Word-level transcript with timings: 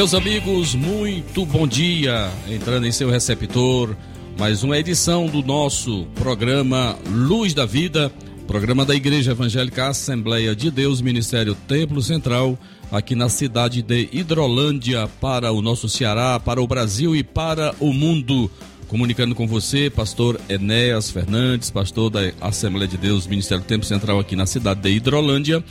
Meus 0.00 0.14
amigos, 0.14 0.74
muito 0.74 1.44
bom 1.44 1.66
dia. 1.66 2.30
Entrando 2.48 2.86
em 2.86 2.90
seu 2.90 3.10
receptor, 3.10 3.94
mais 4.38 4.62
uma 4.62 4.78
edição 4.78 5.26
do 5.26 5.42
nosso 5.42 6.06
programa 6.14 6.98
Luz 7.06 7.52
da 7.52 7.66
Vida, 7.66 8.10
programa 8.46 8.86
da 8.86 8.94
Igreja 8.94 9.32
Evangélica 9.32 9.88
Assembleia 9.88 10.56
de 10.56 10.70
Deus, 10.70 11.02
Ministério 11.02 11.54
Templo 11.54 12.00
Central, 12.00 12.58
aqui 12.90 13.14
na 13.14 13.28
cidade 13.28 13.82
de 13.82 14.08
Hidrolândia, 14.10 15.06
para 15.20 15.52
o 15.52 15.60
nosso 15.60 15.86
Ceará, 15.86 16.40
para 16.40 16.62
o 16.62 16.66
Brasil 16.66 17.14
e 17.14 17.22
para 17.22 17.74
o 17.78 17.92
mundo. 17.92 18.50
Comunicando 18.88 19.34
com 19.34 19.46
você, 19.46 19.90
pastor 19.90 20.40
Enéas 20.48 21.10
Fernandes, 21.10 21.70
pastor 21.70 22.08
da 22.08 22.32
Assembleia 22.40 22.88
de 22.88 22.96
Deus, 22.96 23.26
Ministério 23.26 23.64
Templo 23.64 23.86
Central, 23.86 24.18
aqui 24.18 24.34
na 24.34 24.46
cidade 24.46 24.80
de 24.80 24.88
Hidrolândia 24.88 25.62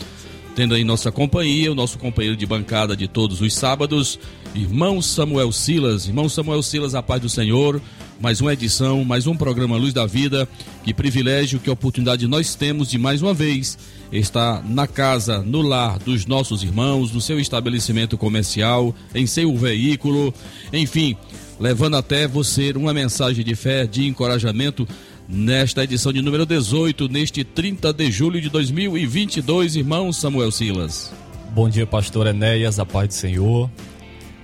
tendo 0.60 0.76
aí 0.76 0.84
nossa 0.84 1.10
companhia, 1.10 1.72
o 1.72 1.76
nosso 1.76 1.98
companheiro 1.98 2.36
de 2.36 2.46
bancada 2.46 2.94
de 2.94 3.08
todos 3.08 3.40
os 3.40 3.56
sábados, 3.56 4.20
irmão 4.54 5.02
Samuel 5.02 5.54
Silas. 5.54 6.06
Irmão 6.06 6.28
Samuel 6.28 6.62
Silas, 6.62 6.94
a 6.94 7.02
paz 7.02 7.22
do 7.22 7.30
Senhor. 7.30 7.82
Mais 8.20 8.42
uma 8.42 8.52
edição, 8.52 9.06
mais 9.06 9.26
um 9.26 9.38
programa 9.38 9.78
Luz 9.78 9.94
da 9.94 10.06
Vida. 10.06 10.46
Que 10.84 10.94
privilégio, 10.94 11.62
que 11.62 11.70
oportunidade 11.70 12.28
nós 12.28 12.56
temos 12.56 12.90
de 12.90 12.98
mais 12.98 13.22
uma 13.22 13.34
vez 13.34 13.78
estar 14.12 14.62
na 14.70 14.86
casa, 14.86 15.42
no 15.42 15.62
lar 15.62 15.98
dos 15.98 16.26
nossos 16.26 16.62
irmãos, 16.62 17.14
no 17.14 17.22
seu 17.22 17.40
estabelecimento 17.40 18.18
comercial, 18.18 18.94
em 19.16 19.26
seu 19.26 19.56
veículo, 19.56 20.34
enfim, 20.74 21.16
levando 21.58 21.96
até 21.96 22.28
você 22.28 22.74
uma 22.74 22.94
mensagem 22.94 23.46
de 23.46 23.56
fé, 23.56 23.88
de 23.88 24.06
encorajamento 24.06 24.86
nesta 25.32 25.84
edição 25.84 26.12
de 26.12 26.24
número 26.24 26.44
18, 26.44 27.08
neste 27.08 27.44
30 27.44 27.94
de 27.94 28.12
julho 28.12 28.42
de 28.42 28.50
2022, 28.50 29.76
irmão 29.76 30.12
Samuel 30.12 30.52
Silas. 30.52 31.14
Bom 31.52 31.70
dia, 31.70 31.86
pastor 31.86 32.26
Enéas, 32.26 32.80
a 32.80 32.86
paz 32.86 33.10
do 33.10 33.14
Senhor. 33.14 33.70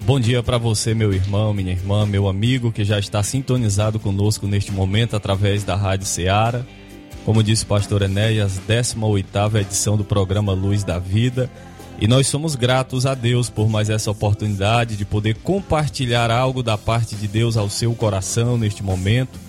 Bom 0.06 0.20
dia 0.20 0.44
para 0.44 0.60
você, 0.60 0.94
meu 0.94 1.12
irmão, 1.12 1.56
minha 1.56 1.72
irmã, 1.72 2.06
meu 2.06 2.28
amigo 2.28 2.72
que 2.72 2.86
já 2.86 3.00
está 3.00 3.24
sintonizado 3.24 4.00
conosco 4.00 4.46
neste 4.46 4.72
momento 4.72 5.16
através 5.16 5.64
da 5.64 5.76
Rádio 5.76 6.06
Ceará. 6.06 6.64
Como 7.26 7.42
disse 7.42 7.64
o 7.64 7.68
pastor 7.68 8.04
Enéas, 8.04 8.62
18ª 8.70 9.62
edição 9.62 9.98
do 9.98 10.04
programa 10.04 10.54
Luz 10.54 10.84
da 10.84 11.00
Vida. 11.00 11.50
E 12.00 12.08
nós 12.08 12.28
somos 12.28 12.54
gratos 12.54 13.08
a 13.08 13.16
Deus 13.16 13.50
por 13.50 13.68
mais 13.68 13.90
essa 13.90 14.12
oportunidade 14.12 14.96
de 14.96 15.06
poder 15.06 15.36
compartilhar 15.38 16.30
algo 16.30 16.62
da 16.62 16.78
parte 16.78 17.16
de 17.16 17.28
Deus 17.28 17.58
ao 17.58 17.72
seu 17.72 17.96
coração 17.96 18.56
neste 18.56 18.84
momento 18.84 19.46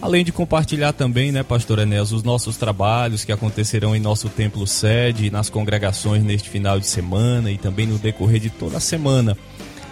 Além 0.00 0.24
de 0.24 0.30
compartilhar 0.30 0.92
também, 0.92 1.32
né, 1.32 1.42
pastor 1.42 1.80
Enéas, 1.80 2.12
os 2.12 2.22
nossos 2.22 2.56
trabalhos 2.56 3.24
que 3.24 3.32
acontecerão 3.32 3.96
em 3.96 4.00
nosso 4.00 4.28
templo 4.28 4.64
sede, 4.64 5.28
nas 5.28 5.50
congregações 5.50 6.22
neste 6.22 6.48
final 6.48 6.78
de 6.78 6.86
semana 6.86 7.50
e 7.50 7.58
também 7.58 7.84
no 7.84 7.98
decorrer 7.98 8.38
de 8.38 8.48
toda 8.48 8.76
a 8.76 8.80
semana. 8.80 9.36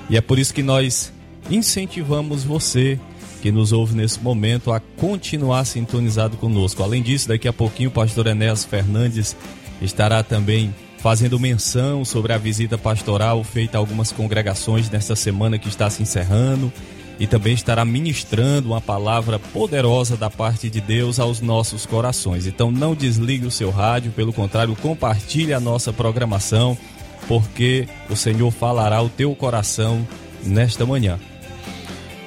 E 0.08 0.16
é 0.16 0.20
por 0.20 0.38
isso 0.38 0.54
que 0.54 0.62
nós 0.62 1.12
incentivamos 1.50 2.44
você 2.44 3.00
que 3.42 3.50
nos 3.50 3.72
ouve 3.72 3.96
nesse 3.96 4.20
momento 4.20 4.72
a 4.72 4.78
continuar 4.78 5.64
sintonizado 5.64 6.36
conosco. 6.36 6.84
Além 6.84 7.02
disso, 7.02 7.28
daqui 7.28 7.48
a 7.48 7.52
pouquinho 7.52 7.90
o 7.90 7.92
pastor 7.92 8.28
Enéas 8.28 8.64
Fernandes 8.64 9.36
estará 9.82 10.22
também 10.22 10.72
fazendo 10.98 11.38
menção 11.38 12.04
sobre 12.04 12.32
a 12.32 12.38
visita 12.38 12.78
pastoral 12.78 13.42
feita 13.42 13.76
a 13.76 13.80
algumas 13.80 14.12
congregações 14.12 14.88
nesta 14.88 15.16
semana 15.16 15.58
que 15.58 15.68
está 15.68 15.90
se 15.90 16.02
encerrando 16.02 16.72
e 17.18 17.26
também 17.26 17.54
estará 17.54 17.84
ministrando 17.84 18.68
uma 18.68 18.80
palavra 18.80 19.38
poderosa 19.38 20.16
da 20.16 20.28
parte 20.28 20.68
de 20.68 20.80
Deus 20.80 21.18
aos 21.18 21.40
nossos 21.40 21.86
corações. 21.86 22.46
Então 22.46 22.70
não 22.70 22.94
desligue 22.94 23.46
o 23.46 23.50
seu 23.50 23.70
rádio, 23.70 24.12
pelo 24.12 24.32
contrário, 24.32 24.76
compartilhe 24.76 25.52
a 25.52 25.60
nossa 25.60 25.92
programação, 25.92 26.76
porque 27.26 27.88
o 28.10 28.16
Senhor 28.16 28.50
falará 28.50 28.96
ao 28.96 29.08
teu 29.08 29.34
coração 29.34 30.06
nesta 30.44 30.84
manhã. 30.84 31.18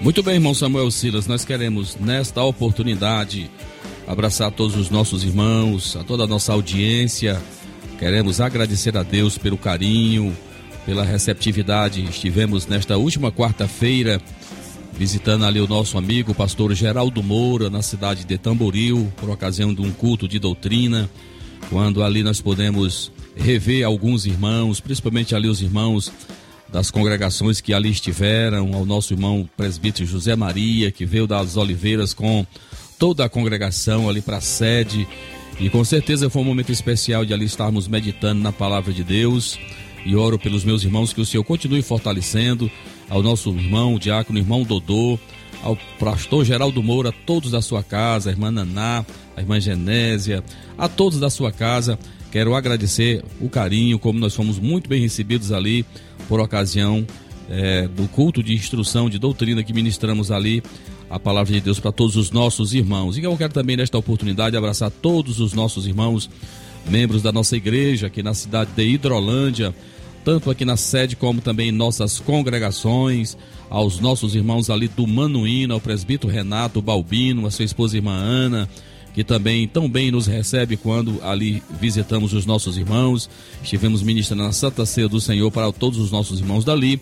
Muito 0.01 0.23
bem, 0.23 0.35
irmão 0.35 0.53
Samuel 0.53 0.89
Silas, 0.91 1.27
nós 1.27 1.43
queremos 1.43 1.97
nesta 1.97 2.41
oportunidade 2.41 3.49
abraçar 4.07 4.51
todos 4.51 4.75
os 4.75 4.89
nossos 4.89 5.23
irmãos, 5.23 5.95
a 5.95 6.03
toda 6.03 6.23
a 6.23 6.27
nossa 6.27 6.51
audiência. 6.51 7.39
Queremos 7.99 8.41
agradecer 8.41 8.97
a 8.97 9.03
Deus 9.03 9.37
pelo 9.37 9.57
carinho, 9.57 10.35
pela 10.85 11.03
receptividade. 11.03 12.03
Estivemos 12.05 12.65
nesta 12.65 12.97
última 12.97 13.31
quarta-feira 13.31 14.19
visitando 14.99 15.45
ali 15.45 15.61
o 15.61 15.67
nosso 15.67 15.97
amigo 15.97 16.35
pastor 16.35 16.73
Geraldo 16.73 17.23
Moura 17.23 17.69
na 17.69 17.81
cidade 17.81 18.25
de 18.25 18.37
Tamboril 18.37 19.09
por 19.15 19.29
ocasião 19.29 19.73
de 19.73 19.81
um 19.81 19.91
culto 19.91 20.27
de 20.27 20.37
doutrina, 20.39 21.09
quando 21.69 22.03
ali 22.03 22.21
nós 22.21 22.41
podemos 22.41 23.09
rever 23.33 23.85
alguns 23.85 24.25
irmãos, 24.25 24.81
principalmente 24.81 25.33
ali 25.33 25.47
os 25.47 25.61
irmãos 25.61 26.11
das 26.67 26.91
congregações 26.91 27.61
que 27.61 27.73
ali 27.73 27.89
estiveram, 27.89 28.73
ao 28.73 28.85
nosso 28.85 29.13
irmão 29.13 29.49
presbítero 29.55 30.05
José 30.05 30.35
Maria, 30.35 30.91
que 30.91 31.05
veio 31.05 31.25
das 31.25 31.55
Oliveiras 31.55 32.13
com 32.13 32.45
toda 32.99 33.23
a 33.23 33.29
congregação 33.29 34.09
ali 34.09 34.21
para 34.21 34.37
a 34.37 34.41
sede. 34.41 35.07
E 35.61 35.69
com 35.69 35.81
certeza 35.85 36.29
foi 36.29 36.41
um 36.41 36.45
momento 36.45 36.73
especial 36.73 37.23
de 37.23 37.33
ali 37.33 37.45
estarmos 37.45 37.87
meditando 37.87 38.41
na 38.41 38.51
palavra 38.51 38.91
de 38.91 39.05
Deus. 39.05 39.57
E 40.05 40.13
oro 40.13 40.37
pelos 40.37 40.65
meus 40.65 40.83
irmãos 40.83 41.13
que 41.13 41.21
o 41.21 41.25
Senhor 41.25 41.43
continue 41.45 41.81
fortalecendo, 41.81 42.69
ao 43.09 43.23
nosso 43.23 43.49
irmão, 43.49 43.95
o 43.95 43.99
diácono, 43.99 44.39
irmão 44.39 44.63
Dodô, 44.63 45.19
ao 45.63 45.77
pastor 45.99 46.45
Geraldo 46.45 46.81
Moura, 46.81 47.11
todos 47.25 47.51
da 47.51 47.61
sua 47.61 47.83
casa, 47.83 48.29
a 48.29 48.33
irmã 48.33 48.51
Naná, 48.51 49.05
a 49.35 49.41
irmã 49.41 49.59
Genésia, 49.59 50.43
a 50.77 50.87
todos 50.87 51.19
da 51.19 51.29
sua 51.29 51.51
casa. 51.51 51.97
Quero 52.31 52.55
agradecer 52.55 53.23
o 53.41 53.49
carinho, 53.49 53.97
como 53.97 54.19
nós 54.19 54.35
fomos 54.35 54.59
muito 54.59 54.87
bem 54.87 55.01
recebidos 55.01 55.51
ali 55.51 55.83
por 56.27 56.39
ocasião 56.39 57.05
é, 57.49 57.87
do 57.87 58.07
culto 58.07 58.43
de 58.43 58.53
instrução, 58.53 59.09
de 59.09 59.17
doutrina 59.17 59.63
que 59.63 59.73
ministramos 59.73 60.31
ali, 60.31 60.61
a 61.09 61.19
palavra 61.19 61.51
de 61.51 61.59
Deus 61.59 61.79
para 61.79 61.91
todos 61.91 62.15
os 62.15 62.29
nossos 62.29 62.73
irmãos. 62.73 63.17
E 63.17 63.23
eu 63.23 63.35
quero 63.35 63.51
também, 63.51 63.75
nesta 63.75 63.97
oportunidade, 63.97 64.55
abraçar 64.55 64.91
todos 64.91 65.39
os 65.39 65.53
nossos 65.53 65.87
irmãos, 65.87 66.29
membros 66.87 67.23
da 67.23 67.31
nossa 67.31 67.57
igreja 67.57 68.07
aqui 68.07 68.21
na 68.21 68.35
cidade 68.35 68.71
de 68.75 68.83
Hidrolândia, 68.83 69.73
tanto 70.23 70.49
aqui 70.51 70.65
na 70.65 70.77
sede 70.77 71.15
como 71.15 71.41
também 71.41 71.69
em 71.69 71.71
nossas 71.71 72.19
congregações, 72.19 73.37
aos 73.69 73.99
nossos 73.99 74.35
irmãos 74.35 74.69
ali 74.69 74.87
do 74.87 75.05
Manuíno, 75.05 75.73
ao 75.73 75.79
presbítero 75.79 76.31
Renato 76.31 76.81
Balbino, 76.81 77.45
a 77.45 77.51
sua 77.51 77.65
esposa 77.65 77.97
irmã 77.97 78.13
Ana, 78.13 78.69
que 79.13 79.23
também 79.23 79.67
tão 79.67 79.89
bem 79.89 80.11
nos 80.11 80.27
recebe 80.27 80.77
quando 80.77 81.19
ali 81.23 81.63
visitamos 81.79 82.33
os 82.33 82.45
nossos 82.45 82.77
irmãos. 82.77 83.29
Estivemos 83.63 84.01
ministrando 84.01 84.43
na 84.43 84.51
Santa 84.51 84.85
Ceia 84.85 85.07
do 85.07 85.19
Senhor 85.19 85.51
para 85.51 85.71
todos 85.71 85.99
os 85.99 86.11
nossos 86.11 86.39
irmãos 86.39 86.63
dali. 86.63 87.01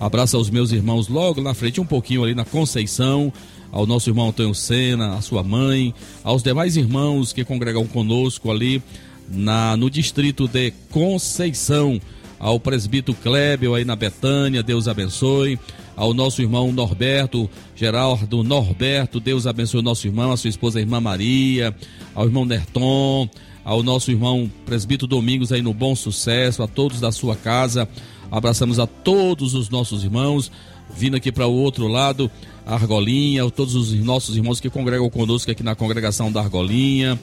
Abraço 0.00 0.36
aos 0.36 0.48
meus 0.48 0.70
irmãos 0.70 1.08
logo 1.08 1.40
na 1.40 1.54
frente, 1.54 1.80
um 1.80 1.86
pouquinho 1.86 2.22
ali 2.22 2.34
na 2.34 2.44
Conceição, 2.44 3.32
ao 3.72 3.86
nosso 3.86 4.08
irmão 4.08 4.28
Antônio 4.28 4.54
Sena, 4.54 5.16
a 5.16 5.20
sua 5.20 5.42
mãe, 5.42 5.92
aos 6.22 6.42
demais 6.42 6.76
irmãos 6.76 7.32
que 7.32 7.44
congregam 7.44 7.86
conosco 7.86 8.50
ali 8.50 8.82
na, 9.28 9.76
no 9.76 9.90
distrito 9.90 10.46
de 10.46 10.72
Conceição 10.90 12.00
ao 12.38 12.60
presbítero 12.60 13.16
Klebel 13.20 13.74
aí 13.74 13.84
na 13.84 13.96
Betânia, 13.96 14.62
Deus 14.62 14.88
abençoe. 14.88 15.58
Ao 15.96 16.14
nosso 16.14 16.40
irmão 16.40 16.70
Norberto, 16.70 17.50
Geraldo 17.74 18.44
Norberto, 18.44 19.18
Deus 19.18 19.48
abençoe 19.48 19.80
o 19.80 19.82
nosso 19.82 20.06
irmão, 20.06 20.30
a 20.30 20.36
sua 20.36 20.48
esposa 20.48 20.78
a 20.78 20.82
irmã 20.82 21.00
Maria, 21.00 21.74
ao 22.14 22.24
irmão 22.24 22.44
Nerton, 22.44 23.28
ao 23.64 23.82
nosso 23.82 24.10
irmão 24.12 24.48
presbítero 24.64 25.08
Domingos 25.08 25.50
aí 25.50 25.60
no 25.60 25.74
Bom 25.74 25.96
Sucesso, 25.96 26.62
a 26.62 26.68
todos 26.68 27.00
da 27.00 27.10
sua 27.10 27.34
casa. 27.34 27.88
Abraçamos 28.30 28.78
a 28.78 28.86
todos 28.86 29.54
os 29.54 29.70
nossos 29.70 30.04
irmãos, 30.04 30.52
vindo 30.94 31.16
aqui 31.16 31.32
para 31.32 31.48
o 31.48 31.52
outro 31.52 31.88
lado, 31.88 32.30
Argolinha, 32.64 33.50
todos 33.50 33.74
os 33.74 33.92
nossos 33.94 34.36
irmãos 34.36 34.60
que 34.60 34.70
congregam 34.70 35.08
conosco 35.10 35.50
aqui 35.50 35.62
na 35.62 35.74
congregação 35.74 36.30
da 36.30 36.40
Argolinha. 36.40 37.18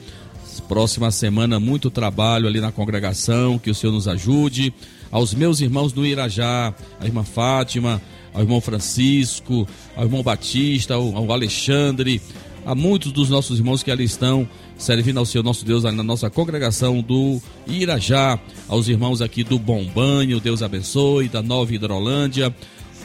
Próxima 0.68 1.12
semana, 1.12 1.60
muito 1.60 1.90
trabalho 1.90 2.48
ali 2.48 2.60
na 2.60 2.72
congregação, 2.72 3.56
que 3.56 3.70
o 3.70 3.74
Senhor 3.74 3.92
nos 3.92 4.08
ajude. 4.08 4.74
Aos 5.12 5.32
meus 5.32 5.60
irmãos 5.60 5.92
do 5.92 6.04
Irajá, 6.04 6.74
a 7.00 7.06
irmã 7.06 7.22
Fátima, 7.22 8.02
ao 8.34 8.42
irmão 8.42 8.60
Francisco, 8.60 9.66
ao 9.96 10.04
irmão 10.04 10.24
Batista, 10.24 10.94
ao, 10.94 11.32
Alexandre, 11.32 12.20
a 12.66 12.74
muitos 12.74 13.12
dos 13.12 13.30
nossos 13.30 13.60
irmãos 13.60 13.84
que 13.84 13.92
ali 13.92 14.04
estão 14.04 14.48
servindo 14.76 15.18
ao 15.18 15.24
Senhor 15.24 15.44
nosso 15.44 15.64
Deus 15.64 15.84
na 15.84 16.02
nossa 16.02 16.28
congregação 16.28 17.00
do 17.00 17.40
Irajá, 17.68 18.36
aos 18.68 18.88
irmãos 18.88 19.22
aqui 19.22 19.44
do 19.44 19.60
Bom 19.60 19.84
Banho, 19.84 20.40
Deus 20.40 20.62
abençoe, 20.62 21.28
da 21.28 21.42
Nova 21.42 21.72
Hidrolândia, 21.72 22.52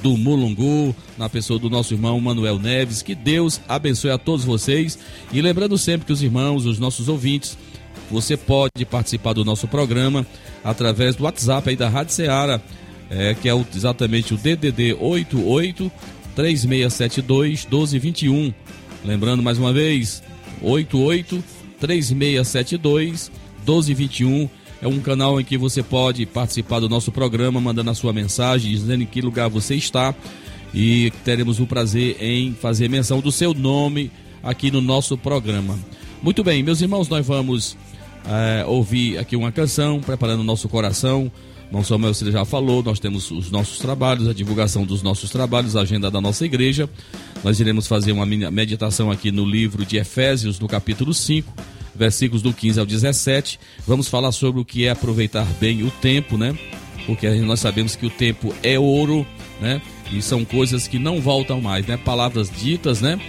do 0.02 0.18
Mulungu, 0.18 0.96
na 1.18 1.30
pessoa 1.30 1.60
do 1.60 1.70
nosso 1.70 1.94
irmão 1.94 2.20
Manuel 2.20 2.60
Neves. 2.60 3.02
Que 3.02 3.16
Deus 3.16 3.62
abençoe 3.68 4.12
a 4.12 4.18
todos 4.18 4.44
vocês. 4.44 4.98
E 5.32 5.42
lembrando 5.42 5.78
sempre 5.78 6.06
que 6.06 6.14
os 6.14 6.24
irmãos, 6.24 6.66
os 6.66 6.80
nossos 6.80 7.08
ouvintes, 7.08 7.58
você 8.10 8.36
pode 8.36 8.86
participar 8.86 9.34
do 9.34 9.46
nosso 9.46 9.68
programa 9.68 10.26
através 10.64 11.16
do 11.16 11.24
WhatsApp 11.24 11.70
aí 11.70 11.76
da 11.76 11.90
Rádio 11.90 12.14
Ceará, 12.14 12.62
é, 13.10 13.34
que 13.34 13.50
é 13.50 13.66
exatamente 13.76 14.34
o 14.34 14.38
DDD 14.38 14.94
88 14.94 15.92
3672 16.36 17.66
1221. 17.66 18.54
Lembrando 19.04 19.42
mais 19.42 19.58
uma 19.58 19.74
vez, 19.74 20.22
88 20.62 21.44
3672 21.80 23.32
1221 23.66 24.50
é 24.82 24.88
um 24.88 25.00
canal 25.00 25.40
em 25.40 25.44
que 25.44 25.58
você 25.58 25.84
pode 25.84 26.26
participar 26.26 26.80
do 26.80 26.90
nosso 26.90 27.12
programa, 27.12 27.62
mandando 27.62 27.92
a 27.92 27.94
sua 27.94 28.12
mensagem, 28.12 28.72
dizendo 28.72 29.04
em 29.04 29.06
que 29.06 29.22
lugar 29.22 29.48
você 29.48 29.76
está. 29.76 30.14
E 30.74 31.12
teremos 31.24 31.60
o 31.60 31.68
prazer 31.68 32.18
em 32.20 32.54
fazer 32.54 32.90
menção 32.90 33.20
do 33.20 33.32
seu 33.32 33.54
nome 33.54 34.10
aqui 34.42 34.72
no 34.72 34.82
nosso 34.82 35.18
programa. 35.18 35.78
Muito 36.24 36.44
bem, 36.44 36.64
meus 36.64 36.82
irmãos, 36.82 37.08
nós 37.08 37.26
vamos 37.26 37.78
é, 38.26 38.66
ouvir 38.66 39.20
aqui 39.20 39.36
uma 39.36 39.52
canção, 39.52 40.00
preparando 40.00 40.40
o 40.40 40.46
nosso 40.46 40.68
coração. 40.68 41.32
Não 41.72 41.84
Samuel 41.84 42.14
você 42.14 42.32
já 42.32 42.44
falou, 42.44 42.84
nós 42.84 43.00
temos 43.00 43.30
os 43.32 43.52
nossos 43.52 43.78
trabalhos, 43.78 44.28
a 44.28 44.34
divulgação 44.34 44.84
dos 44.84 45.04
nossos 45.04 45.30
trabalhos, 45.30 45.76
a 45.76 45.82
agenda 45.82 46.10
da 46.10 46.20
nossa 46.20 46.44
igreja. 46.44 46.90
Nós 47.44 47.60
iremos 47.60 47.88
fazer 47.88 48.12
uma 48.12 48.26
meditação 48.26 49.12
aqui 49.12 49.32
no 49.32 49.46
livro 49.46 49.86
de 49.86 49.98
Efésios, 49.98 50.60
no 50.60 50.68
capítulo 50.68 51.14
5 51.14 51.81
versículos 51.96 52.42
do 52.42 52.54
15 52.54 52.80
ao 52.80 52.86
17. 52.86 53.60
Vamos 53.86 54.08
falar 54.08 54.32
sobre 54.32 54.62
o 54.62 54.66
que 54.66 54.86
é 54.86 54.92
aproveitar 54.92 55.46
bem 55.60 55.84
o 55.84 55.92
tempo, 55.92 56.38
né? 56.38 56.58
Porque 57.06 57.30
nós 57.42 57.60
sabemos 57.60 57.96
que 57.96 58.06
o 58.06 58.10
tempo 58.10 58.54
é 58.64 58.78
ouro, 58.78 59.26
né? 59.60 59.82
E 60.12 60.22
são 60.22 60.44
coisas 60.44 60.88
que 60.88 61.00
não 61.00 61.22
voltam 61.22 61.62
mais, 61.62 61.86
né? 61.86 61.98
Palavras 61.98 62.50
ditas, 62.50 63.02
né? 63.02 63.20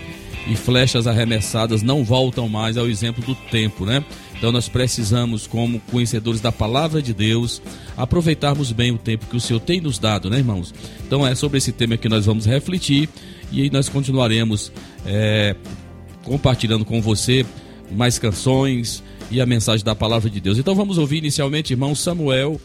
E 0.46 0.56
flechas 0.56 1.06
arremessadas 1.06 1.82
não 1.82 2.04
voltam 2.04 2.48
mais 2.48 2.76
ao 2.76 2.88
exemplo 2.88 3.24
do 3.24 3.34
tempo, 3.34 3.86
né? 3.86 4.04
Então 4.42 4.50
nós 4.50 4.68
precisamos, 4.68 5.46
como 5.46 5.78
conhecedores 5.88 6.40
da 6.40 6.50
palavra 6.50 7.00
de 7.00 7.14
Deus, 7.14 7.62
aproveitarmos 7.96 8.72
bem 8.72 8.90
o 8.90 8.98
tempo 8.98 9.26
que 9.26 9.36
o 9.36 9.40
Senhor 9.40 9.60
tem 9.60 9.80
nos 9.80 10.00
dado, 10.00 10.28
né, 10.28 10.38
irmãos? 10.38 10.74
Então 11.06 11.24
é 11.24 11.32
sobre 11.36 11.58
esse 11.58 11.70
tema 11.70 11.96
que 11.96 12.08
nós 12.08 12.26
vamos 12.26 12.44
refletir 12.44 13.08
e 13.52 13.62
aí 13.62 13.70
nós 13.70 13.88
continuaremos 13.88 14.72
é, 15.06 15.54
compartilhando 16.24 16.84
com 16.84 17.00
você 17.00 17.46
mais 17.94 18.18
canções 18.18 19.02
e 19.30 19.40
a 19.40 19.46
mensagem 19.46 19.84
da 19.84 19.94
palavra 19.94 20.28
de 20.28 20.40
Deus. 20.40 20.58
Então 20.58 20.74
vamos 20.74 20.98
ouvir 20.98 21.18
inicialmente, 21.18 21.72
irmão 21.72 21.94
Samuel, 21.94 22.60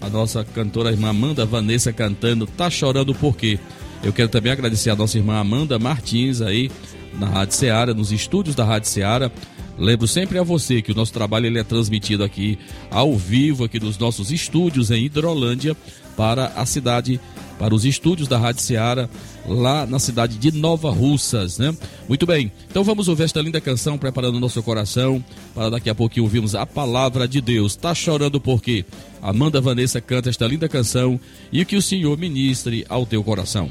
a 0.00 0.08
nossa 0.08 0.44
cantora 0.44 0.90
irmã 0.90 1.10
Amanda 1.10 1.46
Vanessa 1.46 1.92
cantando 1.92 2.46
Tá 2.46 2.68
Chorando 2.70 3.14
Por 3.14 3.36
Quê? 3.36 3.58
Eu 4.02 4.12
quero 4.12 4.28
também 4.28 4.52
agradecer 4.52 4.90
a 4.90 4.96
nossa 4.96 5.16
irmã 5.16 5.38
Amanda 5.38 5.78
Martins 5.78 6.40
aí 6.40 6.70
na 7.18 7.26
Rádio 7.26 7.54
Ceará, 7.56 7.94
nos 7.94 8.12
estúdios 8.12 8.54
da 8.54 8.64
Rádio 8.64 8.88
Ceará. 8.88 9.30
Lembro 9.78 10.06
sempre 10.06 10.38
a 10.38 10.42
você 10.42 10.82
que 10.82 10.92
o 10.92 10.94
nosso 10.94 11.12
trabalho 11.12 11.46
ele 11.46 11.58
é 11.58 11.64
transmitido 11.64 12.22
aqui 12.22 12.58
ao 12.90 13.16
vivo, 13.16 13.64
aqui 13.64 13.78
dos 13.78 13.98
nossos 13.98 14.30
estúdios 14.30 14.90
em 14.90 15.04
Hidrolândia, 15.04 15.76
para 16.16 16.46
a 16.54 16.64
cidade 16.64 17.20
para 17.58 17.74
os 17.74 17.84
estúdios 17.84 18.28
da 18.28 18.38
Rádio 18.38 18.62
Seara, 18.62 19.08
lá 19.46 19.86
na 19.86 19.98
cidade 19.98 20.36
de 20.38 20.52
Nova 20.52 20.90
Russas, 20.90 21.58
né? 21.58 21.74
Muito 22.08 22.26
bem, 22.26 22.50
então 22.68 22.84
vamos 22.84 23.08
ouvir 23.08 23.24
esta 23.24 23.40
linda 23.40 23.60
canção, 23.60 23.98
preparando 23.98 24.36
o 24.36 24.40
nosso 24.40 24.62
coração, 24.62 25.24
para 25.54 25.70
daqui 25.70 25.90
a 25.90 25.94
pouquinho 25.94 26.24
ouvirmos 26.24 26.54
a 26.54 26.66
palavra 26.66 27.28
de 27.28 27.40
Deus. 27.40 27.76
Tá 27.76 27.94
chorando 27.94 28.40
por 28.40 28.62
quê? 28.62 28.84
Amanda 29.22 29.60
Vanessa 29.60 30.00
canta 30.00 30.28
esta 30.28 30.46
linda 30.46 30.68
canção 30.68 31.18
e 31.52 31.64
que 31.64 31.76
o 31.76 31.82
Senhor 31.82 32.16
ministre 32.18 32.84
ao 32.88 33.06
teu 33.06 33.22
coração. 33.22 33.70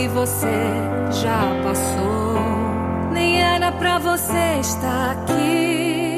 que 0.00 0.08
você 0.08 0.46
já 1.22 1.42
passou. 1.62 2.40
Nem 3.12 3.42
era 3.42 3.70
para 3.72 3.98
você 3.98 4.60
estar 4.60 5.10
aqui, 5.10 6.16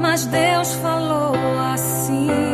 mas 0.00 0.26
Deus 0.26 0.74
falou 0.76 1.36
assim. 1.72 2.53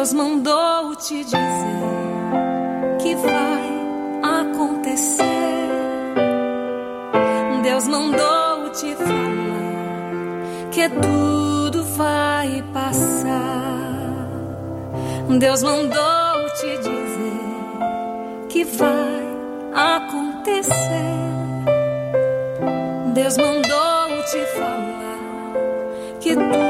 Deus 0.00 0.14
mandou 0.14 0.96
te 0.96 1.22
dizer 1.24 1.36
que 3.02 3.14
vai 3.16 4.40
acontecer. 4.40 5.24
Deus 7.62 7.86
mandou 7.86 8.70
te 8.70 8.94
falar 8.94 10.70
que 10.70 10.88
tudo 10.88 11.84
vai 11.98 12.64
passar. 12.72 14.26
Deus 15.38 15.62
mandou 15.62 16.48
te 16.58 16.78
dizer 16.78 18.46
que 18.48 18.64
vai 18.64 19.22
acontecer. 19.74 20.74
Deus 23.12 23.36
mandou 23.36 24.22
te 24.30 24.46
falar 24.56 25.18
que 26.20 26.34
tudo 26.34 26.69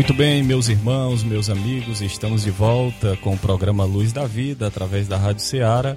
Muito 0.00 0.14
bem, 0.14 0.42
meus 0.42 0.70
irmãos, 0.70 1.22
meus 1.22 1.50
amigos, 1.50 2.00
estamos 2.00 2.42
de 2.42 2.50
volta 2.50 3.18
com 3.18 3.34
o 3.34 3.38
programa 3.38 3.84
Luz 3.84 4.14
da 4.14 4.26
Vida 4.26 4.66
através 4.66 5.06
da 5.06 5.18
Rádio 5.18 5.42
Ceará 5.42 5.94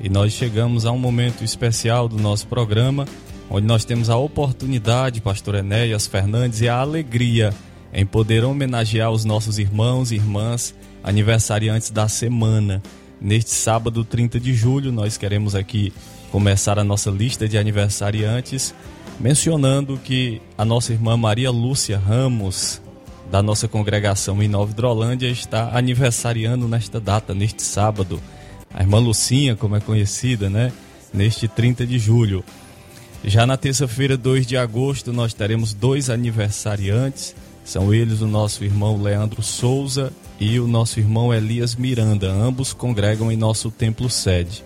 e 0.00 0.08
nós 0.08 0.32
chegamos 0.32 0.86
a 0.86 0.90
um 0.90 0.96
momento 0.96 1.44
especial 1.44 2.08
do 2.08 2.16
nosso 2.16 2.46
programa 2.46 3.06
onde 3.50 3.66
nós 3.66 3.84
temos 3.84 4.08
a 4.08 4.16
oportunidade, 4.16 5.20
Pastor 5.20 5.56
Enéas 5.56 6.06
Fernandes, 6.06 6.62
e 6.62 6.68
a 6.68 6.78
alegria 6.78 7.52
em 7.92 8.06
poder 8.06 8.42
homenagear 8.42 9.10
os 9.10 9.26
nossos 9.26 9.58
irmãos 9.58 10.12
e 10.12 10.14
irmãs 10.14 10.74
aniversariantes 11.04 11.90
da 11.90 12.08
semana. 12.08 12.82
Neste 13.20 13.50
sábado, 13.50 14.02
30 14.02 14.40
de 14.40 14.54
julho, 14.54 14.90
nós 14.90 15.18
queremos 15.18 15.54
aqui 15.54 15.92
começar 16.30 16.78
a 16.78 16.84
nossa 16.84 17.10
lista 17.10 17.46
de 17.46 17.58
aniversariantes 17.58 18.74
mencionando 19.20 20.00
que 20.02 20.40
a 20.56 20.64
nossa 20.64 20.94
irmã 20.94 21.18
Maria 21.18 21.50
Lúcia 21.50 21.98
Ramos, 21.98 22.80
da 23.32 23.42
nossa 23.42 23.66
congregação 23.66 24.42
em 24.42 24.46
Nova 24.46 24.72
Hidrolândia 24.72 25.28
está 25.28 25.70
aniversariando 25.74 26.68
nesta 26.68 27.00
data, 27.00 27.34
neste 27.34 27.62
sábado. 27.62 28.20
A 28.74 28.82
irmã 28.82 28.98
Lucinha, 28.98 29.56
como 29.56 29.74
é 29.74 29.80
conhecida, 29.80 30.50
né? 30.50 30.70
Neste 31.14 31.48
30 31.48 31.86
de 31.86 31.98
julho. 31.98 32.44
Já 33.24 33.46
na 33.46 33.56
terça-feira, 33.56 34.18
2 34.18 34.46
de 34.46 34.54
agosto, 34.58 35.14
nós 35.14 35.32
teremos 35.32 35.72
dois 35.72 36.10
aniversariantes. 36.10 37.34
São 37.64 37.94
eles 37.94 38.20
o 38.20 38.26
nosso 38.26 38.64
irmão 38.64 39.02
Leandro 39.02 39.42
Souza 39.42 40.12
e 40.38 40.60
o 40.60 40.68
nosso 40.68 41.00
irmão 41.00 41.32
Elias 41.32 41.74
Miranda. 41.74 42.30
Ambos 42.30 42.74
congregam 42.74 43.32
em 43.32 43.36
nosso 43.36 43.70
templo 43.70 44.10
sede. 44.10 44.62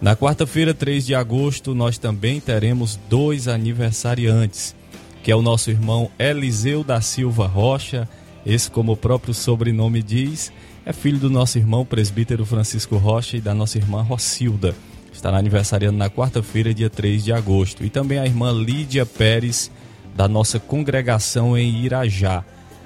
Na 0.00 0.16
quarta-feira, 0.16 0.72
3 0.72 1.04
de 1.04 1.14
agosto, 1.14 1.74
nós 1.74 1.98
também 1.98 2.40
teremos 2.40 2.98
dois 3.10 3.46
aniversariantes 3.46 4.74
que 5.22 5.30
é 5.30 5.36
o 5.36 5.42
nosso 5.42 5.70
irmão 5.70 6.10
Eliseu 6.18 6.82
da 6.82 7.00
Silva 7.00 7.46
Rocha. 7.46 8.08
Esse, 8.44 8.70
como 8.70 8.92
o 8.92 8.96
próprio 8.96 9.34
sobrenome 9.34 10.02
diz, 10.02 10.50
é 10.84 10.92
filho 10.92 11.18
do 11.18 11.28
nosso 11.28 11.58
irmão 11.58 11.84
presbítero 11.84 12.46
Francisco 12.46 12.96
Rocha 12.96 13.36
e 13.36 13.40
da 13.40 13.54
nossa 13.54 13.78
irmã 13.78 14.02
Rocilda. 14.02 14.74
Estará 15.12 15.36
aniversariando 15.36 15.98
na 15.98 16.08
quarta-feira, 16.08 16.72
dia 16.72 16.88
3 16.88 17.24
de 17.24 17.32
agosto. 17.32 17.84
E 17.84 17.90
também 17.90 18.18
a 18.18 18.24
irmã 18.24 18.50
Lídia 18.52 19.04
Pérez, 19.04 19.70
da 20.16 20.26
nossa 20.26 20.58
congregação 20.58 21.56
em 21.56 21.84
Irajá. 21.84 22.44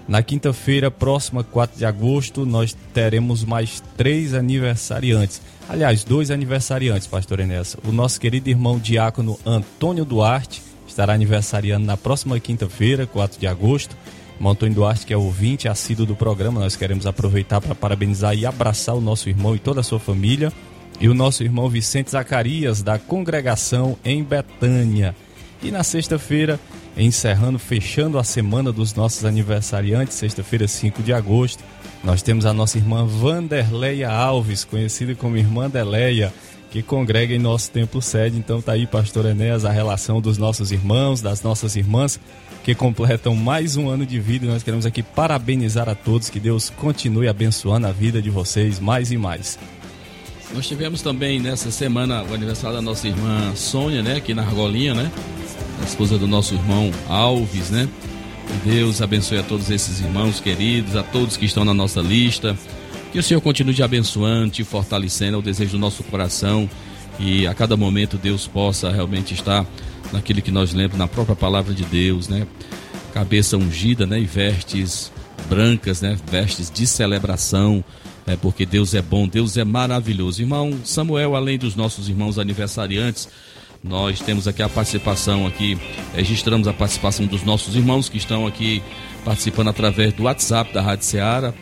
Na 0.08 0.22
quinta-feira, 0.22 0.90
próxima, 0.90 1.44
4 1.44 1.78
de 1.78 1.86
agosto, 1.86 2.44
nós 2.44 2.76
teremos 2.92 3.44
mais 3.44 3.82
três 3.96 4.34
aniversariantes. 4.34 5.40
Aliás, 5.68 6.04
dois 6.04 6.30
aniversariantes, 6.30 7.06
pastor 7.06 7.40
Enéas. 7.40 7.76
O 7.86 7.92
nosso 7.92 8.20
querido 8.20 8.50
irmão 8.50 8.78
diácono 8.78 9.38
Antônio 9.46 10.04
Duarte 10.04 10.60
estará 10.94 11.12
aniversariando 11.12 11.84
na 11.84 11.96
próxima 11.96 12.38
quinta-feira, 12.38 13.04
4 13.04 13.40
de 13.40 13.48
agosto. 13.48 13.96
Antônio 14.40 14.74
Duarte, 14.74 15.04
que 15.04 15.12
é 15.12 15.16
ouvinte 15.16 15.66
assíduo 15.66 16.06
do 16.06 16.14
programa, 16.14 16.60
nós 16.60 16.76
queremos 16.76 17.04
aproveitar 17.04 17.60
para 17.60 17.74
parabenizar 17.74 18.34
e 18.34 18.46
abraçar 18.46 18.94
o 18.94 19.00
nosso 19.00 19.28
irmão 19.28 19.56
e 19.56 19.58
toda 19.58 19.80
a 19.80 19.82
sua 19.82 19.98
família. 19.98 20.52
E 21.00 21.08
o 21.08 21.14
nosso 21.14 21.42
irmão 21.42 21.68
Vicente 21.68 22.12
Zacarias, 22.12 22.80
da 22.80 22.96
congregação 22.96 23.98
em 24.04 24.22
Betânia. 24.22 25.16
E 25.60 25.72
na 25.72 25.82
sexta-feira, 25.82 26.60
encerrando, 26.96 27.58
fechando 27.58 28.16
a 28.16 28.22
semana 28.22 28.70
dos 28.70 28.94
nossos 28.94 29.24
aniversariantes, 29.24 30.16
sexta-feira, 30.16 30.68
5 30.68 31.02
de 31.02 31.12
agosto, 31.12 31.64
nós 32.04 32.22
temos 32.22 32.46
a 32.46 32.52
nossa 32.52 32.78
irmã 32.78 33.04
Vanderleia 33.04 34.10
Alves, 34.10 34.64
conhecida 34.64 35.14
como 35.16 35.36
Irmã 35.36 35.68
Deleia 35.68 36.32
que 36.74 36.82
congrega 36.82 37.32
em 37.32 37.38
nosso 37.38 37.70
templo 37.70 38.02
sede. 38.02 38.36
Então 38.36 38.60
tá 38.60 38.72
aí, 38.72 38.84
pastor 38.84 39.26
Enéas, 39.26 39.64
a 39.64 39.70
relação 39.70 40.20
dos 40.20 40.36
nossos 40.36 40.72
irmãos, 40.72 41.22
das 41.22 41.40
nossas 41.40 41.76
irmãs 41.76 42.18
que 42.64 42.74
completam 42.74 43.36
mais 43.36 43.76
um 43.76 43.88
ano 43.88 44.04
de 44.04 44.18
vida 44.18 44.44
e 44.44 44.48
nós 44.48 44.64
queremos 44.64 44.84
aqui 44.84 45.00
parabenizar 45.00 45.88
a 45.88 45.94
todos, 45.94 46.28
que 46.28 46.40
Deus 46.40 46.70
continue 46.70 47.28
abençoando 47.28 47.86
a 47.86 47.92
vida 47.92 48.20
de 48.20 48.28
vocês 48.28 48.80
mais 48.80 49.12
e 49.12 49.16
mais. 49.16 49.56
Nós 50.52 50.66
tivemos 50.66 51.00
também 51.00 51.38
nessa 51.38 51.70
semana 51.70 52.24
o 52.24 52.34
aniversário 52.34 52.74
da 52.74 52.82
nossa 52.82 53.06
irmã 53.06 53.54
Sônia, 53.54 54.02
né, 54.02 54.16
aqui 54.16 54.34
na 54.34 54.42
Argolinha, 54.42 54.94
né? 54.94 55.12
A 55.80 55.84
esposa 55.84 56.18
do 56.18 56.26
nosso 56.26 56.54
irmão 56.54 56.90
Alves, 57.08 57.70
né? 57.70 57.88
Que 58.48 58.70
Deus 58.70 59.00
abençoe 59.00 59.38
a 59.38 59.44
todos 59.44 59.70
esses 59.70 60.00
irmãos 60.00 60.40
queridos, 60.40 60.96
a 60.96 61.04
todos 61.04 61.36
que 61.36 61.44
estão 61.44 61.64
na 61.64 61.72
nossa 61.72 62.00
lista. 62.00 62.58
Que 63.14 63.20
o 63.20 63.22
Senhor 63.22 63.40
continue 63.40 63.72
te 63.72 63.80
abençoando, 63.80 64.50
te 64.50 64.64
fortalecendo, 64.64 65.36
é 65.36 65.38
o 65.38 65.42
desejo 65.42 65.70
do 65.70 65.78
nosso 65.78 66.02
coração. 66.02 66.68
E 67.20 67.46
a 67.46 67.54
cada 67.54 67.76
momento 67.76 68.18
Deus 68.18 68.48
possa 68.48 68.90
realmente 68.90 69.34
estar 69.34 69.64
naquilo 70.12 70.42
que 70.42 70.50
nós 70.50 70.74
lembramos, 70.74 70.98
na 70.98 71.06
própria 71.06 71.36
palavra 71.36 71.72
de 71.72 71.84
Deus, 71.84 72.26
né? 72.26 72.44
Cabeça 73.12 73.56
ungida, 73.56 74.04
né? 74.04 74.18
E 74.18 74.24
vestes 74.24 75.12
brancas, 75.48 76.02
né? 76.02 76.18
Vestes 76.28 76.68
de 76.68 76.88
celebração, 76.88 77.84
é 78.26 78.34
porque 78.34 78.66
Deus 78.66 78.94
é 78.94 79.00
bom, 79.00 79.28
Deus 79.28 79.56
é 79.56 79.62
maravilhoso. 79.62 80.42
Irmão 80.42 80.76
Samuel, 80.84 81.36
além 81.36 81.56
dos 81.56 81.76
nossos 81.76 82.08
irmãos 82.08 82.36
aniversariantes, 82.36 83.28
nós 83.80 84.18
temos 84.18 84.48
aqui 84.48 84.60
a 84.60 84.68
participação 84.68 85.46
aqui, 85.46 85.78
registramos 86.16 86.66
a 86.66 86.72
participação 86.72 87.26
dos 87.26 87.44
nossos 87.44 87.76
irmãos 87.76 88.08
que 88.08 88.16
estão 88.16 88.44
aqui 88.44 88.82
participando 89.24 89.68
através 89.68 90.12
do 90.12 90.24
WhatsApp 90.24 90.74
da 90.74 90.82
Rádio 90.82 91.04
Ceará 91.04 91.54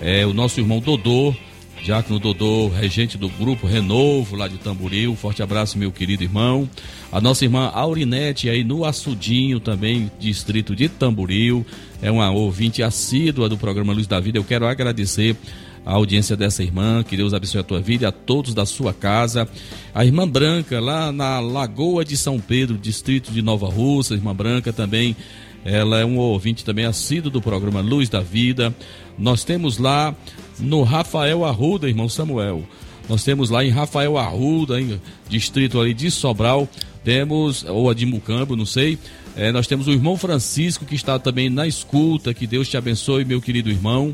é, 0.00 0.24
o 0.24 0.32
nosso 0.32 0.60
irmão 0.60 0.80
Dodô, 0.80 1.34
Diácono 1.82 2.18
Dodô, 2.18 2.68
regente 2.68 3.16
do 3.16 3.28
grupo 3.28 3.66
Renovo, 3.66 4.36
lá 4.36 4.46
de 4.48 4.58
Tamboril. 4.58 5.16
Forte 5.16 5.42
abraço, 5.42 5.78
meu 5.78 5.90
querido 5.90 6.22
irmão. 6.22 6.68
A 7.10 7.20
nossa 7.20 7.44
irmã 7.44 7.70
Aurinete, 7.72 8.50
aí 8.50 8.62
no 8.62 8.84
Açudinho, 8.84 9.58
também, 9.60 10.10
distrito 10.18 10.76
de 10.76 10.88
Tamboril. 10.88 11.64
É 12.02 12.10
uma 12.10 12.30
ouvinte 12.30 12.82
assídua 12.82 13.48
do 13.48 13.56
programa 13.56 13.92
Luz 13.92 14.06
da 14.06 14.20
Vida. 14.20 14.38
Eu 14.38 14.44
quero 14.44 14.66
agradecer 14.66 15.36
a 15.84 15.92
audiência 15.94 16.36
dessa 16.36 16.62
irmã, 16.62 17.02
que 17.02 17.16
Deus 17.16 17.32
abençoe 17.32 17.60
a 17.60 17.64
tua 17.64 17.80
vida 17.80 18.04
e 18.04 18.06
a 18.06 18.12
todos 18.12 18.52
da 18.52 18.66
sua 18.66 18.92
casa. 18.92 19.48
A 19.94 20.04
irmã 20.04 20.28
Branca, 20.28 20.78
lá 20.78 21.10
na 21.10 21.40
Lagoa 21.40 22.04
de 22.04 22.16
São 22.16 22.38
Pedro, 22.38 22.76
distrito 22.76 23.32
de 23.32 23.40
Nova 23.40 23.68
Russa, 23.68 24.14
irmã 24.14 24.34
Branca 24.34 24.72
também 24.72 25.16
ela 25.64 25.98
é 25.98 26.04
um 26.04 26.16
ouvinte 26.18 26.64
também 26.64 26.84
assíduo 26.84 27.30
do 27.30 27.42
programa 27.42 27.80
Luz 27.80 28.08
da 28.08 28.20
Vida. 28.20 28.74
Nós 29.18 29.44
temos 29.44 29.78
lá 29.78 30.14
no 30.58 30.82
Rafael 30.82 31.44
Arruda, 31.44 31.88
irmão 31.88 32.08
Samuel. 32.08 32.62
Nós 33.08 33.24
temos 33.24 33.50
lá 33.50 33.64
em 33.64 33.70
Rafael 33.70 34.16
Arruda, 34.16 34.80
em 34.80 35.00
distrito 35.28 35.80
ali 35.80 35.92
de 35.92 36.10
Sobral, 36.10 36.68
temos, 37.04 37.64
ou 37.64 37.90
a 37.90 37.94
de 37.94 38.06
Mucambo, 38.06 38.56
não 38.56 38.66
sei, 38.66 38.98
É, 39.36 39.52
nós 39.52 39.66
temos 39.66 39.86
o 39.86 39.92
irmão 39.92 40.16
Francisco 40.16 40.84
que 40.84 40.96
está 40.96 41.18
também 41.18 41.48
na 41.48 41.66
escuta. 41.66 42.34
Que 42.34 42.46
Deus 42.46 42.68
te 42.68 42.76
abençoe, 42.76 43.24
meu 43.24 43.40
querido 43.40 43.70
irmão. 43.70 44.12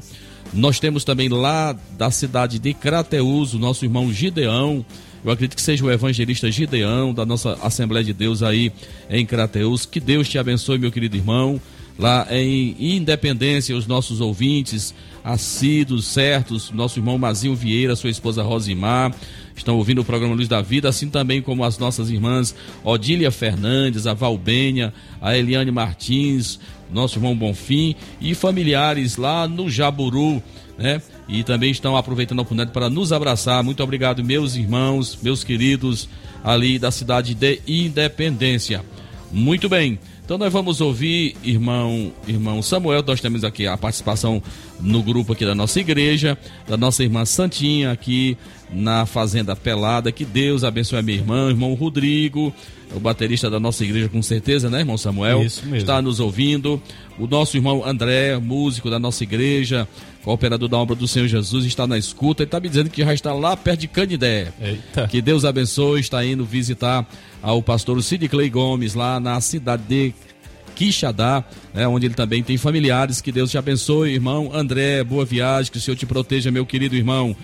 Nós 0.52 0.78
temos 0.78 1.04
também 1.04 1.28
lá 1.28 1.74
da 1.98 2.10
cidade 2.10 2.58
de 2.58 2.74
Crateus 2.74 3.54
o 3.54 3.58
nosso 3.58 3.84
irmão 3.84 4.12
Gideão. 4.12 4.84
Eu 5.26 5.32
acredito 5.32 5.56
que 5.56 5.62
seja 5.62 5.84
o 5.84 5.90
evangelista 5.90 6.48
Gideão, 6.52 7.12
da 7.12 7.26
nossa 7.26 7.58
Assembleia 7.60 8.04
de 8.04 8.12
Deus 8.12 8.44
aí 8.44 8.70
em 9.10 9.26
Crateus. 9.26 9.84
Que 9.84 9.98
Deus 9.98 10.28
te 10.28 10.38
abençoe, 10.38 10.78
meu 10.78 10.92
querido 10.92 11.16
irmão. 11.16 11.60
Lá 11.98 12.28
em 12.30 12.76
Independência, 12.78 13.76
os 13.76 13.88
nossos 13.88 14.20
ouvintes 14.20 14.94
assíduos, 15.24 16.04
certos, 16.04 16.70
nosso 16.70 17.00
irmão 17.00 17.18
Mazinho 17.18 17.56
Vieira, 17.56 17.96
sua 17.96 18.08
esposa 18.08 18.44
Rosimar, 18.44 19.12
estão 19.56 19.76
ouvindo 19.76 20.00
o 20.00 20.04
programa 20.04 20.32
Luz 20.32 20.46
da 20.46 20.62
Vida, 20.62 20.88
assim 20.88 21.08
também 21.08 21.42
como 21.42 21.64
as 21.64 21.76
nossas 21.76 22.08
irmãs 22.08 22.54
Odília 22.84 23.32
Fernandes, 23.32 24.06
a 24.06 24.14
Valbenha, 24.14 24.94
a 25.20 25.36
Eliane 25.36 25.72
Martins, 25.72 26.60
nosso 26.88 27.18
irmão 27.18 27.34
Bonfim 27.34 27.96
e 28.20 28.32
familiares 28.32 29.16
lá 29.16 29.48
no 29.48 29.68
Jaburu, 29.68 30.40
né? 30.78 31.02
E 31.28 31.42
também 31.42 31.70
estão 31.70 31.96
aproveitando 31.96 32.38
a 32.38 32.42
oportunidade 32.42 32.72
para 32.72 32.88
nos 32.88 33.12
abraçar. 33.12 33.62
Muito 33.62 33.82
obrigado, 33.82 34.22
meus 34.24 34.54
irmãos, 34.54 35.18
meus 35.20 35.42
queridos 35.42 36.08
ali 36.44 36.78
da 36.78 36.90
cidade 36.90 37.34
de 37.34 37.60
Independência. 37.66 38.84
Muito 39.32 39.68
bem. 39.68 39.98
Então 40.26 40.36
nós 40.36 40.52
vamos 40.52 40.80
ouvir 40.80 41.36
irmão, 41.44 42.12
irmão 42.26 42.60
Samuel, 42.60 43.00
nós 43.06 43.20
temos 43.20 43.44
aqui 43.44 43.64
a 43.64 43.76
participação 43.76 44.42
no 44.80 45.00
grupo 45.00 45.32
aqui 45.32 45.46
da 45.46 45.54
nossa 45.54 45.78
igreja, 45.78 46.36
da 46.66 46.76
nossa 46.76 47.04
irmã 47.04 47.24
Santinha 47.24 47.92
aqui 47.92 48.36
na 48.68 49.06
Fazenda 49.06 49.54
Pelada. 49.54 50.10
Que 50.10 50.24
Deus 50.24 50.64
abençoe 50.64 50.98
a 50.98 51.02
minha 51.02 51.16
irmã, 51.16 51.48
irmão 51.48 51.72
Rodrigo, 51.74 52.52
o 52.92 52.98
baterista 52.98 53.48
da 53.48 53.60
nossa 53.60 53.84
igreja 53.84 54.08
com 54.08 54.20
certeza, 54.20 54.68
né, 54.68 54.80
irmão 54.80 54.98
Samuel? 54.98 55.44
Isso 55.44 55.62
mesmo. 55.62 55.76
Está 55.76 56.02
nos 56.02 56.18
ouvindo. 56.18 56.82
O 57.20 57.28
nosso 57.28 57.56
irmão 57.56 57.84
André, 57.86 58.36
músico 58.36 58.90
da 58.90 58.98
nossa 58.98 59.22
igreja, 59.22 59.86
cooperador 60.24 60.68
da 60.68 60.76
obra 60.76 60.96
do 60.96 61.06
Senhor 61.06 61.28
Jesus, 61.28 61.64
está 61.64 61.86
na 61.86 61.96
escuta. 61.96 62.42
Ele 62.42 62.48
está 62.48 62.58
me 62.58 62.68
dizendo 62.68 62.90
que 62.90 63.04
já 63.04 63.14
está 63.14 63.32
lá 63.32 63.56
perto 63.56 63.82
de 63.82 63.86
Canidé. 63.86 64.52
Eita. 64.60 65.06
Que 65.06 65.22
Deus 65.22 65.44
abençoe, 65.44 66.00
está 66.00 66.24
indo 66.24 66.44
visitar 66.44 67.06
ao 67.46 67.62
pastor 67.62 68.02
Cid 68.02 68.28
Clay 68.28 68.50
Gomes 68.50 68.94
lá 68.94 69.20
na 69.20 69.40
cidade 69.40 69.84
de 69.88 70.12
Quixadá, 70.74 71.44
né, 71.72 71.86
onde 71.86 72.06
ele 72.06 72.14
também 72.14 72.42
tem 72.42 72.58
familiares. 72.58 73.20
Que 73.20 73.30
Deus 73.30 73.52
te 73.52 73.56
abençoe, 73.56 74.14
irmão 74.14 74.50
André. 74.52 75.04
Boa 75.04 75.24
viagem, 75.24 75.70
que 75.70 75.78
o 75.78 75.80
Senhor 75.80 75.96
te 75.96 76.04
proteja, 76.04 76.50
meu 76.50 76.66
querido 76.66 76.96
irmão. 76.96 77.36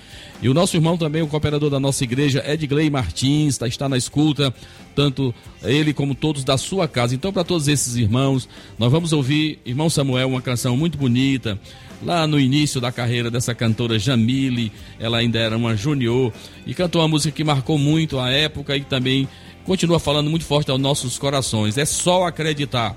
E 0.43 0.49
o 0.49 0.55
nosso 0.55 0.77
irmão 0.77 0.99
também, 0.99 1.23
o 1.23 1.29
cooperador 1.29 1.71
da 1.71 1.79
nossa 1.79 2.03
igreja, 2.03 2.43
Edgley 2.45 2.91
Martins, 2.91 3.57
tá, 3.57 3.69
está 3.69 3.89
na 3.89 3.97
escuta, 3.97 4.53
tanto 4.93 5.33
ele 5.63 5.95
como 5.95 6.17
todos 6.17 6.43
da 6.43 6.59
sua 6.59 6.89
casa. 6.89 7.15
Então, 7.15 7.33
para 7.33 7.45
todos 7.45 7.69
esses 7.69 7.95
irmãos, 7.95 8.49
nós 8.77 8.91
vamos 8.91 9.13
ouvir, 9.13 9.61
irmão 9.65 9.89
Samuel, 9.89 10.31
uma 10.31 10.43
canção 10.43 10.77
muito 10.77 10.99
bonita. 10.99 11.57
Lá 12.03 12.27
no 12.27 12.41
início 12.41 12.81
da 12.81 12.91
carreira 12.91 13.31
dessa 13.31 13.55
cantora 13.55 13.97
Jamile, 14.01 14.73
ela 14.99 15.19
ainda 15.19 15.39
era 15.39 15.57
uma 15.57 15.77
junior 15.77 16.33
e 16.67 16.75
cantou 16.75 17.01
uma 17.01 17.07
música 17.07 17.33
que 17.33 17.45
marcou 17.45 17.79
muito 17.79 18.19
a 18.19 18.29
época 18.29 18.77
e 18.77 18.81
também 18.81 19.29
continua 19.65 19.99
falando 19.99 20.31
muito 20.31 20.45
forte 20.45 20.71
aos 20.71 20.81
nossos 20.81 21.19
corações. 21.19 21.79
É 21.79 21.85
só 21.85 22.27
acreditar. 22.27 22.97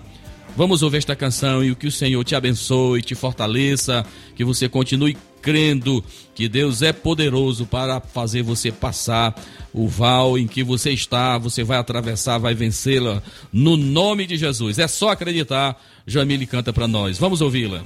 Vamos 0.58 0.82
ouvir 0.82 0.98
esta 0.98 1.16
canção 1.16 1.64
e 1.64 1.72
o 1.72 1.76
que 1.76 1.88
o 1.88 1.92
Senhor 1.92 2.24
te 2.24 2.34
abençoe, 2.34 3.02
te 3.02 3.14
fortaleça, 3.14 4.06
que 4.36 4.46
você 4.46 4.70
continue 4.70 5.18
crendo 5.42 6.04
que 6.34 6.48
Deus 6.48 6.82
é 6.82 6.94
poderoso 6.94 7.66
para 7.66 8.00
fazer 8.00 8.42
você 8.42 8.72
passar 8.72 9.36
o 9.74 9.88
val 9.88 10.40
em 10.40 10.48
que 10.48 10.64
você 10.64 10.92
está, 10.92 11.38
você 11.38 11.64
vai 11.64 11.78
atravessar, 11.78 12.38
vai 12.38 12.56
vencê-la 12.56 13.22
no 13.52 13.76
nome 13.78 14.26
de 14.26 14.38
Jesus. 14.38 14.80
É 14.80 14.88
só 14.88 15.10
acreditar. 15.10 15.80
Jamile 16.08 16.48
canta 16.48 16.72
para 16.72 16.88
nós. 16.88 17.18
Vamos 17.18 17.42
ouvi-la. 17.42 17.84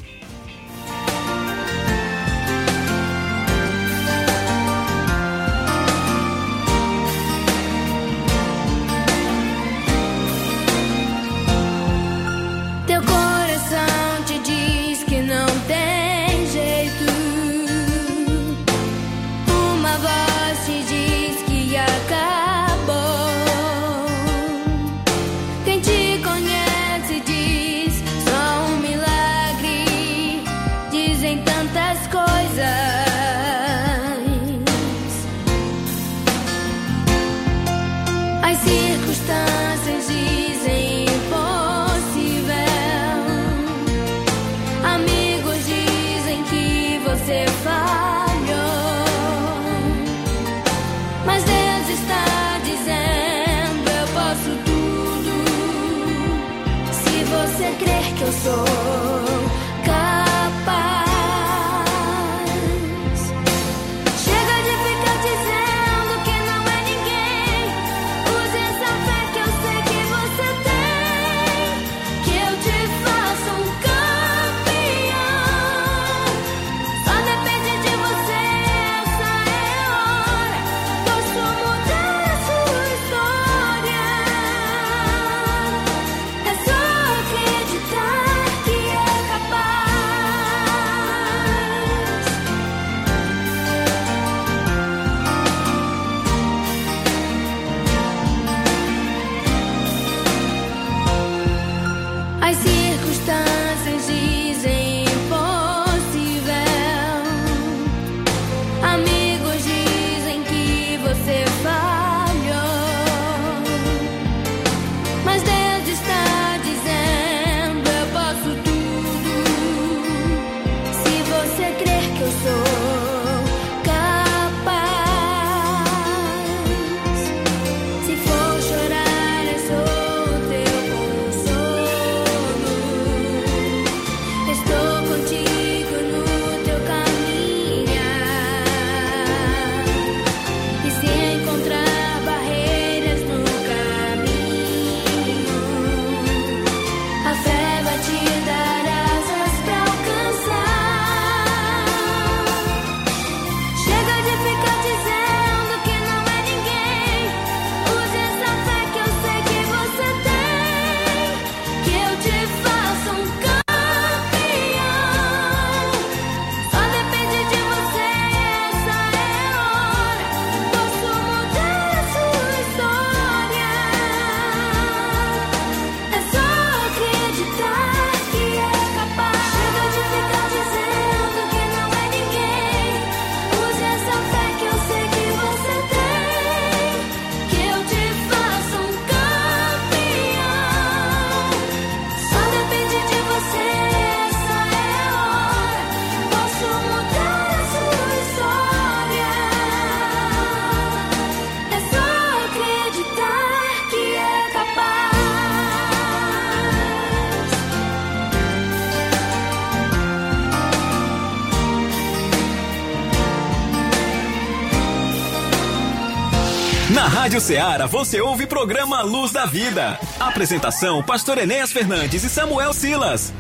Na 217.00 217.08
Rádio 217.08 217.40
Ceará 217.40 217.86
você 217.86 218.20
ouve 218.20 218.46
programa 218.46 219.02
Luz 219.02 219.32
da 219.32 219.46
Vida. 219.46 219.98
Apresentação: 220.20 221.02
Pastor 221.02 221.38
Enéas 221.38 221.72
Fernandes 221.72 222.26
e 222.26 222.30
Samuel 222.30 222.74
Silas. 222.74 223.34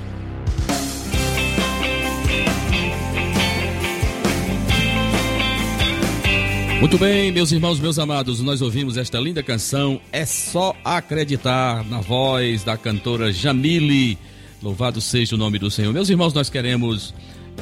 Muito 6.79 6.97
bem, 6.97 7.33
meus 7.33 7.51
irmãos, 7.51 7.81
meus 7.81 7.99
amados, 7.99 8.39
nós 8.39 8.61
ouvimos 8.61 8.95
esta 8.95 9.19
linda 9.19 9.43
canção. 9.43 9.99
É 10.09 10.25
só 10.25 10.73
acreditar 10.81 11.83
na 11.83 11.99
voz 11.99 12.63
da 12.63 12.77
cantora 12.77 13.29
Jamile. 13.29 14.17
Louvado 14.63 15.01
seja 15.01 15.35
o 15.35 15.37
nome 15.37 15.59
do 15.59 15.69
Senhor. 15.69 15.91
Meus 15.91 16.07
irmãos, 16.07 16.33
nós 16.33 16.49
queremos 16.49 17.13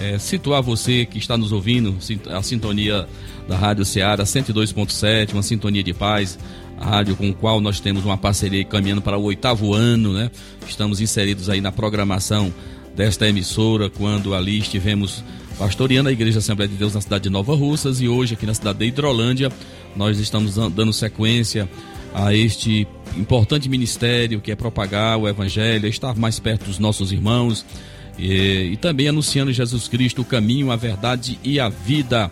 é, 0.01 0.17
situar 0.17 0.62
você 0.62 1.05
que 1.05 1.17
está 1.17 1.38
nos 1.38 1.51
ouvindo, 1.51 1.97
a 2.29 2.41
sintonia 2.41 3.07
da 3.47 3.57
Rádio 3.57 3.86
Ceará 3.86 4.23
102.7, 4.23 5.33
uma 5.33 5.43
sintonia 5.43 5.83
de 5.83 5.93
paz, 5.93 6.38
a 6.79 6.86
rádio 6.86 7.15
com 7.15 7.29
a 7.29 7.33
qual 7.33 7.60
nós 7.60 7.79
temos 7.79 8.05
uma 8.05 8.17
parceria 8.17 8.63
caminhando 8.63 9.01
para 9.01 9.17
o 9.17 9.23
oitavo 9.23 9.73
ano, 9.73 10.13
né? 10.13 10.29
Estamos 10.67 11.01
inseridos 11.01 11.49
aí 11.49 11.62
na 11.62 11.71
programação 11.71 12.53
desta 12.95 13.27
emissora, 13.27 13.89
quando 13.89 14.33
ali 14.36 14.60
estivemos 14.60 15.23
pastoreando 15.57 16.10
a 16.10 16.12
Igreja 16.12 16.39
Assembleia 16.39 16.69
de 16.69 16.75
Deus 16.75 16.93
na 16.93 17.01
cidade 17.01 17.23
de 17.23 17.29
Nova 17.29 17.55
Russas 17.55 17.99
e 17.99 18.07
hoje 18.07 18.36
aqui 18.36 18.45
na 18.45 18.53
cidade 18.53 18.79
de 18.79 18.86
Hidrolândia 18.86 19.51
nós 19.95 20.19
estamos 20.19 20.55
dando 20.55 20.93
sequência 20.93 21.67
a 22.13 22.33
este 22.33 22.88
importante 23.15 23.67
ministério 23.67 24.39
que 24.39 24.51
é 24.51 24.55
propagar 24.55 25.17
o 25.17 25.27
Evangelho, 25.27 25.88
estar 25.88 26.15
mais 26.15 26.39
perto 26.39 26.65
dos 26.65 26.77
nossos 26.77 27.12
irmãos 27.12 27.65
e, 28.17 28.71
e 28.73 28.77
também 28.77 29.08
anunciando 29.08 29.51
Jesus 29.51 29.88
Cristo, 29.88 30.21
o 30.21 30.25
caminho, 30.25 30.71
a 30.71 30.75
verdade 30.75 31.39
e 31.43 31.60
a 31.60 31.69
vida. 31.69 32.32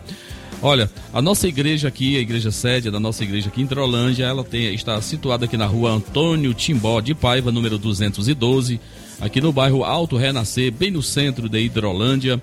Olha, 0.62 0.90
a 1.12 1.20
nossa 1.20 1.46
igreja 1.46 1.88
aqui, 1.88 2.16
a 2.16 2.20
igreja 2.20 2.50
sede 2.50 2.90
da 2.90 2.98
nossa 2.98 3.22
igreja 3.22 3.48
aqui 3.48 3.60
em 3.60 3.64
Hidrolândia, 3.64 4.24
ela 4.24 4.42
tem, 4.42 4.74
está 4.74 5.00
situada 5.02 5.44
aqui 5.44 5.56
na 5.56 5.66
rua 5.66 5.90
Antônio 5.90 6.54
Timbó 6.54 7.00
de 7.00 7.14
Paiva, 7.14 7.52
número 7.52 7.78
212, 7.78 8.80
aqui 9.20 9.40
no 9.40 9.52
bairro 9.52 9.84
Alto 9.84 10.16
Renascer, 10.16 10.72
bem 10.72 10.90
no 10.90 11.02
centro 11.02 11.48
de 11.48 11.60
Hidrolândia. 11.60 12.42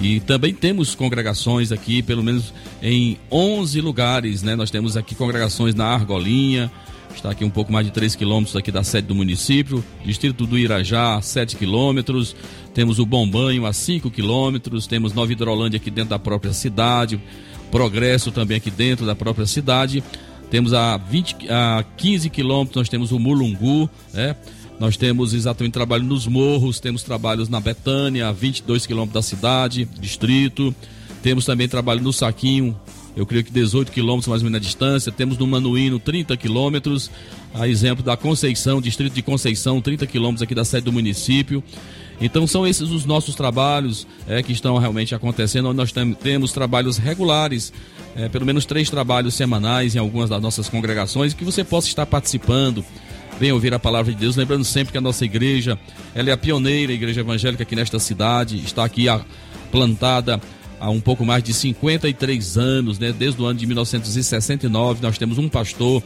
E 0.00 0.20
também 0.20 0.54
temos 0.54 0.94
congregações 0.94 1.72
aqui, 1.72 2.02
pelo 2.02 2.22
menos 2.22 2.54
em 2.80 3.18
11 3.30 3.80
lugares, 3.80 4.44
né? 4.44 4.54
Nós 4.54 4.70
temos 4.70 4.96
aqui 4.96 5.16
congregações 5.16 5.74
na 5.74 5.86
Argolinha, 5.86 6.70
está 7.12 7.30
aqui 7.30 7.44
um 7.44 7.50
pouco 7.50 7.72
mais 7.72 7.84
de 7.84 7.92
3 7.92 8.14
quilômetros 8.14 8.54
aqui 8.54 8.70
da 8.70 8.84
sede 8.84 9.08
do 9.08 9.14
município, 9.14 9.84
distrito 10.04 10.46
do 10.46 10.56
Irajá, 10.56 11.20
7 11.20 11.56
quilômetros, 11.56 12.36
temos 12.74 12.98
o 12.98 13.06
Bom 13.06 13.28
Banho 13.28 13.66
a 13.66 13.72
5 13.72 14.10
quilômetros, 14.10 14.86
temos 14.86 15.12
Nova 15.12 15.32
Hidrolândia 15.32 15.78
aqui 15.78 15.90
dentro 15.90 16.10
da 16.10 16.18
própria 16.18 16.52
cidade, 16.52 17.20
Progresso 17.70 18.32
também 18.32 18.56
aqui 18.56 18.70
dentro 18.70 19.04
da 19.04 19.14
própria 19.14 19.46
cidade, 19.46 20.02
temos 20.50 20.72
a, 20.72 20.96
20, 20.96 21.50
a 21.50 21.84
15 21.96 22.30
quilômetros, 22.30 22.76
nós 22.76 22.88
temos 22.88 23.12
o 23.12 23.18
Mulungu, 23.18 23.88
né? 24.12 24.34
Nós 24.78 24.96
temos 24.96 25.34
exatamente 25.34 25.72
trabalho 25.72 26.04
nos 26.04 26.26
morros, 26.26 26.78
temos 26.78 27.02
trabalhos 27.02 27.48
na 27.48 27.60
Betânia, 27.60 28.28
a 28.28 28.32
22 28.32 28.86
quilômetros 28.86 29.14
da 29.14 29.22
cidade, 29.22 29.88
distrito. 30.00 30.74
Temos 31.20 31.44
também 31.44 31.68
trabalho 31.68 32.00
no 32.00 32.12
Saquinho, 32.12 32.78
eu 33.18 33.26
creio 33.26 33.42
que 33.42 33.50
18 33.50 33.90
quilômetros 33.90 34.28
mais 34.28 34.42
ou 34.42 34.48
menos 34.48 34.60
na 34.60 34.64
distância. 34.64 35.10
Temos 35.10 35.36
no 35.36 35.44
Manuíno 35.44 35.98
30 35.98 36.36
quilômetros, 36.36 37.10
a 37.52 37.66
exemplo 37.66 38.04
da 38.04 38.16
Conceição, 38.16 38.80
distrito 38.80 39.12
de 39.12 39.22
Conceição, 39.22 39.80
30 39.80 40.06
quilômetros 40.06 40.42
aqui 40.42 40.54
da 40.54 40.64
sede 40.64 40.84
do 40.84 40.92
município. 40.92 41.60
Então 42.20 42.46
são 42.46 42.64
esses 42.64 42.90
os 42.90 43.04
nossos 43.04 43.34
trabalhos 43.34 44.06
é, 44.28 44.40
que 44.40 44.52
estão 44.52 44.78
realmente 44.78 45.16
acontecendo. 45.16 45.74
Nós 45.74 45.90
tem, 45.90 46.14
temos 46.14 46.52
trabalhos 46.52 46.96
regulares, 46.96 47.72
é, 48.14 48.28
pelo 48.28 48.46
menos 48.46 48.64
três 48.64 48.88
trabalhos 48.88 49.34
semanais 49.34 49.96
em 49.96 49.98
algumas 49.98 50.30
das 50.30 50.40
nossas 50.40 50.68
congregações, 50.68 51.34
que 51.34 51.44
você 51.44 51.64
possa 51.64 51.88
estar 51.88 52.06
participando 52.06 52.84
venha 53.40 53.54
ouvir 53.54 53.72
a 53.74 53.78
palavra 53.80 54.12
de 54.12 54.18
Deus. 54.18 54.36
Lembrando 54.36 54.64
sempre 54.64 54.92
que 54.92 54.98
a 54.98 55.00
nossa 55.00 55.24
igreja, 55.24 55.76
ela 56.12 56.30
é 56.30 56.32
a 56.32 56.36
pioneira 56.36 56.92
a 56.92 56.94
igreja 56.94 57.20
evangélica 57.20 57.62
aqui 57.64 57.74
nesta 57.76 57.98
cidade, 57.98 58.56
está 58.58 58.84
aqui 58.84 59.08
a, 59.08 59.20
plantada 59.70 60.40
há 60.80 60.90
um 60.90 61.00
pouco 61.00 61.24
mais 61.24 61.42
de 61.42 61.52
53 61.52 62.58
anos, 62.58 62.98
né? 62.98 63.12
Desde 63.12 63.40
o 63.40 63.46
ano 63.46 63.58
de 63.58 63.66
1969, 63.66 65.02
nós 65.02 65.18
temos 65.18 65.38
um 65.38 65.48
pastor 65.48 66.02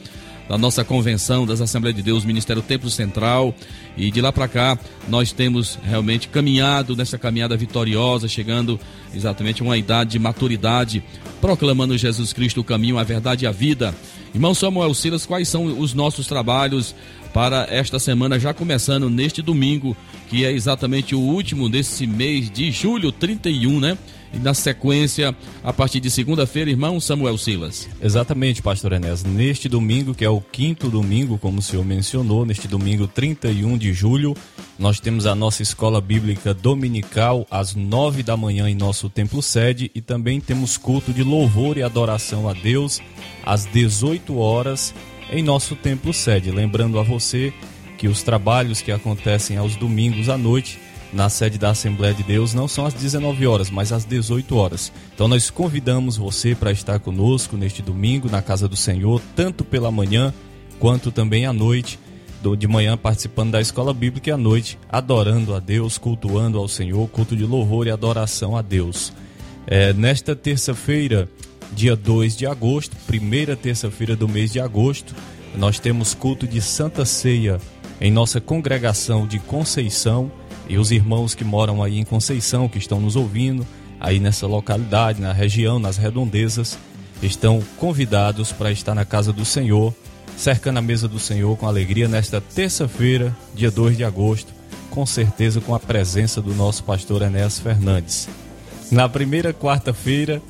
da 0.49 0.59
nossa 0.59 0.85
convenção 0.85 1.47
das 1.47 1.61
Assembleias 1.61 1.97
de 1.97 2.03
Deus, 2.03 2.25
Ministério 2.25 2.63
Templo 2.63 2.91
Central, 2.91 3.55
e 3.97 4.11
de 4.11 4.21
lá 4.21 4.33
para 4.33 4.49
cá 4.49 4.79
nós 5.09 5.33
temos 5.33 5.79
realmente 5.85 6.29
caminhado 6.29 6.97
nessa 6.97 7.17
caminhada 7.17 7.57
vitoriosa, 7.57 8.29
chegando 8.29 8.79
exatamente 9.15 9.63
a 9.63 9.65
uma 9.65 9.79
idade 9.79 10.11
de 10.11 10.19
maturidade, 10.19 11.03
proclamando 11.41 11.97
Jesus 11.97 12.33
Cristo 12.33 12.61
o 12.61 12.65
caminho, 12.65 12.99
a 12.99 13.05
verdade 13.05 13.45
e 13.45 13.49
a 13.49 13.53
vida. 13.53 13.95
Irmão 14.35 14.55
Samuel 14.55 14.95
Silas, 14.95 15.27
quais 15.27 15.49
são 15.49 15.79
os 15.79 15.95
nossos 15.95 16.27
trabalhos 16.27 16.95
para 17.33 17.67
esta 17.71 17.99
semana, 17.99 18.39
já 18.39 18.53
começando 18.53 19.09
neste 19.09 19.41
domingo, 19.41 19.97
que 20.29 20.45
é 20.45 20.53
exatamente 20.53 21.15
o 21.15 21.21
último 21.21 21.69
desse 21.69 22.07
mês 22.07 22.51
de 22.51 22.71
julho, 22.71 23.11
31, 23.11 23.81
né? 23.81 23.97
E 24.33 24.38
na 24.38 24.55
sequência, 24.55 25.37
a 25.62 25.73
partir 25.73 26.01
de 26.01 26.11
segunda-feira, 26.11 26.71
irmão 26.71 26.99
Samuel 26.99 27.37
Silas. 27.37 27.88
Exatamente, 28.01 28.62
pastor 28.62 28.92
Enéas. 28.92 29.23
Neste 29.23 29.68
domingo, 29.68 30.14
que 30.14 30.25
é 30.25 30.31
o 30.31 30.40
quinto 30.40 30.88
domingo, 30.88 31.37
como 31.37 31.59
o 31.59 31.62
senhor 31.62 31.85
mencionou, 31.85 32.47
neste 32.47 32.66
domingo 32.66 33.07
31 33.07 33.77
de 33.77 33.92
julho, 33.92 34.35
nós 34.79 34.99
temos 34.99 35.27
a 35.27 35.35
nossa 35.35 35.62
escola 35.62 36.01
bíblica 36.01 36.55
dominical 36.55 37.47
às 37.51 37.75
nove 37.75 38.23
da 38.23 38.37
manhã 38.37 38.68
em 38.68 38.75
nosso 38.75 39.11
templo 39.11 39.42
sede 39.42 39.90
e 39.95 40.01
também 40.01 40.40
temos 40.40 40.77
culto 40.79 41.12
de 41.12 41.23
louvor 41.23 41.77
e 41.77 41.83
adoração 41.83 42.49
a 42.49 42.55
Deus 42.55 43.01
às 43.45 43.66
18 43.66 44.38
horas 44.38 44.95
em 45.31 45.42
nosso 45.42 45.77
templo 45.77 46.12
sede. 46.12 46.51
Lembrando 46.51 46.99
a 46.99 47.03
você 47.03 47.53
que 47.99 48.09
os 48.09 48.23
trabalhos 48.23 48.81
que 48.81 48.90
acontecem 48.90 49.57
aos 49.57 49.77
domingos 49.77 50.29
à 50.29 50.37
noite 50.37 50.79
na 51.12 51.29
sede 51.29 51.59
da 51.59 51.70
Assembleia 51.70 52.14
de 52.14 52.22
Deus 52.22 52.55
não 52.55 52.66
são 52.66 52.87
às 52.87 52.94
19 52.94 53.46
horas, 53.46 53.70
mas 53.70 53.92
às 53.92 54.05
18 54.05 54.57
horas. 54.57 54.90
Então 55.14 55.29
nós 55.29 55.51
convidamos 55.51 56.16
você 56.16 56.55
para 56.55 56.72
estar 56.72 56.98
conosco 57.01 57.57
neste 57.57 57.83
domingo 57.83 58.31
na 58.31 58.40
casa 58.40 58.66
do 58.66 58.77
Senhor, 58.77 59.20
tanto 59.37 59.64
pela 59.64 59.90
manhã 59.90 60.33
quanto 60.79 61.12
também 61.12 61.46
à 61.46 61.53
noite. 61.53 61.98
De 62.59 62.66
manhã 62.66 62.96
participando 62.96 63.53
da 63.53 63.61
escola 63.61 63.94
bíblica 63.94 64.31
e 64.31 64.33
à 64.33 64.37
noite 64.37 64.77
adorando 64.88 65.55
a 65.55 65.61
Deus, 65.61 65.96
cultuando 65.96 66.59
ao 66.59 66.66
Senhor, 66.66 67.07
culto 67.09 67.37
de 67.37 67.44
louvor 67.44 67.87
e 67.87 67.90
adoração 67.90 68.57
a 68.57 68.62
Deus. 68.62 69.12
É, 69.64 69.92
nesta 69.92 70.35
terça-feira, 70.35 71.29
dia 71.72 71.94
2 71.94 72.37
de 72.37 72.46
agosto, 72.46 72.96
primeira 73.07 73.55
terça-feira 73.55 74.16
do 74.16 74.29
mês 74.29 74.51
de 74.51 74.59
agosto, 74.59 75.14
nós 75.55 75.79
temos 75.79 76.14
culto 76.14 76.44
de 76.44 76.61
Santa 76.61 77.05
Ceia 77.05 77.61
em 78.01 78.11
nossa 78.11 78.40
congregação 78.40 79.25
de 79.25 79.38
Conceição 79.38 80.29
e 80.73 80.79
os 80.79 80.91
irmãos 80.91 81.35
que 81.35 81.45
moram 81.45 81.83
aí 81.83 81.99
em 81.99 82.03
Conceição, 82.03 82.67
que 82.67 82.79
estão 82.79 82.99
nos 82.99 83.15
ouvindo, 83.15 83.67
aí 84.01 84.19
nessa 84.19 84.47
localidade, 84.47 85.21
na 85.21 85.31
região, 85.31 85.79
nas 85.79 85.99
redondezas, 85.99 86.79
estão 87.23 87.63
convidados 87.77 88.53
para 88.53 88.73
estar 88.73 88.95
na 88.95 89.05
casa 89.05 89.35
do 89.35 89.45
Senhor, 89.45 89.95
cercando 90.35 90.79
a 90.79 90.83
mesa 90.83 91.07
do 91.07 91.19
Senhor 91.19 91.59
com 91.59 91.67
alegria 91.67 92.09
nesta 92.09 92.41
terça-feira, 92.41 93.37
dia 93.55 93.71
2 93.71 93.99
de 93.99 94.03
agosto, 94.03 94.51
com 94.89 95.05
certeza 95.05 95.61
com 95.61 95.75
a 95.75 95.79
presença 95.79 96.41
do 96.41 96.55
nosso 96.55 96.85
pastor 96.85 97.21
Enéas 97.21 97.59
Fernandes. 97.59 98.27
Na 98.91 99.07
primeira 99.11 99.53
quarta-feira, 99.53 100.41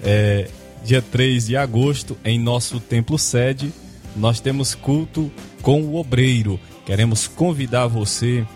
é, 0.00 0.48
dia 0.84 1.02
3 1.02 1.46
de 1.46 1.56
agosto, 1.56 2.16
em 2.24 2.38
nosso 2.38 2.78
templo 2.78 3.18
sede, 3.18 3.72
nós 4.14 4.38
temos 4.38 4.76
culto 4.76 5.28
com 5.60 5.82
o 5.82 5.96
obreiro. 5.96 6.60
Queremos 6.86 7.26
convidar 7.26 7.88
você 7.88 8.46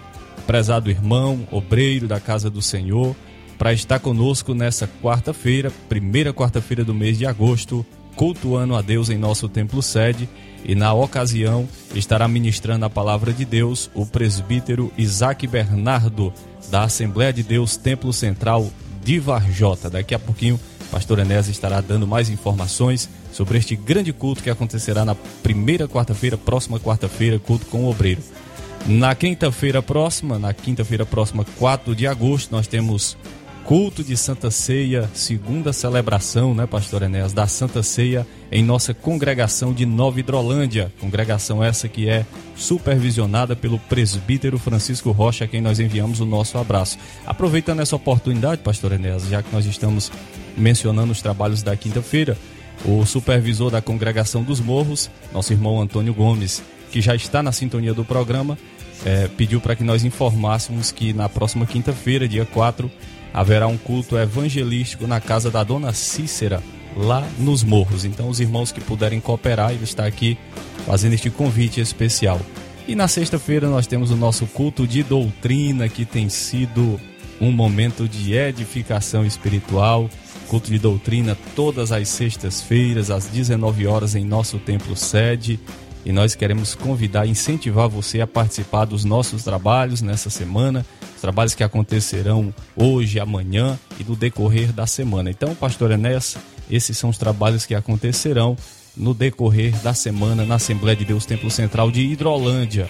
prezado 0.46 0.90
irmão, 0.90 1.46
obreiro 1.50 2.06
da 2.06 2.20
casa 2.20 2.48
do 2.48 2.62
Senhor, 2.62 3.14
para 3.58 3.72
estar 3.72 3.98
conosco 3.98 4.54
nessa 4.54 4.88
quarta-feira, 5.02 5.72
primeira 5.88 6.32
quarta-feira 6.32 6.84
do 6.84 6.94
mês 6.94 7.18
de 7.18 7.26
agosto, 7.26 7.84
cultuando 8.14 8.74
a 8.74 8.82
Deus 8.82 9.10
em 9.10 9.18
nosso 9.18 9.48
templo 9.48 9.82
sede. 9.82 10.28
E 10.64 10.74
na 10.74 10.92
ocasião 10.92 11.68
estará 11.94 12.26
ministrando 12.26 12.84
a 12.84 12.90
palavra 12.90 13.32
de 13.32 13.44
Deus 13.44 13.90
o 13.94 14.04
presbítero 14.04 14.92
Isaac 14.98 15.46
Bernardo, 15.46 16.32
da 16.70 16.82
Assembleia 16.82 17.32
de 17.32 17.42
Deus 17.42 17.76
Templo 17.76 18.12
Central 18.12 18.68
de 19.04 19.18
Varjota. 19.20 19.88
Daqui 19.88 20.14
a 20.14 20.18
pouquinho, 20.18 20.58
pastor 20.90 21.20
Enés 21.20 21.48
estará 21.48 21.80
dando 21.80 22.06
mais 22.06 22.28
informações 22.28 23.08
sobre 23.32 23.58
este 23.58 23.76
grande 23.76 24.12
culto 24.12 24.42
que 24.42 24.50
acontecerá 24.50 25.04
na 25.04 25.14
primeira 25.14 25.86
quarta-feira, 25.86 26.36
próxima 26.36 26.80
quarta-feira, 26.80 27.38
culto 27.38 27.66
com 27.66 27.84
o 27.84 27.90
obreiro. 27.90 28.22
Na 28.88 29.16
quinta-feira 29.16 29.82
próxima, 29.82 30.38
na 30.38 30.54
quinta-feira 30.54 31.04
próxima, 31.04 31.44
4 31.58 31.92
de 31.92 32.06
agosto, 32.06 32.52
nós 32.52 32.68
temos 32.68 33.16
culto 33.64 34.04
de 34.04 34.16
Santa 34.16 34.48
Ceia, 34.48 35.10
segunda 35.12 35.72
celebração, 35.72 36.54
né, 36.54 36.68
pastor 36.68 37.02
Enéas, 37.02 37.32
da 37.32 37.48
Santa 37.48 37.82
Ceia 37.82 38.24
em 38.50 38.62
nossa 38.62 38.94
congregação 38.94 39.72
de 39.72 39.84
Nova 39.84 40.20
Hidrolândia. 40.20 40.92
Congregação 41.00 41.64
essa 41.64 41.88
que 41.88 42.08
é 42.08 42.24
supervisionada 42.54 43.56
pelo 43.56 43.76
presbítero 43.76 44.56
Francisco 44.56 45.10
Rocha, 45.10 45.46
a 45.46 45.48
quem 45.48 45.60
nós 45.60 45.80
enviamos 45.80 46.20
o 46.20 46.24
nosso 46.24 46.56
abraço. 46.56 46.96
Aproveitando 47.26 47.80
essa 47.80 47.96
oportunidade, 47.96 48.62
pastor 48.62 48.92
Enéas, 48.92 49.24
já 49.28 49.42
que 49.42 49.52
nós 49.52 49.66
estamos 49.66 50.12
mencionando 50.56 51.10
os 51.10 51.20
trabalhos 51.20 51.60
da 51.60 51.76
quinta-feira, 51.76 52.38
o 52.84 53.04
supervisor 53.04 53.68
da 53.68 53.82
congregação 53.82 54.44
dos 54.44 54.60
Morros, 54.60 55.10
nosso 55.32 55.52
irmão 55.52 55.80
Antônio 55.80 56.14
Gomes, 56.14 56.62
que 56.92 57.00
já 57.00 57.16
está 57.16 57.42
na 57.42 57.50
sintonia 57.50 57.92
do 57.92 58.04
programa, 58.04 58.56
eh, 59.04 59.28
pediu 59.36 59.60
para 59.60 59.76
que 59.76 59.84
nós 59.84 60.04
informássemos 60.04 60.90
que 60.90 61.12
na 61.12 61.28
próxima 61.28 61.66
quinta-feira, 61.66 62.26
dia 62.28 62.46
4, 62.46 62.90
haverá 63.32 63.66
um 63.66 63.76
culto 63.76 64.16
evangelístico 64.16 65.06
na 65.06 65.20
casa 65.20 65.50
da 65.50 65.62
dona 65.62 65.92
Cícera, 65.92 66.62
lá 66.96 67.26
nos 67.38 67.62
Morros. 67.62 68.04
Então, 68.04 68.28
os 68.28 68.40
irmãos 68.40 68.72
que 68.72 68.80
puderem 68.80 69.20
cooperar, 69.20 69.72
ele 69.72 69.84
está 69.84 70.06
aqui 70.06 70.38
fazendo 70.86 71.12
este 71.12 71.28
convite 71.28 71.80
especial. 71.80 72.40
E 72.88 72.94
na 72.94 73.08
sexta-feira 73.08 73.68
nós 73.68 73.86
temos 73.86 74.10
o 74.10 74.16
nosso 74.16 74.46
culto 74.46 74.86
de 74.86 75.02
doutrina, 75.02 75.88
que 75.88 76.04
tem 76.04 76.28
sido 76.28 77.00
um 77.40 77.50
momento 77.50 78.08
de 78.08 78.32
edificação 78.32 79.26
espiritual. 79.26 80.08
Culto 80.48 80.70
de 80.70 80.78
doutrina 80.78 81.36
todas 81.56 81.90
as 81.90 82.08
sextas-feiras, 82.08 83.10
às 83.10 83.26
19 83.26 83.86
horas, 83.86 84.14
em 84.14 84.24
nosso 84.24 84.58
templo 84.58 84.94
sede. 84.94 85.58
E 86.06 86.12
nós 86.12 86.36
queremos 86.36 86.76
convidar, 86.76 87.26
incentivar 87.26 87.88
você 87.88 88.20
a 88.20 88.28
participar 88.28 88.84
dos 88.84 89.04
nossos 89.04 89.42
trabalhos 89.42 90.00
nessa 90.00 90.30
semana, 90.30 90.86
os 91.12 91.20
trabalhos 91.20 91.52
que 91.52 91.64
acontecerão 91.64 92.54
hoje, 92.76 93.18
amanhã 93.18 93.76
e 93.98 94.04
no 94.04 94.14
decorrer 94.14 94.72
da 94.72 94.86
semana. 94.86 95.30
Então, 95.30 95.52
pastor 95.56 95.90
Enéas, 95.90 96.36
esses 96.70 96.96
são 96.96 97.10
os 97.10 97.18
trabalhos 97.18 97.66
que 97.66 97.74
acontecerão 97.74 98.56
no 98.96 99.12
decorrer 99.12 99.74
da 99.82 99.94
semana 99.94 100.46
na 100.46 100.54
Assembleia 100.54 100.96
de 100.96 101.04
Deus 101.04 101.26
Templo 101.26 101.50
Central 101.50 101.90
de 101.90 102.02
Hidrolândia. 102.02 102.88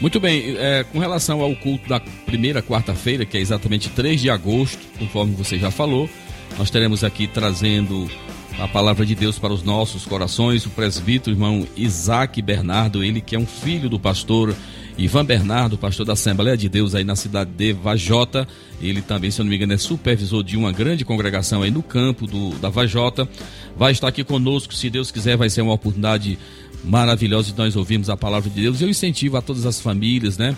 Muito 0.00 0.18
bem, 0.18 0.56
é, 0.58 0.84
com 0.92 0.98
relação 0.98 1.40
ao 1.40 1.54
culto 1.54 1.88
da 1.88 2.00
primeira 2.26 2.60
quarta-feira, 2.60 3.24
que 3.24 3.36
é 3.36 3.40
exatamente 3.40 3.90
3 3.90 4.20
de 4.20 4.28
agosto, 4.28 4.80
conforme 4.98 5.36
você 5.36 5.56
já 5.56 5.70
falou, 5.70 6.10
nós 6.58 6.68
teremos 6.68 7.04
aqui 7.04 7.28
trazendo 7.28 8.10
a 8.58 8.66
palavra 8.66 9.06
de 9.06 9.14
Deus 9.14 9.38
para 9.38 9.52
os 9.52 9.62
nossos 9.62 10.04
corações, 10.04 10.66
o 10.66 10.70
presbítero 10.70 11.34
irmão 11.34 11.66
Isaac 11.76 12.42
Bernardo, 12.42 13.04
ele 13.04 13.20
que 13.20 13.36
é 13.36 13.38
um 13.38 13.46
filho 13.46 13.88
do 13.88 14.00
pastor 14.00 14.54
Ivan 14.98 15.24
Bernardo, 15.24 15.78
pastor 15.78 16.04
da 16.04 16.14
Assembleia 16.14 16.56
de 16.56 16.68
Deus 16.68 16.92
aí 16.92 17.04
na 17.04 17.14
cidade 17.14 17.50
de 17.56 17.72
Vajota. 17.72 18.48
Ele 18.82 19.00
também, 19.00 19.30
se 19.30 19.40
eu 19.40 19.44
não 19.44 19.50
me 19.50 19.56
engano, 19.56 19.74
é 19.74 19.78
supervisor 19.78 20.42
de 20.42 20.56
uma 20.56 20.72
grande 20.72 21.04
congregação 21.04 21.62
aí 21.62 21.70
no 21.70 21.84
campo 21.84 22.26
do, 22.26 22.50
da 22.58 22.68
Vajota. 22.68 23.28
Vai 23.76 23.92
estar 23.92 24.08
aqui 24.08 24.24
conosco, 24.24 24.74
se 24.74 24.90
Deus 24.90 25.12
quiser, 25.12 25.36
vai 25.36 25.48
ser 25.48 25.62
uma 25.62 25.74
oportunidade 25.74 26.36
maravilhosa 26.84 27.52
de 27.52 27.58
nós 27.58 27.76
ouvirmos 27.76 28.10
a 28.10 28.16
palavra 28.16 28.50
de 28.50 28.60
Deus. 28.60 28.80
Eu 28.80 28.88
incentivo 28.88 29.36
a 29.36 29.42
todas 29.42 29.66
as 29.66 29.80
famílias, 29.80 30.36
né? 30.36 30.56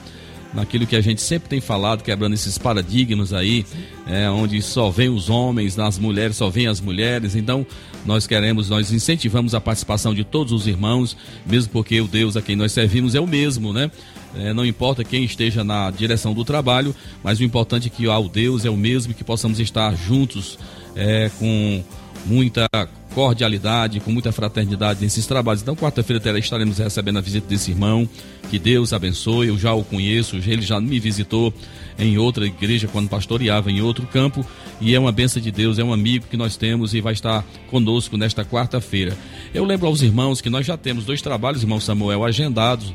Naquilo 0.52 0.86
que 0.86 0.96
a 0.96 1.00
gente 1.00 1.20
sempre 1.22 1.48
tem 1.48 1.60
falado, 1.60 2.02
quebrando 2.02 2.34
esses 2.34 2.58
paradigmas 2.58 3.32
aí, 3.32 3.64
é, 4.06 4.28
onde 4.30 4.60
só 4.60 4.90
vem 4.90 5.08
os 5.08 5.30
homens, 5.30 5.76
nas 5.76 5.98
mulheres 5.98 6.36
só 6.36 6.50
vem 6.50 6.66
as 6.66 6.80
mulheres. 6.80 7.36
Então, 7.36 7.66
nós 8.04 8.26
queremos, 8.26 8.68
nós 8.68 8.92
incentivamos 8.92 9.54
a 9.54 9.60
participação 9.60 10.14
de 10.14 10.24
todos 10.24 10.52
os 10.52 10.66
irmãos, 10.66 11.16
mesmo 11.46 11.70
porque 11.72 12.00
o 12.00 12.08
Deus 12.08 12.36
a 12.36 12.42
quem 12.42 12.56
nós 12.56 12.72
servimos 12.72 13.14
é 13.14 13.20
o 13.20 13.26
mesmo, 13.26 13.72
né? 13.72 13.90
É, 14.36 14.52
não 14.52 14.64
importa 14.64 15.02
quem 15.02 15.24
esteja 15.24 15.64
na 15.64 15.90
direção 15.90 16.32
do 16.32 16.44
trabalho, 16.44 16.94
mas 17.22 17.40
o 17.40 17.44
importante 17.44 17.88
é 17.88 17.90
que 17.90 18.06
ah, 18.06 18.18
o 18.18 18.28
Deus 18.28 18.64
é 18.64 18.70
o 18.70 18.76
mesmo, 18.76 19.12
que 19.12 19.24
possamos 19.24 19.58
estar 19.58 19.94
juntos 19.96 20.58
é, 20.94 21.30
com 21.38 21.82
muita 22.26 22.68
cordialidade, 23.14 24.00
com 24.00 24.10
muita 24.10 24.32
fraternidade 24.32 25.00
nesses 25.00 25.26
trabalhos. 25.26 25.62
Então, 25.62 25.76
quarta-feira 25.76 26.38
estaremos 26.38 26.78
recebendo 26.78 27.18
a 27.18 27.20
visita 27.20 27.46
desse 27.48 27.70
irmão. 27.70 28.08
Que 28.50 28.58
Deus 28.58 28.92
abençoe. 28.92 29.48
Eu 29.48 29.58
já 29.58 29.72
o 29.74 29.84
conheço, 29.84 30.36
ele 30.36 30.62
já 30.62 30.80
me 30.80 30.98
visitou 30.98 31.52
em 31.98 32.18
outra 32.18 32.46
igreja 32.46 32.88
quando 32.88 33.08
pastoreava 33.08 33.70
em 33.70 33.80
outro 33.80 34.06
campo. 34.06 34.44
E 34.80 34.94
é 34.94 34.98
uma 34.98 35.12
benção 35.12 35.42
de 35.42 35.50
Deus, 35.50 35.78
é 35.78 35.84
um 35.84 35.92
amigo 35.92 36.26
que 36.30 36.36
nós 36.36 36.56
temos 36.56 36.94
e 36.94 37.00
vai 37.00 37.12
estar 37.12 37.44
conosco 37.70 38.16
nesta 38.16 38.44
quarta-feira. 38.44 39.16
Eu 39.52 39.64
lembro 39.64 39.86
aos 39.86 40.02
irmãos 40.02 40.40
que 40.40 40.48
nós 40.48 40.64
já 40.64 40.76
temos 40.76 41.04
dois 41.04 41.20
trabalhos, 41.20 41.62
irmão 41.62 41.80
Samuel, 41.80 42.24
agendados 42.24 42.94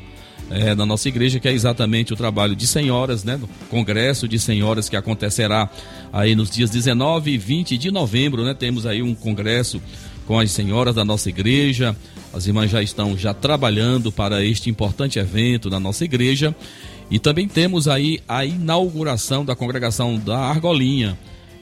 é, 0.50 0.74
na 0.74 0.86
nossa 0.86 1.08
igreja, 1.08 1.40
que 1.40 1.48
é 1.48 1.52
exatamente 1.52 2.12
o 2.12 2.16
trabalho 2.16 2.54
de 2.54 2.66
senhoras, 2.66 3.24
né? 3.24 3.36
Do 3.36 3.48
congresso 3.68 4.28
de 4.28 4.38
senhoras 4.38 4.88
que 4.88 4.96
acontecerá 4.96 5.68
aí 6.12 6.34
nos 6.34 6.50
dias 6.50 6.70
19 6.70 7.32
e 7.32 7.38
20 7.38 7.76
de 7.76 7.90
novembro, 7.90 8.44
né? 8.44 8.54
Temos 8.54 8.86
aí 8.86 9.02
um 9.02 9.14
congresso 9.14 9.80
com 10.26 10.38
as 10.38 10.50
senhoras 10.50 10.94
da 10.94 11.04
nossa 11.04 11.28
igreja. 11.28 11.96
As 12.32 12.46
irmãs 12.46 12.70
já 12.70 12.82
estão 12.82 13.16
já 13.16 13.32
trabalhando 13.32 14.12
para 14.12 14.44
este 14.44 14.68
importante 14.68 15.18
evento 15.18 15.70
na 15.70 15.80
nossa 15.80 16.04
igreja. 16.04 16.54
E 17.10 17.18
também 17.18 17.46
temos 17.46 17.86
aí 17.86 18.20
a 18.28 18.44
inauguração 18.44 19.44
da 19.44 19.54
congregação 19.54 20.18
da 20.18 20.38
Argolinha. 20.38 21.16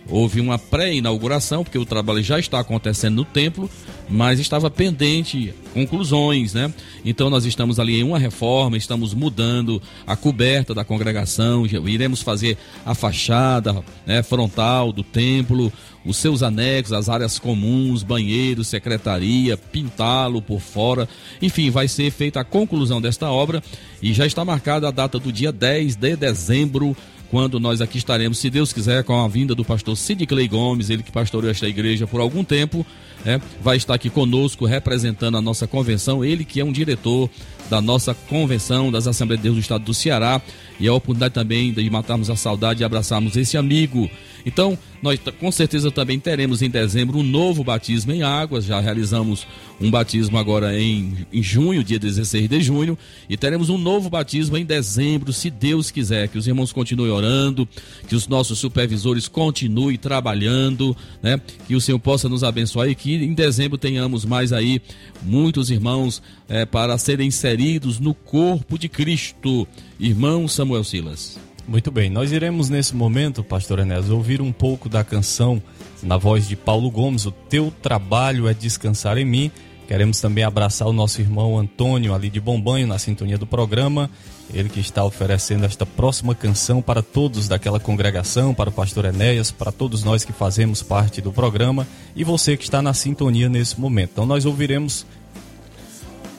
Houve 0.09 0.41
uma 0.41 0.59
pré-inauguração, 0.59 1.65
porque 1.65 1.79
o 1.79 1.87
trabalho 1.87 2.23
já 2.23 2.39
está 2.39 2.61
acontecendo 2.61 3.17
no 3.17 3.25
templo, 3.25 3.71
mas 4.09 4.39
estava 4.39 4.71
pendente 4.71 5.55
conclusões, 5.73 6.53
né? 6.53 6.73
Então 7.05 7.31
nós 7.31 7.47
estamos 7.47 7.81
ali 7.81 8.01
em 8.01 8.03
uma 8.03 8.19
reforma, 8.19 8.77
estamos 8.77 9.15
mudando 9.15 9.81
a 10.07 10.15
coberta 10.15 10.75
da 10.75 10.85
congregação, 10.85 11.65
iremos 11.67 12.21
fazer 12.21 12.59
a 12.85 12.95
fachada 12.95 13.83
né, 14.07 14.23
frontal 14.23 14.93
do 14.93 15.03
templo, 15.03 15.73
os 16.05 16.19
seus 16.19 16.43
anexos, 16.43 16.93
as 16.93 17.09
áreas 17.09 17.39
comuns, 17.39 18.03
banheiros, 18.03 18.69
secretaria, 18.69 19.57
pintá-lo 19.57 20.43
por 20.43 20.61
fora. 20.61 21.09
Enfim, 21.41 21.71
vai 21.71 21.89
ser 21.89 22.11
feita 22.11 22.41
a 22.41 22.45
conclusão 22.45 23.01
desta 23.01 23.31
obra 23.31 23.63
e 24.03 24.13
já 24.13 24.27
está 24.27 24.45
marcada 24.45 24.89
a 24.89 24.91
data 24.91 25.19
do 25.19 25.33
dia 25.33 25.51
10 25.51 25.97
de 25.97 26.15
dezembro 26.15 26.95
quando 27.35 27.59
nós 27.59 27.81
aqui 27.81 27.99
estaremos, 27.99 28.39
se 28.39 28.49
Deus 28.49 28.73
quiser, 28.73 29.03
com 29.03 29.13
a 29.13 29.27
vinda 29.27 29.57
do 29.57 29.65
pastor 29.65 29.97
Sid 29.97 30.25
Clay 30.25 30.47
Gomes, 30.47 30.89
ele 30.89 31.03
que 31.03 31.11
pastoreou 31.11 31.51
esta 31.51 31.67
igreja 31.67 32.07
por 32.07 32.21
algum 32.21 32.45
tempo, 32.45 32.87
né, 33.25 33.41
vai 33.61 33.77
estar 33.77 33.93
aqui 33.93 34.09
conosco 34.09 34.65
representando 34.65 35.37
a 35.37 35.43
nossa 35.43 35.67
convenção, 35.67 36.25
ele 36.25 36.45
que 36.45 36.61
é 36.61 36.65
um 36.65 36.71
diretor 36.71 37.29
da 37.69 37.81
nossa 37.81 38.15
convenção 38.15 38.89
das 38.89 39.09
Assembleias 39.09 39.41
de 39.41 39.49
Deus 39.49 39.57
do 39.57 39.61
Estado 39.61 39.83
do 39.83 39.93
Ceará, 39.93 40.41
e 40.79 40.89
a 40.89 40.93
oportunidade 40.95 41.35
também 41.35 41.73
de 41.73 41.89
matarmos 41.91 42.31
a 42.31 42.37
saudade 42.37 42.83
e 42.83 42.85
abraçarmos 42.85 43.37
esse 43.37 43.57
amigo. 43.57 44.11
Então, 44.47 44.79
nós 45.03 45.19
com 45.39 45.51
certeza 45.51 45.91
também 45.91 46.19
teremos 46.19 46.63
em 46.63 46.69
dezembro 46.69 47.19
um 47.19 47.23
novo 47.23 47.65
batismo 47.65 48.13
em 48.13 48.23
águas. 48.23 48.65
Já 48.65 48.81
realizamos 48.81 49.47
um 49.81 49.91
batismo 49.91 50.39
agora 50.39 50.79
em, 50.79 51.27
em 51.33 51.43
junho, 51.43 51.83
dia 51.83 51.99
16 51.99 52.49
de 52.49 52.61
junho, 52.61 52.97
e 53.29 53.37
teremos 53.37 53.69
um 53.69 53.79
novo 53.79 54.09
batismo 54.09 54.57
em 54.57 54.65
dezembro, 54.65 55.33
se 55.33 55.51
Deus 55.51 55.91
quiser. 55.91 56.29
Que 56.29 56.39
os 56.39 56.47
irmãos 56.47 56.73
continuem 56.73 57.11
orando, 57.11 57.69
que 58.07 58.15
os 58.15 58.29
nossos 58.29 58.59
supervisores 58.59 59.29
continuem 59.29 59.97
trabalhando, 59.97 60.97
né? 61.23 61.41
Que 61.67 61.75
o 61.75 61.81
Senhor 61.81 61.99
possa 61.99 62.29
nos 62.29 62.45
abençoar 62.45 62.89
e 62.89 62.95
que 62.95 63.15
em 63.15 63.35
dezembro 63.35 63.79
tenhamos 63.79 64.25
mais 64.25 64.53
aí 64.53 64.81
muitos 65.23 65.71
irmãos 65.71 66.23
é, 66.49 66.65
para 66.65 66.97
serem 66.99 67.29
inseridos 67.29 67.99
no 67.99 68.15
corpo 68.15 68.79
de 68.79 68.89
Cristo. 68.89 69.67
Irmão 69.99 70.47
Samuel 70.49 70.85
Silas. 70.85 71.39
Muito 71.67 71.91
bem, 71.91 72.11
nós 72.11 72.31
iremos 72.31 72.69
nesse 72.69 72.95
momento, 72.95 73.43
pastor 73.43 73.79
Enéas, 73.79 74.11
ouvir 74.11 74.43
um 74.43 74.53
pouco 74.53 74.87
da 74.87 75.03
canção 75.03 75.63
na 76.03 76.19
voz 76.19 76.47
de 76.47 76.55
Paulo 76.55 76.91
Gomes, 76.91 77.25
O 77.25 77.31
Teu 77.31 77.73
Trabalho 77.83 78.47
é 78.47 78.53
Descansar 78.53 79.17
em 79.17 79.25
Mim. 79.25 79.51
Queremos 79.89 80.21
também 80.21 80.45
abraçar 80.45 80.89
o 80.89 80.93
nosso 80.93 81.21
irmão 81.21 81.59
Antônio 81.59 82.15
ali 82.15 82.29
de 82.31 82.41
Bombanho 82.41 82.87
na 82.87 82.99
sintonia 82.99 83.39
do 83.39 83.47
programa. 83.47 84.11
Ele 84.53 84.69
que 84.69 84.81
está 84.81 85.05
oferecendo 85.05 85.65
esta 85.65 85.87
próxima 85.87 86.35
canção 86.35 86.83
para 86.83 87.03
todos 87.03 87.49
daquela 87.49 87.81
congregação, 87.81 88.55
para 88.55 88.71
o 88.71 88.73
pastor 88.73 89.07
Enéas, 89.07 89.51
para 89.51 89.73
todos 89.73 90.05
nós 90.05 90.25
que 90.25 90.33
fazemos 90.33 90.83
parte 90.83 91.21
do 91.21 91.33
programa 91.33 91.87
e 92.15 92.25
você 92.25 92.57
que 92.57 92.65
está 92.65 92.83
na 92.83 92.93
sintonia 92.93 93.49
nesse 93.49 93.81
momento. 93.81 94.11
Então 94.13 94.27
nós 94.27 94.45
ouviremos 94.45 95.07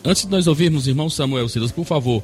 Antes 0.05 0.23
de 0.23 0.29
nós 0.29 0.45
ouvirmos, 0.45 0.87
irmão 0.87 1.09
Samuel 1.09 1.49
Silas, 1.49 1.71
por 1.71 1.83
favor, 1.83 2.23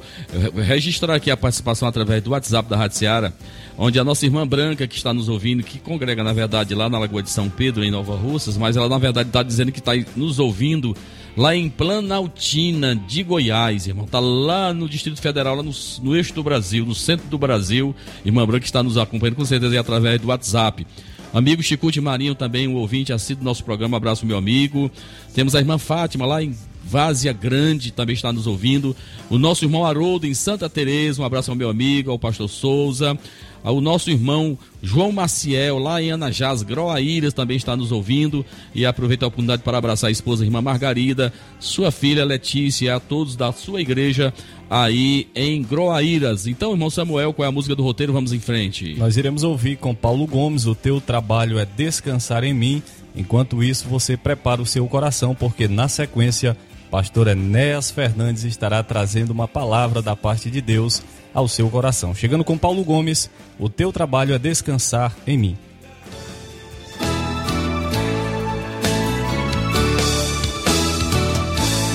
registrar 0.54 1.16
aqui 1.16 1.32
a 1.32 1.36
participação 1.36 1.88
através 1.88 2.22
do 2.22 2.30
WhatsApp 2.30 2.70
da 2.70 2.76
Rádio 2.76 2.96
Seara, 2.96 3.34
onde 3.76 3.98
a 3.98 4.04
nossa 4.04 4.24
irmã 4.24 4.46
Branca, 4.46 4.86
que 4.86 4.94
está 4.94 5.12
nos 5.12 5.28
ouvindo, 5.28 5.64
que 5.64 5.80
congrega, 5.80 6.22
na 6.22 6.32
verdade, 6.32 6.76
lá 6.76 6.88
na 6.88 6.96
Lagoa 6.96 7.24
de 7.24 7.30
São 7.30 7.50
Pedro, 7.50 7.82
em 7.82 7.90
Nova 7.90 8.14
Russas, 8.14 8.56
mas 8.56 8.76
ela, 8.76 8.88
na 8.88 8.98
verdade, 8.98 9.30
está 9.30 9.42
dizendo 9.42 9.72
que 9.72 9.80
está 9.80 9.92
nos 10.14 10.38
ouvindo 10.38 10.96
lá 11.36 11.56
em 11.56 11.68
Planaltina, 11.68 12.94
de 12.94 13.24
Goiás, 13.24 13.88
irmão. 13.88 14.04
Está 14.04 14.20
lá 14.20 14.72
no 14.72 14.88
Distrito 14.88 15.20
Federal, 15.20 15.56
lá 15.56 15.62
no, 15.64 15.72
no 16.02 16.14
eixo 16.14 16.32
do 16.34 16.42
Brasil, 16.44 16.86
no 16.86 16.94
centro 16.94 17.26
do 17.26 17.36
Brasil. 17.36 17.92
Irmã 18.24 18.46
Branca 18.46 18.64
está 18.64 18.80
nos 18.80 18.96
acompanhando, 18.96 19.34
com 19.34 19.44
certeza, 19.44 19.80
através 19.80 20.20
do 20.20 20.28
WhatsApp. 20.28 20.86
Amigo 21.34 21.60
Chicute 21.62 22.00
Marinho 22.00 22.36
também, 22.36 22.68
um 22.68 22.76
ouvinte 22.76 23.12
assíduo 23.12 23.42
do 23.42 23.44
nosso 23.44 23.64
programa. 23.64 23.96
Abraço, 23.96 24.24
meu 24.24 24.36
amigo. 24.36 24.88
Temos 25.34 25.56
a 25.56 25.58
irmã 25.58 25.78
Fátima 25.78 26.26
lá 26.26 26.42
em 26.42 26.54
Várzea 26.84 27.32
Grande 27.32 27.92
também 27.92 28.14
está 28.14 28.32
nos 28.32 28.46
ouvindo. 28.46 28.94
O 29.30 29.38
nosso 29.38 29.64
irmão 29.64 29.84
Haroldo 29.84 30.26
em 30.26 30.34
Santa 30.34 30.68
Teresa, 30.68 31.22
um 31.22 31.24
abraço 31.24 31.50
ao 31.50 31.56
meu 31.56 31.70
amigo, 31.70 32.10
ao 32.10 32.18
pastor 32.18 32.48
Souza. 32.48 33.18
O 33.64 33.80
nosso 33.80 34.10
irmão 34.10 34.58
João 34.82 35.12
Maciel, 35.12 35.78
lá 35.78 36.02
em 36.02 36.10
Anajás, 36.10 36.62
Groaíras, 36.62 37.32
também 37.32 37.56
está 37.56 37.76
nos 37.76 37.92
ouvindo. 37.92 38.44
E 38.74 38.84
aproveito 38.84 39.22
a 39.22 39.28
oportunidade 39.28 39.62
para 39.62 39.78
abraçar 39.78 40.08
a 40.08 40.10
esposa, 40.10 40.42
a 40.42 40.46
irmã 40.46 40.60
Margarida, 40.60 41.32
sua 41.60 41.92
filha 41.92 42.24
Letícia, 42.24 42.96
a 42.96 43.00
todos 43.00 43.36
da 43.36 43.52
sua 43.52 43.80
igreja 43.80 44.34
aí 44.68 45.28
em 45.34 45.62
Groaíras. 45.62 46.46
Então, 46.46 46.72
irmão 46.72 46.90
Samuel, 46.90 47.32
qual 47.32 47.46
é 47.46 47.48
a 47.48 47.52
música 47.52 47.76
do 47.76 47.84
roteiro? 47.84 48.12
Vamos 48.12 48.32
em 48.32 48.40
frente. 48.40 48.94
Nós 48.98 49.16
iremos 49.16 49.44
ouvir 49.44 49.76
com 49.76 49.94
Paulo 49.94 50.26
Gomes, 50.26 50.66
O 50.66 50.74
Teu 50.74 51.00
Trabalho 51.00 51.58
é 51.58 51.64
Descansar 51.64 52.42
em 52.42 52.52
Mim. 52.54 52.82
Enquanto 53.14 53.62
isso, 53.62 53.86
você 53.88 54.16
prepara 54.16 54.60
o 54.60 54.66
seu 54.66 54.86
coração, 54.88 55.34
porque 55.34 55.68
na 55.68 55.86
sequência, 55.86 56.56
pastor 56.92 57.26
Enéas 57.28 57.90
Fernandes 57.90 58.44
estará 58.44 58.82
trazendo 58.82 59.30
uma 59.30 59.48
palavra 59.48 60.02
da 60.02 60.14
parte 60.14 60.50
de 60.50 60.60
Deus 60.60 61.02
ao 61.32 61.48
seu 61.48 61.70
coração. 61.70 62.14
Chegando 62.14 62.44
com 62.44 62.58
Paulo 62.58 62.84
Gomes, 62.84 63.30
o 63.58 63.70
teu 63.70 63.90
trabalho 63.90 64.34
é 64.34 64.38
descansar 64.38 65.16
em 65.26 65.38
mim. 65.38 65.58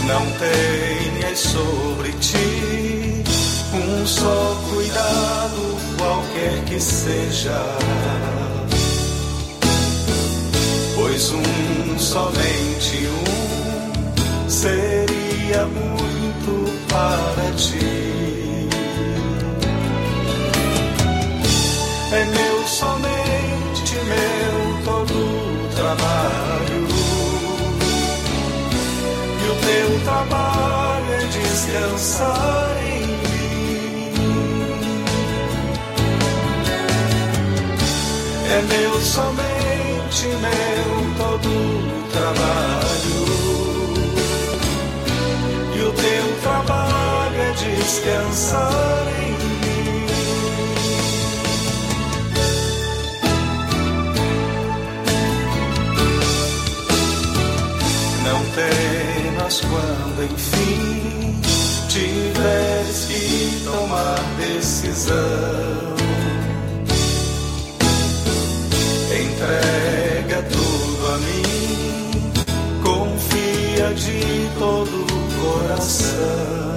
Não 0.08 0.26
tenhas 0.40 1.40
sobre 1.42 2.12
ti 2.14 3.24
um 3.76 4.08
só 4.08 4.58
cuidado, 4.74 5.78
qualquer 6.00 6.66
que 6.66 6.80
seja. 6.80 7.64
Pois 10.96 11.32
um, 11.32 12.00
somente 12.00 12.98
um, 13.06 13.47
seria 14.58 15.66
muito 15.66 16.52
para 16.90 17.52
ti. 17.56 18.68
É 22.12 22.26
meu, 22.26 22.68
somente 22.68 23.96
meu, 24.12 24.58
todo 24.84 25.18
trabalho. 25.76 26.88
E 29.44 29.46
o 29.48 29.56
teu 29.68 29.90
trabalho 30.06 31.10
é 31.14 31.26
descansar 31.28 32.78
em 32.84 33.06
mim. 33.22 34.12
É 38.50 38.60
meu, 38.74 38.94
somente 39.02 40.28
meu, 40.46 40.90
todo 41.16 41.52
trabalho. 42.12 42.87
Descansar 47.60 49.08
em 49.20 49.32
mim. 49.32 50.08
Não 58.24 58.42
temas 58.56 59.62
quando 59.62 60.32
enfim 60.32 61.42
tiveres 61.88 63.06
que 63.06 63.64
tomar 63.66 64.20
decisão. 64.38 65.16
Entrega 69.10 70.44
tudo 70.44 71.08
a 71.08 71.18
mim, 71.18 72.34
confia 72.84 73.94
de 73.94 74.50
todo 74.60 75.06
o 75.06 75.18
coração. 75.42 76.77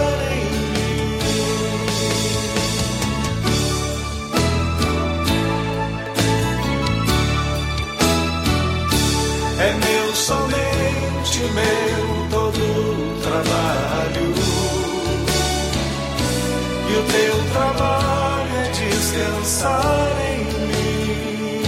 o 17.01 17.05
teu 17.05 17.35
trabalho 17.51 18.55
é 18.57 18.69
descansar 18.71 20.11
em 20.29 20.43
mim. 20.67 21.63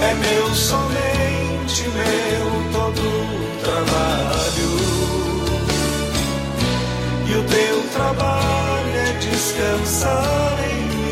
É 0.00 0.14
meu, 0.14 0.54
somente 0.54 1.88
meu, 1.88 2.46
todo 2.72 3.02
trabalho. 3.62 4.70
E 7.28 7.34
o 7.34 7.42
teu 7.44 7.82
trabalho 7.92 8.96
é 8.96 9.12
descansar 9.20 10.58
em 10.70 10.82
mim. 10.82 11.06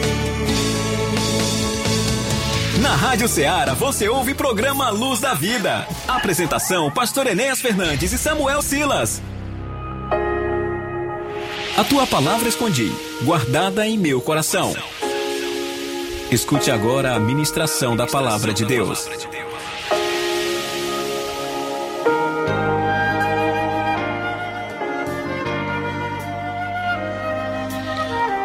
Na 2.81 2.97
Rádio 2.97 3.29
Ceará 3.29 3.75
você 3.75 4.09
ouve 4.09 4.33
o 4.33 4.37
programa 4.37 4.91
Luz 4.91 5.21
da 5.21 5.35
Vida. 5.35 5.87
Apresentação: 6.09 6.91
Pastor 6.91 7.29
Enéas 7.29 7.61
Fernandes 7.61 8.13
e 8.13 8.19
Samuel 8.19 8.61
Silas. 8.61 9.23
A 11.77 11.83
tua 11.83 12.07
palavra 12.07 12.49
escondi, 12.49 12.93
guardada 13.25 13.85
em 13.85 13.99
meu 13.99 14.21
coração. 14.21 14.73
Escute 16.31 16.71
agora 16.71 17.17
a 17.17 17.19
ministração 17.19 17.97
da 17.97 18.07
palavra 18.07 18.55
de 18.55 18.65
Deus. 18.65 19.09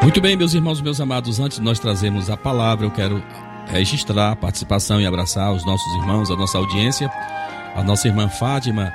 Muito 0.01 0.19
bem, 0.19 0.35
meus 0.35 0.55
irmãos, 0.55 0.81
meus 0.81 0.99
amados, 0.99 1.39
antes 1.39 1.59
de 1.59 1.63
nós 1.63 1.77
trazermos 1.77 2.31
a 2.31 2.35
palavra, 2.35 2.87
eu 2.87 2.91
quero 2.91 3.23
registrar 3.67 4.31
a 4.31 4.35
participação 4.35 4.99
e 4.99 5.05
abraçar 5.05 5.53
os 5.53 5.63
nossos 5.63 5.93
irmãos, 6.01 6.31
a 6.31 6.35
nossa 6.35 6.57
audiência, 6.57 7.07
a 7.75 7.83
nossa 7.83 8.07
irmã 8.07 8.27
Fátima, 8.27 8.91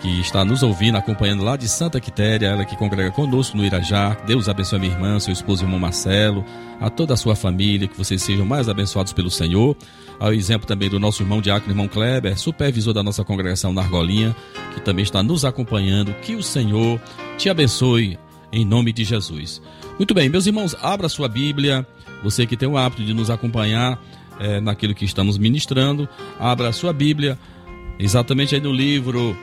que 0.00 0.20
está 0.20 0.44
nos 0.44 0.62
ouvindo, 0.62 0.96
acompanhando 0.96 1.42
lá 1.42 1.56
de 1.56 1.68
Santa 1.68 2.00
Quitéria, 2.00 2.48
ela 2.48 2.64
que 2.64 2.76
congrega 2.76 3.10
conosco 3.10 3.56
no 3.56 3.64
Irajá. 3.64 4.16
Deus 4.26 4.48
abençoe 4.48 4.76
a 4.76 4.80
minha 4.80 4.92
irmã, 4.92 5.18
seu 5.18 5.32
esposo, 5.32 5.64
irmão 5.64 5.78
Marcelo, 5.78 6.44
a 6.80 6.90
toda 6.90 7.14
a 7.14 7.16
sua 7.16 7.34
família, 7.34 7.88
que 7.88 7.96
vocês 7.96 8.22
sejam 8.22 8.44
mais 8.44 8.68
abençoados 8.68 9.12
pelo 9.12 9.30
Senhor. 9.30 9.76
Ao 10.18 10.32
exemplo 10.32 10.66
também 10.66 10.88
do 10.88 11.00
nosso 11.00 11.22
irmão 11.22 11.40
Diácono, 11.40 11.72
irmão 11.72 11.88
Kleber, 11.88 12.38
supervisor 12.38 12.92
da 12.92 13.02
nossa 13.02 13.24
congregação 13.24 13.72
na 13.72 13.82
Argolinha, 13.82 14.34
que 14.74 14.80
também 14.80 15.02
está 15.02 15.22
nos 15.22 15.44
acompanhando. 15.44 16.12
Que 16.22 16.34
o 16.34 16.42
Senhor 16.42 17.00
te 17.38 17.48
abençoe 17.48 18.18
em 18.52 18.64
nome 18.64 18.92
de 18.92 19.04
Jesus. 19.04 19.62
Muito 19.98 20.14
bem, 20.14 20.28
meus 20.28 20.46
irmãos, 20.46 20.76
abra 20.82 21.08
sua 21.08 21.28
Bíblia. 21.28 21.86
Você 22.22 22.46
que 22.46 22.56
tem 22.56 22.68
o 22.68 22.76
hábito 22.76 23.04
de 23.04 23.12
nos 23.12 23.30
acompanhar 23.30 23.98
eh, 24.38 24.60
naquilo 24.60 24.94
que 24.94 25.04
estamos 25.04 25.38
ministrando, 25.38 26.08
abra 26.38 26.72
sua 26.72 26.92
Bíblia, 26.92 27.38
exatamente 27.98 28.54
aí 28.54 28.60
no 28.60 28.72
livro 28.72 29.36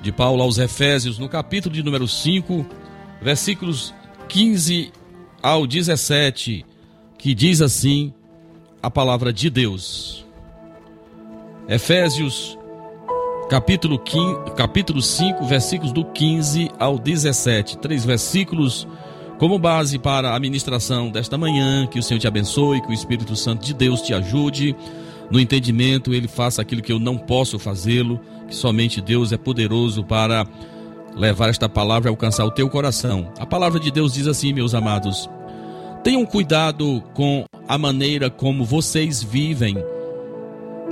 de 0.00 0.12
Paulo 0.12 0.42
aos 0.42 0.58
Efésios, 0.58 1.18
no 1.18 1.28
capítulo 1.28 1.74
de 1.74 1.82
número 1.82 2.06
5, 2.06 2.64
versículos 3.20 3.94
15 4.28 4.92
ao 5.42 5.66
17, 5.66 6.64
que 7.16 7.34
diz 7.34 7.60
assim 7.60 8.12
a 8.82 8.90
palavra 8.90 9.32
de 9.32 9.50
Deus. 9.50 10.24
Efésios, 11.68 12.56
capítulo, 13.50 13.98
15, 13.98 14.52
capítulo 14.56 15.02
5, 15.02 15.44
versículos 15.44 15.92
do 15.92 16.04
15 16.04 16.70
ao 16.78 16.98
17. 16.98 17.78
Três 17.78 18.04
versículos 18.04 18.86
como 19.38 19.58
base 19.58 19.98
para 19.98 20.34
a 20.34 20.40
ministração 20.40 21.10
desta 21.10 21.36
manhã. 21.36 21.86
Que 21.86 21.98
o 21.98 22.02
Senhor 22.02 22.20
te 22.20 22.26
abençoe, 22.26 22.80
que 22.80 22.88
o 22.88 22.92
Espírito 22.92 23.36
Santo 23.36 23.64
de 23.64 23.74
Deus 23.74 24.00
te 24.02 24.14
ajude 24.14 24.74
no 25.30 25.38
entendimento, 25.38 26.14
ele 26.14 26.28
faça 26.28 26.62
aquilo 26.62 26.82
que 26.82 26.92
eu 26.92 26.98
não 26.98 27.18
posso 27.18 27.58
fazê-lo, 27.58 28.20
que 28.46 28.54
somente 28.54 29.00
Deus 29.00 29.32
é 29.32 29.36
poderoso 29.36 30.02
para 30.02 30.46
levar 31.14 31.48
esta 31.48 31.68
palavra 31.68 32.08
a 32.08 32.12
alcançar 32.12 32.44
o 32.44 32.50
teu 32.50 32.68
coração. 32.68 33.32
A 33.38 33.44
palavra 33.44 33.78
de 33.78 33.90
Deus 33.90 34.12
diz 34.12 34.26
assim, 34.26 34.52
meus 34.52 34.74
amados: 34.74 35.28
Tenham 36.02 36.24
cuidado 36.24 37.02
com 37.14 37.44
a 37.66 37.76
maneira 37.76 38.30
como 38.30 38.64
vocês 38.64 39.22
vivem, 39.22 39.76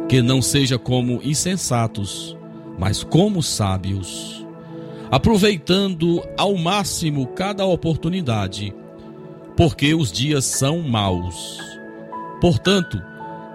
que 0.09 0.21
não 0.21 0.43
seja 0.43 0.79
como 0.79 1.21
insensatos, 1.23 2.37
mas 2.79 3.03
como 3.03 3.43
sábios 3.43 4.47
aproveitando 5.11 6.23
ao 6.37 6.57
máximo 6.57 7.27
cada 7.29 7.65
oportunidade, 7.65 8.75
porque 9.57 9.95
os 9.95 10.11
dias 10.11 10.45
são 10.45 10.81
maus. 10.81 11.59
Portanto, 12.41 13.01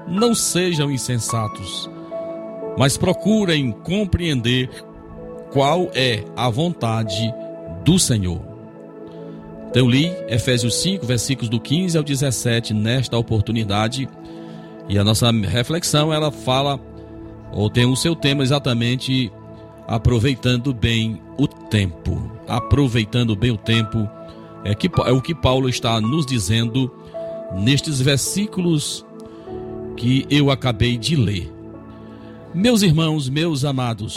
não 0.07 0.33
sejam 0.35 0.91
insensatos, 0.91 1.89
mas 2.77 2.97
procurem 2.97 3.71
compreender 3.71 4.69
qual 5.51 5.89
é 5.93 6.23
a 6.35 6.49
vontade 6.49 7.33
do 7.83 7.99
Senhor. 7.99 8.41
Então, 9.69 9.89
li 9.89 10.11
Efésios 10.27 10.75
5, 10.81 11.05
versículos 11.05 11.49
do 11.49 11.59
15 11.59 11.97
ao 11.97 12.03
17 12.03 12.73
nesta 12.73 13.17
oportunidade. 13.17 14.07
E 14.89 14.97
a 14.97 15.03
nossa 15.03 15.31
reflexão 15.31 16.13
ela 16.13 16.31
fala 16.31 16.79
ou 17.53 17.69
tem 17.69 17.85
o 17.85 17.95
seu 17.95 18.15
tema 18.15 18.43
exatamente 18.43 19.31
aproveitando 19.87 20.73
bem 20.73 21.21
o 21.37 21.47
tempo. 21.47 22.31
Aproveitando 22.47 23.35
bem 23.35 23.51
o 23.51 23.57
tempo 23.57 24.09
é, 24.63 24.75
que, 24.75 24.89
é 25.05 25.11
o 25.11 25.21
que 25.21 25.33
Paulo 25.33 25.69
está 25.69 25.99
nos 26.01 26.25
dizendo 26.25 26.93
nestes 27.53 27.99
versículos 27.99 29.05
que 30.01 30.25
eu 30.31 30.49
acabei 30.49 30.97
de 30.97 31.15
ler. 31.15 31.53
Meus 32.55 32.81
irmãos, 32.81 33.29
meus 33.29 33.63
amados, 33.63 34.15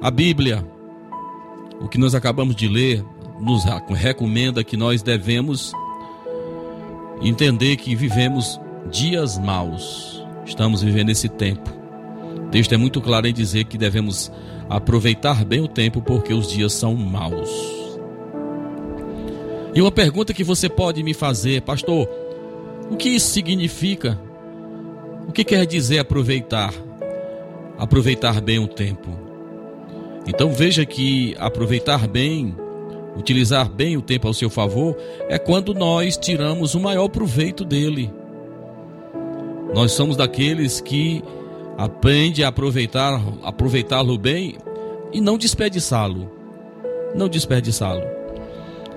a 0.00 0.10
Bíblia, 0.10 0.66
o 1.82 1.86
que 1.86 1.98
nós 1.98 2.14
acabamos 2.14 2.56
de 2.56 2.66
ler, 2.66 3.04
nos 3.38 3.62
recomenda 3.90 4.64
que 4.64 4.74
nós 4.74 5.02
devemos 5.02 5.70
entender 7.20 7.76
que 7.76 7.94
vivemos 7.94 8.58
dias 8.90 9.38
maus. 9.38 10.24
Estamos 10.46 10.82
vivendo 10.82 11.10
esse 11.10 11.28
tempo. 11.28 11.70
O 12.46 12.48
texto 12.48 12.72
é 12.72 12.78
muito 12.78 13.02
claro 13.02 13.26
em 13.26 13.34
dizer 13.34 13.64
que 13.64 13.76
devemos 13.76 14.32
aproveitar 14.66 15.44
bem 15.44 15.60
o 15.60 15.68
tempo 15.68 16.00
porque 16.00 16.32
os 16.32 16.50
dias 16.50 16.72
são 16.72 16.94
maus. 16.94 17.50
E 19.74 19.82
uma 19.82 19.92
pergunta 19.92 20.32
que 20.32 20.42
você 20.42 20.70
pode 20.70 21.02
me 21.02 21.12
fazer, 21.12 21.60
pastor, 21.60 22.08
o 22.90 22.96
que 22.96 23.10
isso 23.10 23.28
significa? 23.28 24.18
O 25.26 25.32
que 25.32 25.44
quer 25.44 25.66
dizer 25.66 25.98
aproveitar? 25.98 26.72
Aproveitar 27.78 28.40
bem 28.40 28.58
o 28.58 28.68
tempo. 28.68 29.10
Então 30.26 30.52
veja 30.52 30.84
que 30.84 31.34
aproveitar 31.38 32.06
bem, 32.06 32.54
utilizar 33.16 33.68
bem 33.68 33.96
o 33.96 34.02
tempo 34.02 34.26
ao 34.26 34.34
seu 34.34 34.48
favor, 34.48 34.96
é 35.28 35.38
quando 35.38 35.74
nós 35.74 36.16
tiramos 36.16 36.74
o 36.74 36.80
maior 36.80 37.08
proveito 37.08 37.64
dele. 37.64 38.10
Nós 39.74 39.92
somos 39.92 40.16
daqueles 40.16 40.80
que 40.80 41.22
aprende 41.76 42.44
a 42.44 42.48
aproveitar, 42.48 43.20
aproveitá-lo 43.42 44.16
bem 44.16 44.56
e 45.12 45.20
não 45.20 45.36
desperdiçá-lo. 45.36 46.30
Não 47.14 47.28
desperdiçá-lo. 47.28 48.04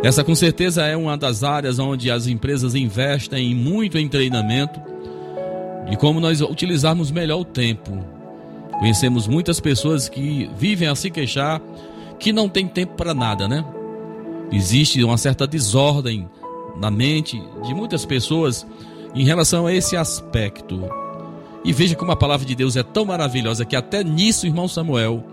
Essa 0.04 0.24
com 0.24 0.36
certeza 0.36 0.86
é 0.86 0.96
uma 0.96 1.18
das 1.18 1.44
áreas 1.44 1.80
onde 1.80 2.12
as 2.12 2.28
empresas 2.28 2.76
investem 2.76 3.56
muito 3.56 3.98
em 3.98 4.08
treinamento 4.08 4.80
e 5.90 5.96
como 5.96 6.20
nós 6.20 6.42
utilizarmos 6.42 7.12
melhor 7.12 7.40
o 7.40 7.46
tempo. 7.46 7.98
Conhecemos 8.80 9.28
muitas 9.28 9.60
pessoas 9.60 10.08
que 10.08 10.50
vivem 10.58 10.88
a 10.88 10.96
se 10.96 11.10
queixar 11.10 11.62
que 12.20 12.32
não 12.32 12.50
tem 12.50 12.68
tempo 12.68 12.96
para 12.96 13.14
nada, 13.14 13.48
né? 13.48 13.64
Existe 14.52 15.04
uma 15.04 15.18
certa 15.18 15.48
desordem 15.48 16.30
na 16.80 16.92
mente 16.92 17.42
de 17.64 17.74
muitas 17.74 18.06
pessoas 18.06 18.66
em 19.16 19.24
relação 19.24 19.66
a 19.66 19.74
esse 19.74 19.96
aspecto. 19.96 20.88
E 21.66 21.74
veja 21.74 21.96
como 21.96 22.12
a 22.12 22.16
palavra 22.16 22.46
de 22.46 22.56
Deus 22.56 22.76
é 22.76 22.84
tão 22.84 23.06
maravilhosa 23.06 23.66
que 23.66 23.76
até 23.76 24.04
nisso, 24.04 24.46
irmão 24.46 24.68
Samuel, 24.68 25.24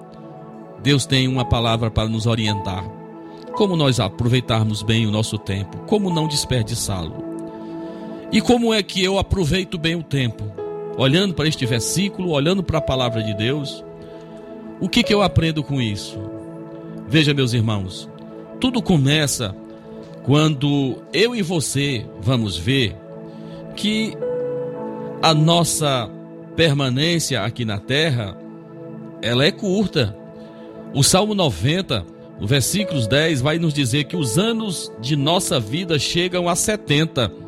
Deus 0.83 1.07
tem 1.07 1.29
uma 1.29 1.45
palavra 1.45 1.91
para 1.91 2.09
nos 2.09 2.27
orientar. 2.27 2.85
Como 3.57 3.77
nós 3.77 4.01
aproveitarmos 4.01 4.83
bem 4.83 5.07
o 5.07 5.11
nosso 5.11 5.39
tempo, 5.39 5.79
como 5.87 6.11
não 6.11 6.27
desperdiçá-lo. 6.27 7.34
E 8.35 8.41
como 8.41 8.75
é 8.75 8.83
que 8.83 9.01
eu 9.01 9.17
aproveito 9.17 9.79
bem 9.79 9.95
o 9.95 10.03
tempo? 10.03 10.43
Olhando 10.99 11.35
para 11.35 11.47
este 11.47 11.65
versículo, 11.65 12.33
olhando 12.33 12.65
para 12.65 12.79
a 12.79 12.83
palavra 12.83 13.23
de 13.23 13.33
Deus, 13.33 13.85
o 14.81 14.89
que, 14.89 15.05
que 15.05 15.15
eu 15.15 15.23
aprendo 15.23 15.63
com 15.63 15.81
isso? 15.81 16.19
Veja, 17.07 17.33
meus 17.33 17.53
irmãos, 17.53 18.11
tudo 18.61 18.83
começa 18.83 19.55
quando 20.25 20.99
eu 21.13 21.37
e 21.37 21.43
você 21.43 22.05
vamos 22.21 22.57
ver 22.59 22.97
que 23.77 24.15
a 25.23 25.33
nossa 25.33 26.11
permanência 26.57 27.41
aqui 27.41 27.65
na 27.65 27.79
terra 27.79 28.37
ela 29.23 29.45
é 29.45 29.53
curta. 29.53 30.17
O 30.93 31.05
Salmo 31.05 31.37
90, 31.37 32.05
o 32.41 32.49
versículo 32.49 33.07
10 33.07 33.41
vai 33.41 33.61
nos 33.61 33.73
dizer 33.73 34.05
que 34.05 34.17
os 34.17 34.39
anos 34.39 34.91
de 35.01 35.15
nossa 35.15 35.61
vida 35.61 36.01
chegam 36.01 36.49
a 36.49 36.57
70 36.57 37.44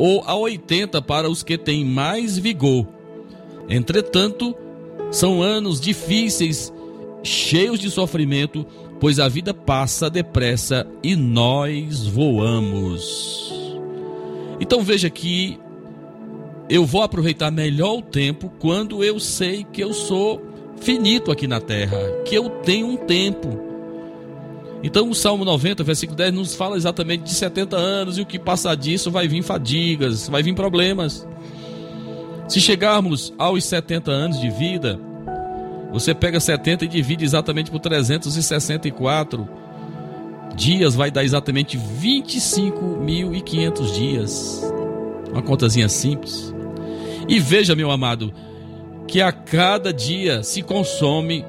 ou 0.00 0.24
a 0.26 0.34
80 0.34 1.02
para 1.02 1.28
os 1.28 1.42
que 1.42 1.58
têm 1.58 1.84
mais 1.84 2.38
vigor. 2.38 2.86
Entretanto, 3.68 4.56
são 5.10 5.42
anos 5.42 5.78
difíceis, 5.78 6.72
cheios 7.22 7.78
de 7.78 7.90
sofrimento, 7.90 8.66
pois 8.98 9.20
a 9.20 9.28
vida 9.28 9.52
passa 9.52 10.08
depressa 10.08 10.86
e 11.02 11.14
nós 11.14 12.06
voamos. 12.06 13.52
Então 14.58 14.82
veja 14.82 15.10
que 15.10 15.58
eu 16.70 16.86
vou 16.86 17.02
aproveitar 17.02 17.50
melhor 17.50 17.98
o 17.98 18.02
tempo 18.02 18.50
quando 18.58 19.04
eu 19.04 19.20
sei 19.20 19.64
que 19.70 19.82
eu 19.82 19.92
sou 19.92 20.40
finito 20.80 21.30
aqui 21.30 21.46
na 21.46 21.60
terra, 21.60 21.98
que 22.24 22.34
eu 22.34 22.48
tenho 22.48 22.86
um 22.86 22.96
tempo. 22.96 23.69
Então 24.82 25.10
o 25.10 25.14
Salmo 25.14 25.44
90, 25.44 25.84
versículo 25.84 26.16
10 26.16 26.32
nos 26.32 26.54
fala 26.54 26.76
exatamente 26.76 27.24
de 27.24 27.34
70 27.34 27.76
anos 27.76 28.18
e 28.18 28.22
o 28.22 28.26
que 28.26 28.38
passar 28.38 28.74
disso 28.74 29.10
vai 29.10 29.28
vir 29.28 29.42
fadigas, 29.42 30.28
vai 30.28 30.42
vir 30.42 30.54
problemas. 30.54 31.26
Se 32.48 32.60
chegarmos 32.60 33.32
aos 33.38 33.64
70 33.64 34.10
anos 34.10 34.40
de 34.40 34.50
vida, 34.50 34.98
você 35.92 36.14
pega 36.14 36.40
70 36.40 36.84
e 36.84 36.88
divide 36.88 37.24
exatamente 37.24 37.70
por 37.70 37.80
364 37.80 39.48
dias, 40.56 40.94
vai 40.94 41.10
dar 41.10 41.24
exatamente 41.24 41.78
25.500 41.78 43.92
dias. 43.92 44.62
Uma 45.30 45.42
contazinha 45.42 45.88
simples. 45.88 46.54
E 47.28 47.38
veja, 47.38 47.76
meu 47.76 47.90
amado, 47.90 48.32
que 49.06 49.20
a 49.20 49.30
cada 49.30 49.92
dia 49.92 50.42
se 50.42 50.62
consome 50.62 51.44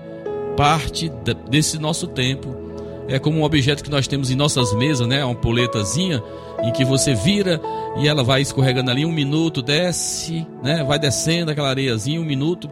parte 0.56 1.12
desse 1.50 1.80
nosso 1.80 2.08
tempo. 2.08 2.61
É 3.08 3.20
como 3.20 3.40
um 3.40 3.44
objeto 3.44 3.84
que 3.84 3.90
nós 3.90 4.08
temos 4.08 4.30
em 4.32 4.36
nossas 4.36 4.74
mesas, 4.74 5.08
né? 5.08 5.24
Uma 5.24 5.36
poletazinha 5.36 6.24
em 6.64 6.72
que 6.72 6.86
você 6.86 7.14
vira 7.14 7.62
e 7.98 8.08
ela 8.08 8.24
vai 8.24 8.42
escorregando 8.42 8.92
ali 8.92 9.06
um 9.06 9.12
minuto, 9.12 9.62
desce, 9.62 10.46
né? 10.64 10.84
Vai 10.84 11.00
descendo 11.00 11.52
aquela 11.52 11.70
areiazinha 11.70 12.22
um 12.22 12.26
minuto. 12.26 12.70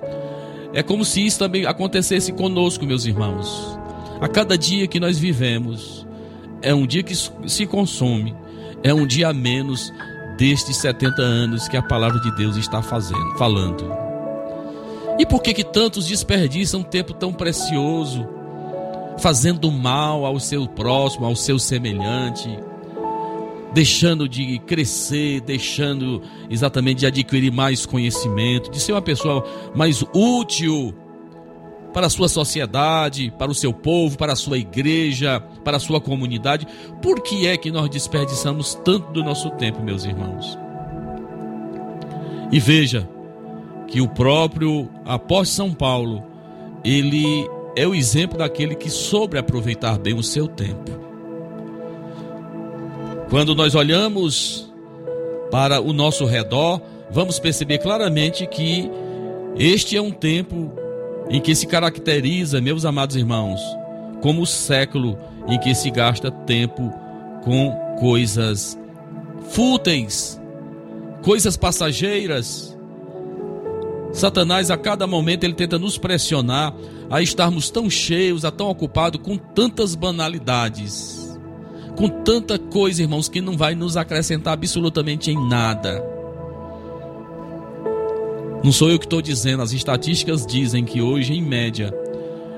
É 0.73 0.83
como 0.83 1.03
se 1.03 1.25
isso 1.25 1.39
também 1.39 1.65
acontecesse 1.65 2.31
conosco, 2.31 2.85
meus 2.85 3.05
irmãos. 3.05 3.77
A 4.21 4.27
cada 4.27 4.57
dia 4.57 4.87
que 4.87 4.99
nós 4.99 5.17
vivemos 5.17 6.05
é 6.61 6.73
um 6.73 6.85
dia 6.85 7.01
que 7.03 7.15
se 7.15 7.65
consome, 7.65 8.35
é 8.83 8.93
um 8.93 9.07
dia 9.07 9.29
a 9.29 9.33
menos 9.33 9.91
destes 10.37 10.77
70 10.77 11.21
anos 11.21 11.67
que 11.67 11.75
a 11.75 11.81
palavra 11.81 12.19
de 12.19 12.33
Deus 12.35 12.55
está 12.55 12.81
fazendo, 12.81 13.37
falando. 13.37 14.09
E 15.17 15.25
por 15.25 15.41
que 15.41 15.53
que 15.53 15.63
tantos 15.63 16.07
desperdiçam 16.07 16.79
um 16.79 16.83
tempo 16.83 17.13
tão 17.13 17.33
precioso, 17.33 18.27
fazendo 19.19 19.71
mal 19.71 20.25
ao 20.25 20.39
seu 20.39 20.67
próximo, 20.67 21.25
ao 21.25 21.35
seu 21.35 21.59
semelhante, 21.59 22.49
deixando 23.73 24.27
de 24.27 24.57
crescer, 24.59 25.41
deixando 25.41 26.21
exatamente 26.49 26.99
de 26.99 27.05
adquirir 27.05 27.51
mais 27.51 27.85
conhecimento, 27.85 28.71
de 28.71 28.79
ser 28.79 28.93
uma 28.93 29.01
pessoa 29.01 29.45
mais 29.75 30.03
útil 30.13 30.93
para 31.93 32.07
a 32.07 32.09
sua 32.09 32.29
sociedade, 32.29 33.33
para 33.37 33.51
o 33.51 33.55
seu 33.55 33.73
povo, 33.73 34.17
para 34.17 34.33
a 34.33 34.35
sua 34.35 34.57
igreja, 34.57 35.39
para 35.63 35.77
a 35.77 35.79
sua 35.79 35.99
comunidade. 35.99 36.67
Por 37.01 37.21
que 37.21 37.47
é 37.47 37.57
que 37.57 37.71
nós 37.71 37.89
desperdiçamos 37.89 38.75
tanto 38.85 39.11
do 39.11 39.23
nosso 39.23 39.49
tempo, 39.51 39.83
meus 39.83 40.05
irmãos? 40.05 40.57
E 42.51 42.59
veja 42.59 43.07
que 43.87 44.01
o 44.01 44.07
próprio 44.07 44.89
apóstolo 45.05 45.69
São 45.69 45.73
Paulo, 45.73 46.23
ele 46.83 47.47
é 47.79 47.87
o 47.87 47.95
exemplo 47.95 48.37
daquele 48.37 48.75
que 48.75 48.89
soube 48.89 49.37
aproveitar 49.37 49.97
bem 49.97 50.13
o 50.13 50.21
seu 50.21 50.49
tempo. 50.49 50.91
Quando 53.29 53.55
nós 53.55 53.73
olhamos 53.73 54.69
para 55.49 55.79
o 55.79 55.93
nosso 55.93 56.25
redor, 56.25 56.81
vamos 57.09 57.39
perceber 57.39 57.77
claramente 57.77 58.45
que 58.47 58.91
este 59.55 59.95
é 59.95 60.01
um 60.01 60.11
tempo 60.11 60.73
em 61.29 61.39
que 61.39 61.55
se 61.55 61.65
caracteriza, 61.67 62.59
meus 62.59 62.83
amados 62.83 63.15
irmãos, 63.15 63.61
como 64.21 64.41
o 64.41 64.45
século 64.45 65.17
em 65.47 65.57
que 65.57 65.73
se 65.73 65.89
gasta 65.89 66.29
tempo 66.29 66.93
com 67.45 67.71
coisas 67.97 68.77
fúteis, 69.51 70.37
coisas 71.21 71.55
passageiras. 71.55 72.77
Satanás 74.11 74.69
a 74.69 74.75
cada 74.75 75.07
momento 75.07 75.45
ele 75.45 75.53
tenta 75.53 75.79
nos 75.79 75.97
pressionar 75.97 76.75
a 77.09 77.21
estarmos 77.21 77.69
tão 77.69 77.89
cheios, 77.89 78.45
a 78.45 78.51
tão 78.51 78.69
ocupados 78.69 79.21
com 79.21 79.37
tantas 79.37 79.95
banalidades, 79.95 81.37
com 81.95 82.07
tanta 82.07 82.59
coisa, 82.59 83.01
irmãos, 83.01 83.27
que 83.27 83.41
não 83.41 83.57
vai 83.57 83.75
nos 83.75 83.97
acrescentar 83.97 84.53
absolutamente 84.53 85.31
em 85.31 85.49
nada. 85.49 86.03
Não 88.63 88.71
sou 88.71 88.89
eu 88.89 88.99
que 88.99 89.05
estou 89.05 89.21
dizendo, 89.21 89.63
as 89.63 89.71
estatísticas 89.71 90.45
dizem 90.45 90.83
que 90.83 91.01
hoje, 91.01 91.33
em 91.33 91.41
média, 91.41 91.93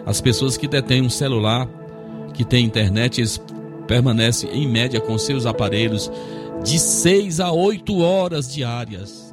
as 0.05 0.19
pessoas 0.19 0.57
que 0.57 0.67
detêm 0.67 1.01
um 1.01 1.09
celular, 1.09 1.67
que 2.33 2.43
têm 2.43 2.65
internet, 2.65 3.21
eles 3.21 3.39
permanecem 3.87 4.49
em 4.51 4.67
média 4.67 4.99
com 4.99 5.17
seus 5.17 5.45
aparelhos 5.45 6.11
de 6.63 6.79
6 6.79 7.39
a 7.39 7.51
8 7.51 7.99
horas 7.99 8.51
diárias. 8.51 9.30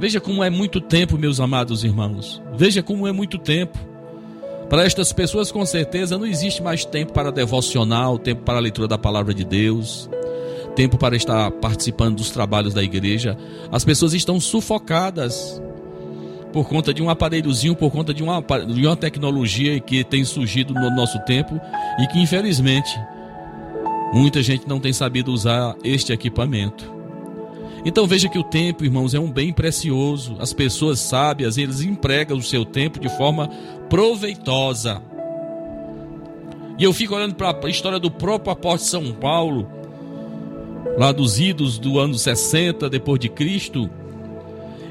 Veja 0.00 0.18
como 0.18 0.42
é 0.42 0.48
muito 0.48 0.80
tempo, 0.80 1.18
meus 1.18 1.40
amados 1.40 1.84
irmãos. 1.84 2.40
Veja 2.54 2.82
como 2.82 3.06
é 3.06 3.12
muito 3.12 3.36
tempo. 3.36 3.78
Para 4.70 4.86
estas 4.86 5.12
pessoas, 5.12 5.52
com 5.52 5.66
certeza, 5.66 6.16
não 6.16 6.24
existe 6.24 6.62
mais 6.62 6.86
tempo 6.86 7.12
para 7.12 7.30
devocional, 7.30 8.18
tempo 8.18 8.40
para 8.40 8.56
a 8.56 8.60
leitura 8.62 8.88
da 8.88 8.96
palavra 8.96 9.34
de 9.34 9.44
Deus, 9.44 10.08
tempo 10.74 10.96
para 10.96 11.16
estar 11.16 11.50
participando 11.50 12.16
dos 12.16 12.30
trabalhos 12.30 12.72
da 12.72 12.82
igreja. 12.82 13.36
As 13.70 13.84
pessoas 13.84 14.14
estão 14.14 14.40
sufocadas 14.40 15.60
por 16.50 16.66
conta 16.66 16.94
de 16.94 17.02
um 17.02 17.10
aparelhozinho, 17.10 17.76
por 17.76 17.90
conta 17.90 18.14
de 18.14 18.22
uma, 18.22 18.40
de 18.40 18.86
uma 18.86 18.96
tecnologia 18.96 19.78
que 19.80 20.02
tem 20.02 20.24
surgido 20.24 20.72
no 20.72 20.88
nosso 20.96 21.18
tempo 21.26 21.60
e 21.98 22.06
que, 22.06 22.18
infelizmente, 22.18 22.90
muita 24.14 24.42
gente 24.42 24.66
não 24.66 24.80
tem 24.80 24.94
sabido 24.94 25.30
usar 25.30 25.76
este 25.84 26.10
equipamento. 26.10 26.99
Então 27.84 28.06
veja 28.06 28.28
que 28.28 28.38
o 28.38 28.44
tempo, 28.44 28.84
irmãos, 28.84 29.14
é 29.14 29.18
um 29.18 29.30
bem 29.30 29.52
precioso. 29.52 30.36
As 30.38 30.52
pessoas 30.52 30.98
sábias, 30.98 31.56
eles 31.56 31.80
empregam 31.80 32.36
o 32.36 32.42
seu 32.42 32.64
tempo 32.64 33.00
de 33.00 33.08
forma 33.16 33.48
proveitosa. 33.88 35.02
E 36.78 36.84
eu 36.84 36.92
fico 36.92 37.14
olhando 37.14 37.34
para 37.34 37.58
a 37.62 37.70
história 37.70 37.98
do 37.98 38.10
próprio 38.10 38.52
apóstolo 38.52 39.04
São 39.04 39.14
Paulo, 39.14 39.68
lá 40.96 41.12
dos 41.12 41.38
idos 41.38 41.78
do 41.78 41.98
ano 41.98 42.14
60 42.14 42.88
depois 42.88 43.18
de 43.18 43.28
Cristo. 43.28 43.88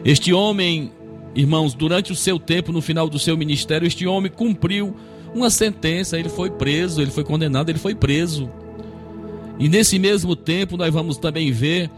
Este 0.03 0.33
homem, 0.33 0.91
irmãos, 1.35 1.73
durante 1.73 2.11
o 2.11 2.15
seu 2.15 2.39
tempo, 2.39 2.71
no 2.71 2.81
final 2.81 3.09
do 3.09 3.19
seu 3.19 3.35
ministério, 3.35 3.87
este 3.87 4.07
homem 4.07 4.31
cumpriu 4.31 4.95
uma 5.33 5.49
sentença, 5.49 6.17
ele 6.17 6.29
foi 6.29 6.49
preso, 6.49 7.01
ele 7.01 7.11
foi 7.11 7.23
condenado, 7.23 7.69
ele 7.69 7.79
foi 7.79 7.93
preso. 7.93 8.49
E 9.59 9.67
nesse 9.67 9.99
mesmo 9.99 10.35
tempo 10.35 10.77
nós 10.77 10.93
vamos 10.93 11.17
também 11.17 11.51
ver 11.51 11.89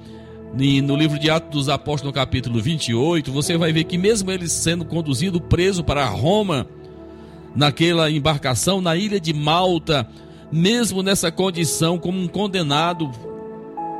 no 0.53 0.95
livro 0.95 1.17
de 1.17 1.29
Atos 1.29 1.49
dos 1.51 1.69
Apóstolos, 1.69 2.13
no 2.13 2.13
capítulo 2.13 2.61
28, 2.61 3.31
você 3.31 3.57
vai 3.57 3.71
ver 3.71 3.85
que 3.85 3.97
mesmo 3.97 4.29
ele 4.31 4.49
sendo 4.49 4.83
conduzido 4.83 5.39
preso 5.39 5.83
para 5.83 6.05
Roma, 6.05 6.67
naquela 7.55 8.09
embarcação 8.09 8.81
na 8.81 8.95
ilha 8.95 9.19
de 9.19 9.33
Malta, 9.33 10.07
mesmo 10.51 11.01
nessa 11.01 11.31
condição 11.31 11.97
como 11.97 12.19
um 12.19 12.27
condenado 12.27 13.09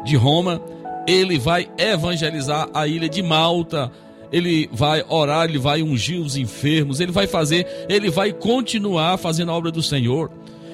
de 0.04 0.16
Roma, 0.16 0.62
ele 1.08 1.38
vai 1.38 1.70
evangelizar 1.78 2.70
a 2.74 2.88
ilha 2.88 3.10
de 3.10 3.22
Malta. 3.22 3.92
Ele 4.32 4.70
vai 4.72 5.04
orar, 5.10 5.50
ele 5.50 5.60
vai 5.60 5.84
ungir 5.84 6.22
os 6.22 6.38
enfermos, 6.38 7.02
ele 7.02 7.12
vai 7.12 7.28
fazer, 7.28 7.68
ele 7.90 8.10
vai 8.10 8.32
continuar 8.32 9.18
fazendo 9.18 9.52
a 9.52 9.56
obra 9.56 9.72
do 9.72 9.84
Senhor. 9.84 10.32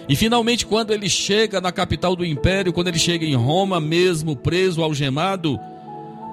E 0.09 0.15
finalmente, 0.15 0.65
quando 0.65 0.93
ele 0.93 1.09
chega 1.09 1.59
na 1.59 1.71
capital 1.71 2.15
do 2.15 2.25
império, 2.25 2.71
quando 2.71 2.87
ele 2.87 2.99
chega 2.99 3.25
em 3.25 3.35
Roma, 3.35 3.79
mesmo 3.79 4.35
preso, 4.35 4.81
algemado, 4.81 5.59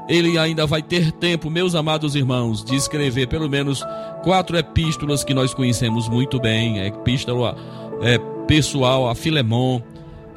ele 0.09 0.39
ainda 0.39 0.67
vai 0.67 0.83
ter 0.83 1.11
tempo, 1.11 1.51
meus 1.51 1.75
amados 1.75 2.15
irmãos, 2.15 2.63
de 2.63 2.77
escrever 2.77 3.27
pelo 3.27 3.49
menos 3.49 3.83
quatro 4.23 4.57
epístolas 4.57 5.25
que 5.25 5.35
nós 5.35 5.53
conhecemos 5.53 6.09
muito 6.09 6.39
bem: 6.39 6.81
a 6.81 6.87
epístola 6.87 7.57
é, 8.01 8.19
pessoal 8.47 9.09
a 9.09 9.15
Filemon, 9.15 9.81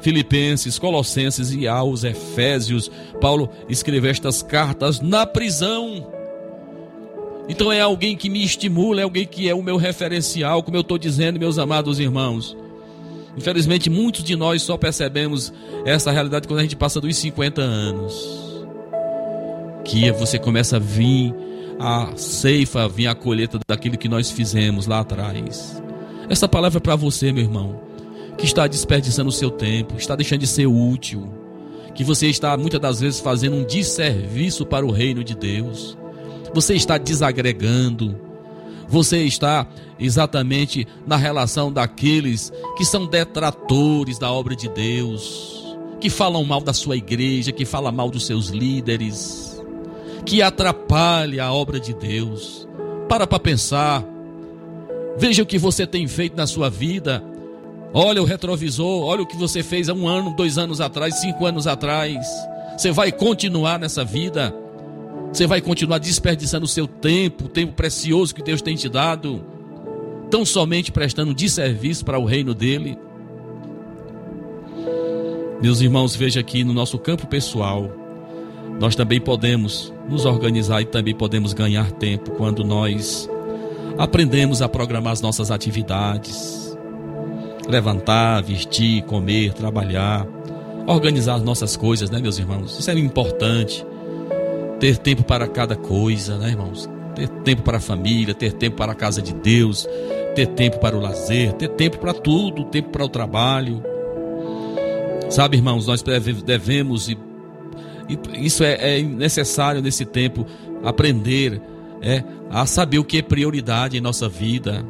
Filipenses, 0.00 0.78
Colossenses 0.78 1.52
e 1.52 1.68
aos 1.68 2.02
Efésios. 2.02 2.90
Paulo 3.20 3.48
escreveu 3.68 4.10
estas 4.10 4.42
cartas 4.42 5.00
na 5.00 5.26
prisão. 5.26 6.06
Então 7.48 7.72
é 7.72 7.80
alguém 7.80 8.16
que 8.16 8.28
me 8.28 8.44
estimula, 8.44 9.00
é 9.00 9.04
alguém 9.04 9.26
que 9.26 9.48
é 9.48 9.54
o 9.54 9.62
meu 9.62 9.76
referencial, 9.76 10.62
como 10.62 10.76
eu 10.76 10.82
estou 10.82 10.98
dizendo, 10.98 11.38
meus 11.38 11.58
amados 11.58 11.98
irmãos. 11.98 12.56
Infelizmente, 13.38 13.88
muitos 13.88 14.24
de 14.24 14.34
nós 14.34 14.62
só 14.62 14.76
percebemos 14.76 15.52
essa 15.86 16.10
realidade 16.10 16.48
quando 16.48 16.58
a 16.58 16.62
gente 16.62 16.74
passa 16.74 17.00
dos 17.00 17.16
50 17.16 17.62
anos. 17.62 18.66
Que 19.84 20.10
você 20.10 20.40
começa 20.40 20.76
a 20.76 20.80
vir 20.80 21.32
a 21.78 22.16
ceifa, 22.16 22.82
a 22.82 22.88
vir 22.88 23.06
a 23.06 23.14
colheita 23.14 23.60
daquilo 23.66 23.96
que 23.96 24.08
nós 24.08 24.28
fizemos 24.28 24.88
lá 24.88 25.00
atrás. 25.00 25.80
Essa 26.28 26.48
palavra 26.48 26.78
é 26.78 26.80
para 26.80 26.96
você, 26.96 27.32
meu 27.32 27.44
irmão, 27.44 27.80
que 28.36 28.44
está 28.44 28.66
desperdiçando 28.66 29.28
o 29.28 29.32
seu 29.32 29.52
tempo, 29.52 29.94
está 29.96 30.16
deixando 30.16 30.40
de 30.40 30.48
ser 30.48 30.66
útil, 30.66 31.32
que 31.94 32.02
você 32.02 32.26
está 32.26 32.56
muitas 32.56 32.80
das 32.80 33.00
vezes 33.00 33.20
fazendo 33.20 33.54
um 33.54 33.64
desserviço 33.64 34.66
para 34.66 34.84
o 34.84 34.90
reino 34.90 35.22
de 35.22 35.36
Deus. 35.36 35.96
Você 36.52 36.74
está 36.74 36.98
desagregando, 36.98 38.18
você 38.88 39.24
está 39.24 39.66
exatamente 39.98 40.86
na 41.06 41.16
relação 41.16 41.70
daqueles 41.70 42.52
que 42.76 42.84
são 42.84 43.06
detratores 43.06 44.18
da 44.18 44.32
obra 44.32 44.56
de 44.56 44.68
Deus, 44.68 45.76
que 46.00 46.08
falam 46.08 46.42
mal 46.44 46.60
da 46.60 46.72
sua 46.72 46.96
igreja, 46.96 47.52
que 47.52 47.64
falam 47.64 47.92
mal 47.92 48.10
dos 48.10 48.24
seus 48.26 48.48
líderes, 48.48 49.62
que 50.24 50.40
atrapalha 50.40 51.44
a 51.44 51.52
obra 51.52 51.78
de 51.78 51.92
Deus. 51.92 52.66
Para 53.08 53.26
para 53.26 53.38
pensar. 53.38 54.04
Veja 55.18 55.42
o 55.42 55.46
que 55.46 55.58
você 55.58 55.86
tem 55.86 56.06
feito 56.06 56.36
na 56.36 56.46
sua 56.46 56.70
vida. 56.70 57.22
Olha 57.92 58.22
o 58.22 58.26
retrovisor, 58.26 59.04
olha 59.04 59.22
o 59.22 59.26
que 59.26 59.36
você 59.36 59.62
fez 59.62 59.88
há 59.88 59.94
um 59.94 60.06
ano, 60.06 60.34
dois 60.36 60.58
anos 60.58 60.80
atrás, 60.80 61.16
cinco 61.20 61.46
anos 61.46 61.66
atrás. 61.66 62.26
Você 62.76 62.92
vai 62.92 63.10
continuar 63.10 63.78
nessa 63.78 64.04
vida. 64.04 64.54
Você 65.32 65.46
vai 65.46 65.60
continuar 65.60 65.98
desperdiçando 65.98 66.64
o 66.64 66.68
seu 66.68 66.86
tempo, 66.86 67.44
o 67.44 67.48
tempo 67.48 67.72
precioso 67.72 68.34
que 68.34 68.42
Deus 68.42 68.62
tem 68.62 68.74
te 68.74 68.88
dado, 68.88 69.44
tão 70.30 70.44
somente 70.44 70.90
prestando 70.90 71.34
de 71.34 71.48
serviço 71.48 72.04
para 72.04 72.18
o 72.18 72.24
reino 72.24 72.54
dele. 72.54 72.98
Meus 75.62 75.80
irmãos, 75.80 76.14
veja 76.16 76.40
aqui 76.40 76.64
no 76.64 76.72
nosso 76.72 76.98
campo 76.98 77.26
pessoal, 77.26 77.90
nós 78.80 78.94
também 78.94 79.20
podemos 79.20 79.92
nos 80.08 80.24
organizar 80.24 80.80
e 80.80 80.84
também 80.86 81.14
podemos 81.14 81.52
ganhar 81.52 81.90
tempo 81.92 82.30
quando 82.32 82.64
nós 82.64 83.28
aprendemos 83.98 84.62
a 84.62 84.68
programar 84.68 85.12
as 85.12 85.20
nossas 85.20 85.50
atividades, 85.50 86.76
levantar, 87.68 88.42
vestir, 88.42 89.02
comer, 89.02 89.52
trabalhar, 89.52 90.26
organizar 90.86 91.34
as 91.34 91.42
nossas 91.42 91.76
coisas, 91.76 92.08
né, 92.08 92.20
meus 92.20 92.38
irmãos? 92.38 92.78
Isso 92.78 92.90
é 92.90 92.94
importante 92.94 93.84
ter 94.78 94.96
tempo 94.96 95.24
para 95.24 95.46
cada 95.46 95.76
coisa, 95.76 96.38
né, 96.38 96.50
irmãos? 96.50 96.88
Ter 97.14 97.28
tempo 97.28 97.62
para 97.62 97.78
a 97.78 97.80
família, 97.80 98.34
ter 98.34 98.52
tempo 98.52 98.76
para 98.76 98.92
a 98.92 98.94
casa 98.94 99.20
de 99.20 99.34
Deus, 99.34 99.88
ter 100.34 100.46
tempo 100.46 100.78
para 100.78 100.96
o 100.96 101.00
lazer, 101.00 101.52
ter 101.54 101.68
tempo 101.70 101.98
para 101.98 102.14
tudo, 102.14 102.64
tempo 102.64 102.90
para 102.90 103.04
o 103.04 103.08
trabalho. 103.08 103.82
Sabe, 105.30 105.56
irmãos, 105.56 105.86
nós 105.86 106.02
devemos, 106.44 107.08
e, 107.08 107.18
e 108.08 108.46
isso 108.46 108.62
é, 108.64 108.98
é, 108.98 109.02
necessário 109.02 109.82
nesse 109.82 110.04
tempo, 110.04 110.46
aprender 110.84 111.60
é, 112.00 112.22
a 112.50 112.64
saber 112.66 112.98
o 112.98 113.04
que 113.04 113.18
é 113.18 113.22
prioridade 113.22 113.96
em 113.96 114.00
nossa 114.00 114.28
vida. 114.28 114.84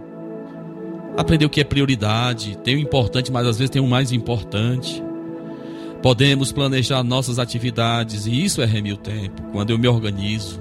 Aprender 1.17 1.47
o 1.47 1.51
que 1.51 1.61
é 1.61 1.65
prioridade. 1.65 2.57
Tem 2.59 2.77
o 2.77 2.79
importante, 2.79 3.33
mas 3.33 3.47
às 3.47 3.59
vezes 3.59 3.71
tem 3.71 3.83
o 3.83 3.87
mais 3.87 4.13
importante. 4.13 5.03
Podemos 6.03 6.53
planejar 6.53 7.03
nossas 7.03 7.39
atividades 7.39 8.27
e 8.27 8.45
isso 8.45 8.63
é 8.63 8.67
remir 8.67 8.95
o 8.95 8.99
tempo. 8.99 9.43
Quando 9.53 9.71
eu 9.71 9.79
me 9.79 9.89
organizo, 9.89 10.61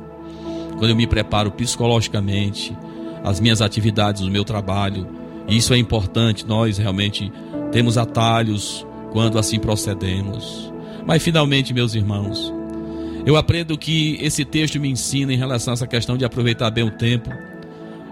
quando 0.78 0.90
eu 0.90 0.96
me 0.96 1.06
preparo 1.06 1.52
psicologicamente, 1.52 2.76
as 3.24 3.40
minhas 3.40 3.62
atividades, 3.62 4.22
o 4.22 4.32
meu 4.32 4.44
trabalho, 4.44 5.08
isso 5.48 5.74
é 5.74 5.78
importante. 5.78 6.46
Nós 6.46 6.78
realmente 6.78 7.32
temos 7.72 7.98
atalhos 7.98 8.86
quando 9.12 9.38
assim 9.38 9.60
procedemos. 9.60 10.74
Mas 11.06 11.24
finalmente, 11.24 11.74
meus 11.74 11.94
irmãos, 11.94 12.54
eu 13.26 13.36
aprendo 13.36 13.78
que 13.78 14.18
esse 14.22 14.44
texto 14.44 14.80
me 14.80 14.90
ensina 14.90 15.34
em 15.34 15.38
relação 15.38 15.74
a 15.74 15.76
essa 15.76 15.88
questão 15.88 16.18
de 16.18 16.26
aproveitar 16.26 16.72
bem 16.72 16.84
o 16.84 16.92
tempo, 16.92 17.30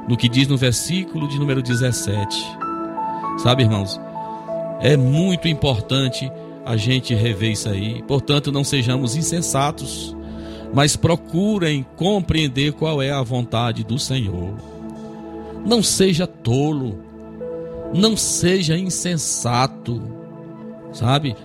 no 0.07 0.15
que 0.15 0.29
diz 0.29 0.47
no 0.47 0.57
versículo 0.57 1.27
de 1.27 1.39
número 1.39 1.61
17. 1.61 2.35
Sabe, 3.37 3.63
irmãos, 3.63 3.99
é 4.81 4.95
muito 4.95 5.47
importante 5.47 6.31
a 6.65 6.75
gente 6.75 7.13
rever 7.13 7.51
isso 7.51 7.69
aí. 7.69 8.01
Portanto, 8.07 8.51
não 8.51 8.63
sejamos 8.63 9.15
insensatos, 9.15 10.15
mas 10.73 10.95
procurem 10.95 11.85
compreender 11.95 12.73
qual 12.73 13.01
é 13.01 13.11
a 13.11 13.21
vontade 13.21 13.83
do 13.83 13.99
Senhor. 13.99 14.55
Não 15.65 15.83
seja 15.83 16.25
tolo, 16.25 16.99
não 17.93 18.17
seja 18.17 18.77
insensato, 18.77 20.01
sabe? 20.91 21.35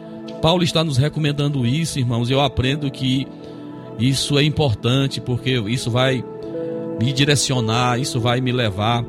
Paulo 0.40 0.62
está 0.62 0.82
nos 0.82 0.96
recomendando 0.96 1.66
isso, 1.66 1.98
irmãos. 1.98 2.30
Eu 2.30 2.40
aprendo 2.40 2.90
que 2.90 3.26
isso 3.98 4.38
é 4.38 4.42
importante 4.42 5.20
porque 5.20 5.58
isso 5.68 5.90
vai 5.90 6.24
me 6.98 7.12
direcionar, 7.12 8.00
isso 8.00 8.18
vai 8.18 8.40
me 8.40 8.52
levar 8.52 9.04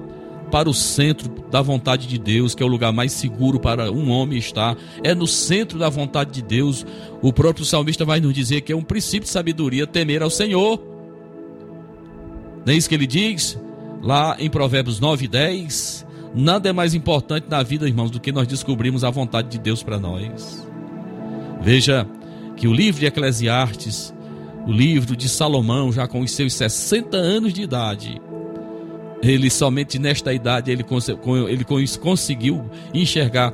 para 0.51 0.69
o 0.69 0.73
centro 0.73 1.29
da 1.49 1.61
vontade 1.61 2.07
de 2.07 2.17
Deus, 2.17 2.53
que 2.53 2.61
é 2.61 2.65
o 2.65 2.69
lugar 2.69 2.91
mais 2.91 3.13
seguro 3.13 3.59
para 3.59 3.91
um 3.91 4.11
homem 4.11 4.37
estar. 4.37 4.77
É 5.03 5.15
no 5.15 5.25
centro 5.25 5.79
da 5.79 5.89
vontade 5.89 6.31
de 6.31 6.41
Deus. 6.41 6.85
O 7.21 7.31
próprio 7.31 7.65
salmista 7.65 8.05
vai 8.05 8.19
nos 8.19 8.33
dizer 8.33 8.61
que 8.61 8.71
é 8.71 8.75
um 8.75 8.83
princípio 8.83 9.21
de 9.21 9.29
sabedoria 9.29 9.87
temer 9.87 10.21
ao 10.21 10.29
Senhor. 10.29 10.79
Não 12.65 12.73
é 12.73 12.75
isso 12.75 12.89
que 12.89 12.95
ele 12.95 13.07
diz? 13.07 13.57
Lá 14.03 14.35
em 14.39 14.49
Provérbios 14.49 14.99
9 14.99 15.25
e 15.25 15.27
10. 15.27 16.05
Nada 16.35 16.69
é 16.69 16.73
mais 16.73 16.93
importante 16.93 17.47
na 17.49 17.63
vida, 17.63 17.87
irmãos, 17.87 18.11
do 18.11 18.19
que 18.19 18.31
nós 18.31 18.47
descobrirmos 18.47 19.03
a 19.03 19.09
vontade 19.09 19.49
de 19.49 19.57
Deus 19.57 19.81
para 19.81 19.99
nós. 19.99 20.67
Veja 21.61 22.07
que 22.55 22.67
o 22.67 22.73
livro 22.73 22.99
de 22.99 23.05
Eclesiastes 23.05 24.13
o 24.65 24.71
livro 24.71 25.15
de 25.15 25.27
Salomão, 25.27 25.91
já 25.91 26.07
com 26.07 26.21
os 26.21 26.31
seus 26.31 26.53
60 26.53 27.17
anos 27.17 27.53
de 27.53 27.63
idade, 27.63 28.21
ele 29.21 29.49
somente 29.49 29.99
nesta 29.99 30.33
idade 30.33 30.71
ele, 30.71 30.83
ele 31.49 31.63
cons- 31.63 31.97
conseguiu 31.97 32.65
enxergar 32.93 33.53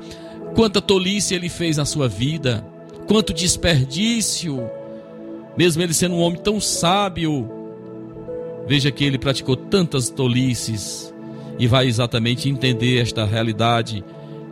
quanta 0.56 0.82
tolice 0.82 1.34
ele 1.34 1.50
fez 1.50 1.78
na 1.78 1.86
sua 1.86 2.08
vida, 2.08 2.66
quanto 3.08 3.34
desperdício, 3.34 4.70
mesmo 5.58 5.82
ele 5.82 5.94
sendo 5.94 6.16
um 6.16 6.20
homem 6.22 6.40
tão 6.40 6.60
sábio. 6.60 7.50
Veja 8.68 8.92
que 8.92 9.04
ele 9.04 9.18
praticou 9.18 9.56
tantas 9.56 10.10
tolices 10.10 11.14
e 11.58 11.68
vai 11.68 11.88
exatamente 11.88 12.50
entender 12.50 13.02
esta 13.02 13.26
realidade 13.26 14.04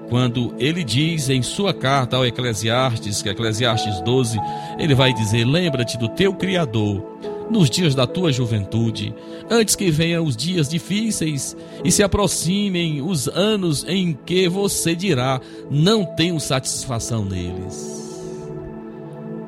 quando 0.09 0.53
ele 0.59 0.83
diz 0.83 1.29
em 1.29 1.41
sua 1.41 1.73
carta 1.73 2.15
ao 2.15 2.25
Eclesiastes, 2.25 3.21
que 3.21 3.29
é 3.29 3.31
Eclesiastes 3.31 3.99
12, 4.01 4.39
ele 4.77 4.93
vai 4.93 5.13
dizer: 5.13 5.43
Lembra-te 5.45 5.97
do 5.97 6.07
teu 6.07 6.33
Criador 6.33 7.14
nos 7.49 7.69
dias 7.69 7.93
da 7.93 8.07
tua 8.07 8.31
juventude, 8.31 9.13
antes 9.49 9.75
que 9.75 9.91
venham 9.91 10.25
os 10.25 10.35
dias 10.35 10.67
difíceis 10.67 11.55
e 11.83 11.91
se 11.91 12.03
aproximem 12.03 13.01
os 13.01 13.27
anos 13.27 13.85
em 13.87 14.17
que 14.25 14.47
você 14.49 14.95
dirá: 14.95 15.39
Não 15.69 16.05
tenho 16.05 16.39
satisfação 16.39 17.23
neles. 17.23 18.23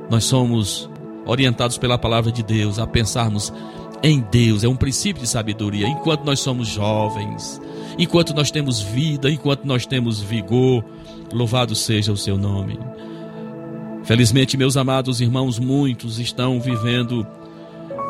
Nós 0.10 0.24
somos 0.24 0.90
orientados 1.26 1.78
pela 1.78 1.98
palavra 1.98 2.32
de 2.32 2.42
Deus 2.42 2.80
a 2.80 2.88
pensarmos 2.88 3.52
em 4.04 4.24
Deus, 4.32 4.64
é 4.64 4.68
um 4.68 4.76
princípio 4.76 5.22
de 5.22 5.28
sabedoria. 5.28 5.88
Enquanto 5.88 6.24
nós 6.24 6.40
somos 6.40 6.68
jovens, 6.68 7.60
enquanto 7.98 8.34
nós 8.34 8.52
temos 8.52 8.80
vida, 8.80 9.30
enquanto 9.30 9.66
nós 9.66 9.86
temos 9.86 10.22
vigor, 10.22 10.84
louvado 11.34 11.76
seja 11.76 12.12
o 12.12 12.18
seu 12.18 12.38
nome. 12.38 12.80
Felizmente, 14.04 14.56
meus 14.56 14.78
amados 14.78 15.20
irmãos, 15.20 15.60
muitos 15.60 16.20
estão 16.20 16.62
vivendo 16.62 17.28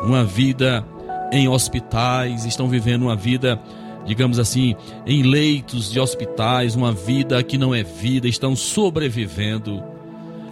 uma 0.02 0.24
vida 0.24 0.84
em 1.32 1.48
hospitais, 1.48 2.44
estão 2.44 2.68
vivendo 2.68 3.02
uma 3.02 3.16
vida, 3.16 3.60
digamos 4.06 4.38
assim, 4.38 4.74
em 5.06 5.22
leitos 5.22 5.90
de 5.90 6.00
hospitais, 6.00 6.74
uma 6.74 6.92
vida 6.92 7.42
que 7.42 7.58
não 7.58 7.74
é 7.74 7.82
vida, 7.82 8.28
estão 8.28 8.56
sobrevivendo. 8.56 9.82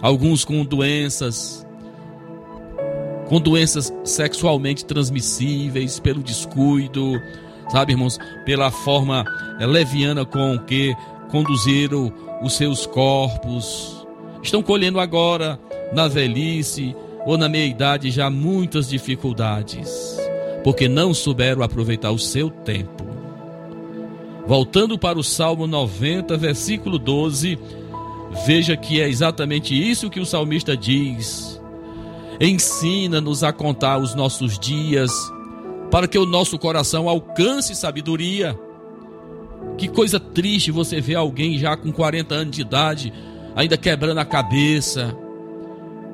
Alguns 0.01 0.45
com 0.45 0.63
doenças, 0.63 1.65
com 3.27 3.41
doenças 3.41 3.91
sexualmente 4.03 4.85
transmissíveis 4.85 5.99
pelo 5.99 6.21
descuido, 6.21 7.19
sabe, 7.69 7.93
irmãos, 7.93 8.19
pela 8.45 8.69
forma 8.69 9.25
eh, 9.59 9.65
leviana 9.65 10.23
com 10.23 10.57
que 10.59 10.95
conduziram 11.29 12.13
os 12.41 12.53
seus 12.53 12.85
corpos. 12.85 14.05
Estão 14.43 14.61
colhendo 14.61 14.99
agora, 14.99 15.59
na 15.91 16.07
velhice 16.07 16.95
ou 17.27 17.37
na 17.37 17.49
meia-idade, 17.49 18.09
já 18.09 18.29
muitas 18.29 18.87
dificuldades, 18.87 20.17
porque 20.63 20.87
não 20.87 21.13
souberam 21.13 21.61
aproveitar 21.61 22.09
o 22.11 22.17
seu 22.17 22.49
tempo. 22.49 23.05
Voltando 24.47 24.97
para 24.97 25.19
o 25.19 25.23
Salmo 25.23 25.67
90, 25.67 26.37
versículo 26.37 26.97
12, 26.97 27.59
veja 28.45 28.77
que 28.77 29.01
é 29.01 29.09
exatamente 29.09 29.75
isso 29.75 30.09
que 30.09 30.21
o 30.21 30.25
salmista 30.25 30.77
diz. 30.77 31.61
Ensina-nos 32.39 33.43
a 33.43 33.51
contar 33.51 33.97
os 33.97 34.15
nossos 34.15 34.57
dias, 34.57 35.11
para 35.91 36.07
que 36.07 36.17
o 36.17 36.25
nosso 36.25 36.57
coração 36.57 37.09
alcance 37.09 37.75
sabedoria. 37.75 38.57
Que 39.77 39.89
coisa 39.89 40.17
triste 40.17 40.71
você 40.71 41.01
ver 41.01 41.15
alguém 41.15 41.57
já 41.57 41.75
com 41.75 41.91
40 41.91 42.33
anos 42.33 42.55
de 42.55 42.61
idade, 42.61 43.11
ainda 43.53 43.75
quebrando 43.75 44.19
a 44.19 44.25
cabeça, 44.25 45.13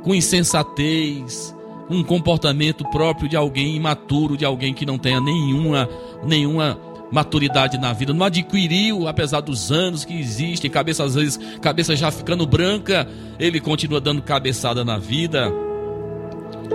com 0.03 0.13
insensatez, 0.13 1.55
um 1.89 2.03
comportamento 2.03 2.83
próprio 2.89 3.27
de 3.27 3.35
alguém 3.35 3.75
imaturo, 3.75 4.37
de 4.37 4.45
alguém 4.45 4.73
que 4.73 4.85
não 4.85 4.97
tenha 4.97 5.19
nenhuma, 5.19 5.89
nenhuma 6.23 6.77
maturidade 7.11 7.77
na 7.77 7.93
vida, 7.93 8.11
não 8.11 8.25
adquiriu, 8.25 9.07
apesar 9.07 9.41
dos 9.41 9.71
anos 9.71 10.03
que 10.03 10.19
existem, 10.19 10.69
cabeça 10.69 11.03
às 11.03 11.13
vezes, 11.13 11.39
cabeça 11.61 11.95
já 11.95 12.09
ficando 12.09 12.45
branca, 12.45 13.07
ele 13.39 13.59
continua 13.59 14.01
dando 14.01 14.21
cabeçada 14.21 14.83
na 14.83 14.97
vida. 14.97 15.51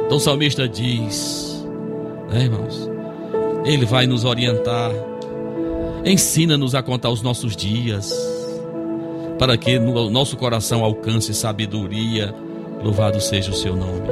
Então 0.07 0.17
o 0.17 0.21
salmista 0.21 0.69
diz, 0.69 1.67
né, 2.31 2.45
irmãos? 2.45 2.89
Ele 3.65 3.85
vai 3.85 4.07
nos 4.07 4.25
orientar. 4.25 4.93
Ensina-nos 6.05 6.75
a 6.75 6.83
contar 6.83 7.11
os 7.11 7.21
nossos 7.21 7.57
dias, 7.57 8.15
para 9.39 9.57
que 9.57 9.79
no 9.79 10.09
nosso 10.09 10.37
coração 10.37 10.85
alcance 10.85 11.35
sabedoria. 11.35 12.33
Louvado 12.83 13.21
seja 13.21 13.51
o 13.51 13.55
seu 13.55 13.75
nome. 13.75 14.09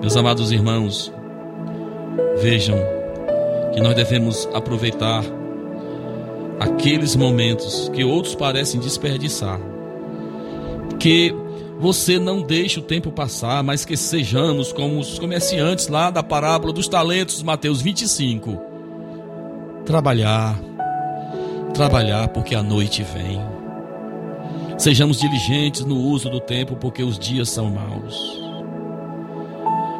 Meus 0.00 0.16
amados 0.16 0.52
irmãos, 0.52 1.12
vejam 2.40 2.78
que 3.74 3.80
nós 3.80 3.94
devemos 3.94 4.48
aproveitar 4.54 5.24
aqueles 6.60 7.16
momentos 7.16 7.90
que 7.92 8.04
outros 8.04 8.34
parecem 8.34 8.80
desperdiçar. 8.80 9.60
Que 10.98 11.34
você 11.78 12.18
não 12.18 12.40
deixe 12.40 12.78
o 12.78 12.82
tempo 12.82 13.12
passar, 13.12 13.62
mas 13.62 13.84
que 13.84 13.96
sejamos 13.96 14.72
como 14.72 14.98
os 14.98 15.18
comerciantes 15.18 15.88
lá 15.88 16.10
da 16.10 16.22
parábola 16.22 16.72
dos 16.72 16.88
talentos, 16.88 17.42
Mateus 17.42 17.82
25. 17.82 18.58
Trabalhar, 19.84 20.58
trabalhar 21.74 22.28
porque 22.28 22.54
a 22.54 22.62
noite 22.62 23.02
vem. 23.02 23.55
Sejamos 24.78 25.18
diligentes 25.20 25.86
no 25.86 25.98
uso 25.98 26.28
do 26.28 26.38
tempo 26.38 26.76
porque 26.76 27.02
os 27.02 27.18
dias 27.18 27.48
são 27.48 27.70
maus. 27.70 28.38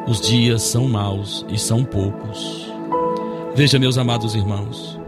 Os 0.07 0.21
dias 0.21 0.61
são 0.61 0.87
maus 0.87 1.43
e 1.49 1.57
são 1.57 1.83
poucos. 1.83 2.71
Veja, 3.55 3.79
meus 3.79 3.97
amados 3.97 4.35
irmãos, 4.35 4.99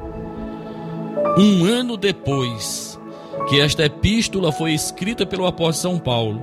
um 1.38 1.64
ano 1.66 1.96
depois 1.96 3.00
que 3.48 3.62
esta 3.62 3.86
epístola 3.86 4.52
foi 4.52 4.74
escrita 4.74 5.24
pelo 5.24 5.46
apóstolo 5.46 5.96
São 5.96 6.00
Paulo, 6.00 6.42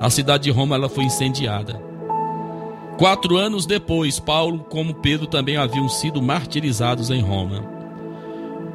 a 0.00 0.08
cidade 0.08 0.44
de 0.44 0.50
Roma 0.50 0.76
ela 0.76 0.88
foi 0.88 1.04
incendiada. 1.04 1.78
Quatro 2.98 3.36
anos 3.36 3.66
depois, 3.66 4.18
Paulo, 4.18 4.60
como 4.60 4.94
Pedro, 4.94 5.26
também 5.26 5.58
haviam 5.58 5.88
sido 5.90 6.22
martirizados 6.22 7.10
em 7.10 7.20
Roma. 7.20 7.62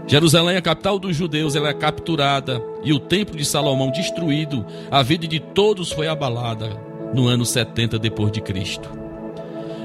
Jerusalém, 0.06 0.56
a 0.56 0.62
capital 0.62 1.00
dos 1.00 1.16
judeus, 1.16 1.56
ela 1.56 1.70
é 1.70 1.74
capturada 1.74 2.71
e 2.84 2.94
o 2.94 3.00
templo 3.00 3.38
de 3.38 3.46
Salomão 3.46 3.92
destruído. 3.92 4.66
A 4.90 5.04
vida 5.04 5.28
de 5.28 5.40
todos 5.40 5.92
foi 5.92 6.08
abalada 6.08 6.70
no 7.14 7.28
ano 7.28 7.46
70 7.46 8.00
depois 8.00 8.32
de 8.32 8.42
Cristo. 8.42 8.90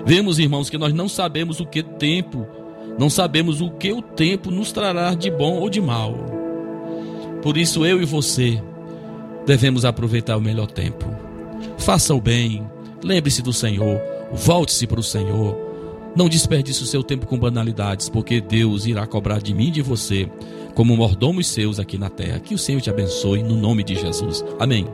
Vemos, 0.04 0.38
irmãos, 0.38 0.70
que 0.70 0.78
nós 0.78 0.92
não 0.92 1.08
sabemos 1.08 1.58
o 1.58 1.66
que 1.66 1.82
tempo, 1.82 2.46
não 2.98 3.10
sabemos 3.10 3.60
o 3.60 3.70
que 3.70 3.92
o 3.92 4.00
tempo 4.00 4.50
nos 4.50 4.70
trará 4.70 5.14
de 5.14 5.30
bom 5.30 5.58
ou 5.58 5.68
de 5.68 5.80
mal. 5.80 6.14
Por 7.42 7.56
isso 7.56 7.84
eu 7.84 8.00
e 8.00 8.04
você 8.04 8.62
devemos 9.44 9.84
aproveitar 9.84 10.36
o 10.36 10.40
melhor 10.40 10.70
tempo. 10.70 11.06
Faça 11.78 12.14
o 12.14 12.20
bem, 12.20 12.68
lembre-se 13.02 13.42
do 13.42 13.52
Senhor, 13.52 14.00
volte-se 14.32 14.86
para 14.86 15.00
o 15.00 15.02
Senhor. 15.02 15.56
Não 16.16 16.28
desperdice 16.28 16.82
o 16.82 16.86
seu 16.86 17.02
tempo 17.02 17.26
com 17.26 17.38
banalidades, 17.38 18.08
porque 18.08 18.40
Deus 18.40 18.86
irá 18.86 19.06
cobrar 19.06 19.40
de 19.40 19.52
mim 19.52 19.68
e 19.68 19.72
de 19.72 19.82
você, 19.82 20.28
como 20.76 20.94
mordomos 20.94 21.48
seus 21.48 21.80
aqui 21.80 21.96
na 21.96 22.10
terra. 22.10 22.38
Que 22.38 22.54
o 22.54 22.58
Senhor 22.58 22.82
te 22.82 22.90
abençoe, 22.90 23.42
no 23.42 23.56
nome 23.56 23.82
de 23.82 23.96
Jesus. 23.96 24.44
Amém. 24.60 24.86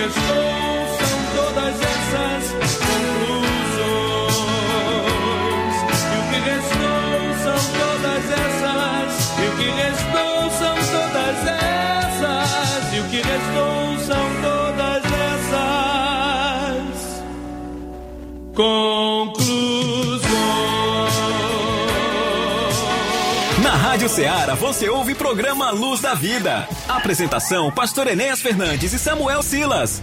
Restou 0.00 0.88
são 0.98 1.18
todas 1.36 1.76
essas 1.76 2.42
conclusões. 2.78 3.20
E 6.10 6.16
o 6.16 6.22
que 6.30 6.38
restou 6.48 7.20
são 7.44 7.60
todas 7.80 8.24
essas. 8.30 9.10
E 9.38 9.44
o 9.46 9.52
que 9.56 9.68
restou 9.70 10.36
são 10.58 10.76
todas 10.94 11.36
essas. 11.46 12.92
E 12.92 12.96
o 13.00 13.04
que 13.04 13.16
restou 13.16 13.98
são 14.06 14.26
todas 14.40 15.04
essas 15.34 15.70
conclusões. 18.54 19.60
Na 23.62 23.72
Rádio 23.76 24.08
Ceará 24.08 24.54
você 24.54 24.88
ouve 24.88 25.14
programa 25.14 25.70
Luz 25.70 26.00
da 26.00 26.14
Vida. 26.14 26.66
Apresentação: 27.00 27.72
Pastor 27.72 28.08
Enéas 28.08 28.42
Fernandes 28.42 28.92
e 28.92 28.98
Samuel 28.98 29.42
Silas. 29.42 30.02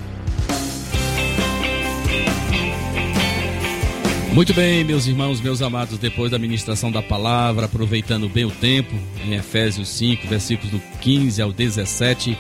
Muito 4.34 4.52
bem, 4.52 4.84
meus 4.84 5.06
irmãos, 5.06 5.40
meus 5.40 5.62
amados, 5.62 6.00
depois 6.00 6.32
da 6.32 6.40
ministração 6.40 6.92
da 6.92 7.04
palavra, 7.04 7.68
aproveitando 7.68 8.28
bem 8.28 8.46
o 8.46 8.52
tempo, 8.52 8.96
em 9.24 9.36
Efésios 9.36 9.90
5, 9.90 10.28
versículos 10.28 10.72
do 10.72 10.82
15 11.00 11.40
ao 11.40 11.54
17, 11.54 12.36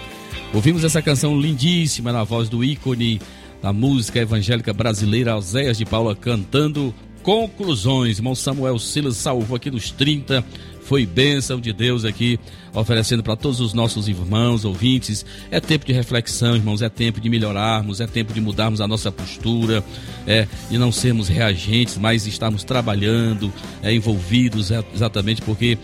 ouvimos 0.52 0.84
essa 0.84 1.04
canção 1.04 1.40
lindíssima 1.40 2.12
na 2.12 2.24
voz 2.24 2.50
do 2.50 2.64
ícone 2.64 3.22
da 3.62 3.72
música 3.72 4.20
evangélica 4.20 4.74
brasileira, 4.74 5.38
Oséias 5.38 5.78
de 5.78 5.86
Paula, 5.86 6.16
cantando 6.16 6.94
conclusões. 7.22 8.18
Irmão 8.18 8.34
Samuel 8.34 8.80
Silas 8.80 9.18
salvou 9.18 9.56
aqui 9.56 9.70
dos 9.70 9.92
30, 9.92 10.44
foi 10.88 11.06
bênção 11.06 11.60
de 11.60 11.74
Deus 11.74 12.06
aqui, 12.06 12.40
oferecendo 12.74 13.22
para 13.22 13.36
todos 13.36 13.60
os 13.60 13.74
nossos 13.74 14.08
irmãos, 14.08 14.64
ouvintes. 14.64 15.26
É 15.52 15.60
tempo 15.60 15.86
de 15.86 15.92
reflexão, 15.92 16.56
irmãos, 16.56 16.82
é 16.82 16.88
tempo 16.88 17.20
de 17.20 17.30
melhorarmos, 17.30 18.00
é 18.00 18.08
tempo 18.08 18.34
de 18.34 18.40
mudarmos 18.40 18.80
a 18.80 18.88
nossa 18.88 19.12
postura, 19.12 19.84
é 20.26 20.48
de 20.72 20.78
não 20.78 20.90
sermos 20.90 21.28
reagentes, 21.28 21.98
mas 21.98 22.26
estarmos 22.26 22.64
trabalhando, 22.64 23.52
é, 23.84 23.94
envolvidos, 23.94 24.72
é, 24.72 24.82
exatamente 24.96 25.42
porque 25.42 25.78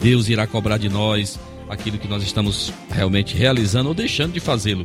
Deus 0.00 0.28
irá 0.28 0.44
cobrar 0.44 0.76
de 0.76 0.88
nós 0.88 1.38
aquilo 1.68 1.96
que 1.96 2.08
nós 2.08 2.24
estamos 2.24 2.72
realmente 2.90 3.36
realizando 3.36 3.90
ou 3.90 3.94
deixando 3.94 4.32
de 4.32 4.40
fazê-lo. 4.40 4.84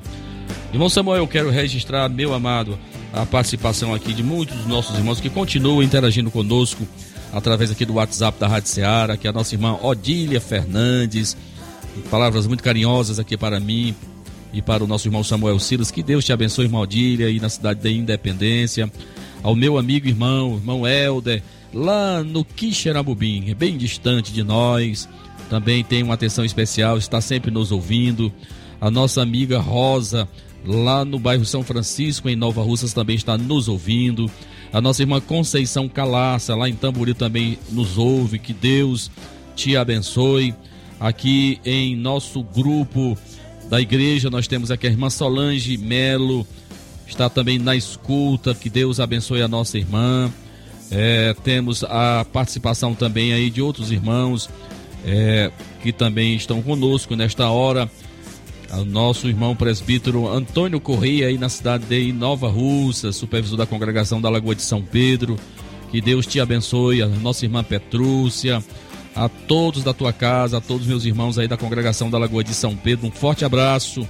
Irmão 0.71 0.87
Samuel, 0.87 1.17
eu 1.17 1.27
quero 1.27 1.49
registrar, 1.49 2.07
meu 2.09 2.31
amado, 2.35 2.77
a 3.11 3.25
participação 3.25 3.91
aqui 3.91 4.13
de 4.13 4.21
muitos 4.21 4.55
dos 4.55 4.67
nossos 4.67 4.95
irmãos 4.95 5.19
que 5.19 5.31
continuam 5.31 5.81
interagindo 5.81 6.29
conosco 6.29 6.87
através 7.33 7.71
aqui 7.71 7.83
do 7.83 7.95
WhatsApp 7.95 8.39
da 8.39 8.47
Rádio 8.47 8.69
Seara, 8.69 9.17
que 9.17 9.25
é 9.27 9.29
a 9.29 9.33
nossa 9.33 9.55
irmã 9.55 9.77
Odília 9.81 10.39
Fernandes. 10.39 11.35
Palavras 12.09 12.45
muito 12.47 12.63
carinhosas 12.63 13.19
aqui 13.19 13.35
para 13.35 13.59
mim 13.59 13.95
e 14.53 14.61
para 14.61 14.83
o 14.83 14.87
nosso 14.87 15.07
irmão 15.07 15.23
Samuel 15.23 15.59
Silas. 15.59 15.89
Que 15.89 16.03
Deus 16.03 16.23
te 16.23 16.31
abençoe, 16.31 16.65
irmão 16.65 16.81
Odília, 16.81 17.27
aí 17.27 17.39
na 17.39 17.49
cidade 17.49 17.81
da 17.81 17.89
Independência. 17.89 18.89
Ao 19.41 19.55
meu 19.55 19.77
amigo 19.77 20.07
irmão, 20.07 20.55
irmão 20.55 20.87
Helder, 20.87 21.41
lá 21.73 22.23
no 22.23 22.45
Quixeramobim, 22.45 23.53
bem 23.55 23.77
distante 23.77 24.31
de 24.31 24.43
nós. 24.43 25.09
Também 25.49 25.83
tem 25.83 26.03
uma 26.03 26.13
atenção 26.13 26.45
especial, 26.45 26.97
está 26.97 27.19
sempre 27.19 27.51
nos 27.51 27.71
ouvindo. 27.71 28.31
A 28.79 28.91
nossa 28.91 29.21
amiga 29.21 29.59
Rosa, 29.59 30.27
lá 30.65 31.03
no 31.03 31.19
bairro 31.19 31.45
São 31.45 31.63
Francisco, 31.63 32.29
em 32.29 32.35
Nova 32.35 32.61
Russas, 32.61 32.93
também 32.93 33.15
está 33.15 33.37
nos 33.37 33.67
ouvindo. 33.67 34.29
A 34.71 34.81
nossa 34.81 35.03
irmã 35.03 35.19
Conceição 35.19 35.87
Calaça, 35.87 36.55
lá 36.55 36.67
em 36.67 36.75
Tamboril, 36.75 37.15
também 37.15 37.57
nos 37.71 37.97
ouve. 37.97 38.39
Que 38.39 38.53
Deus 38.53 39.11
te 39.55 39.77
abençoe. 39.77 40.53
Aqui 40.99 41.59
em 41.65 41.95
nosso 41.95 42.41
grupo 42.43 43.17
da 43.69 43.81
igreja, 43.81 44.29
nós 44.29 44.47
temos 44.47 44.71
aqui 44.71 44.87
a 44.87 44.89
irmã 44.89 45.09
Solange 45.09 45.77
Melo, 45.77 46.47
está 47.05 47.29
também 47.29 47.59
na 47.59 47.75
escuta. 47.75 48.55
Que 48.55 48.69
Deus 48.69 48.99
abençoe 48.99 49.41
a 49.41 49.47
nossa 49.47 49.77
irmã. 49.77 50.31
É, 50.89 51.35
temos 51.43 51.83
a 51.83 52.25
participação 52.31 52.93
também 52.93 53.33
aí 53.33 53.49
de 53.49 53.61
outros 53.61 53.91
irmãos 53.91 54.49
é, 55.05 55.51
que 55.81 55.91
também 55.91 56.35
estão 56.35 56.61
conosco 56.61 57.15
nesta 57.15 57.49
hora 57.49 57.89
ao 58.73 58.83
nosso 58.83 59.27
irmão 59.27 59.55
presbítero 59.55 60.27
Antônio 60.27 60.79
Correia, 60.79 61.27
aí 61.27 61.37
na 61.37 61.47
cidade 61.47 61.85
de 61.85 62.11
Nova 62.11 62.49
Russa, 62.49 63.11
supervisor 63.11 63.55
da 63.55 63.67
congregação 63.67 64.19
da 64.19 64.29
Lagoa 64.29 64.55
de 64.55 64.63
São 64.63 64.81
Pedro. 64.81 65.37
Que 65.91 66.01
Deus 66.01 66.25
te 66.25 66.39
abençoe, 66.39 67.03
a 67.03 67.07
nossa 67.07 67.45
irmã 67.45 67.63
Petrúcia, 67.63 68.63
a 69.15 69.29
todos 69.29 69.83
da 69.83 69.93
tua 69.93 70.11
casa, 70.11 70.57
a 70.57 70.61
todos 70.61 70.87
meus 70.87 71.05
irmãos 71.05 71.37
aí 71.37 71.47
da 71.47 71.55
congregação 71.55 72.09
da 72.09 72.17
Lagoa 72.17 72.43
de 72.43 72.55
São 72.55 72.75
Pedro. 72.75 73.05
Um 73.05 73.11
forte 73.11 73.45
abraço. 73.45 74.07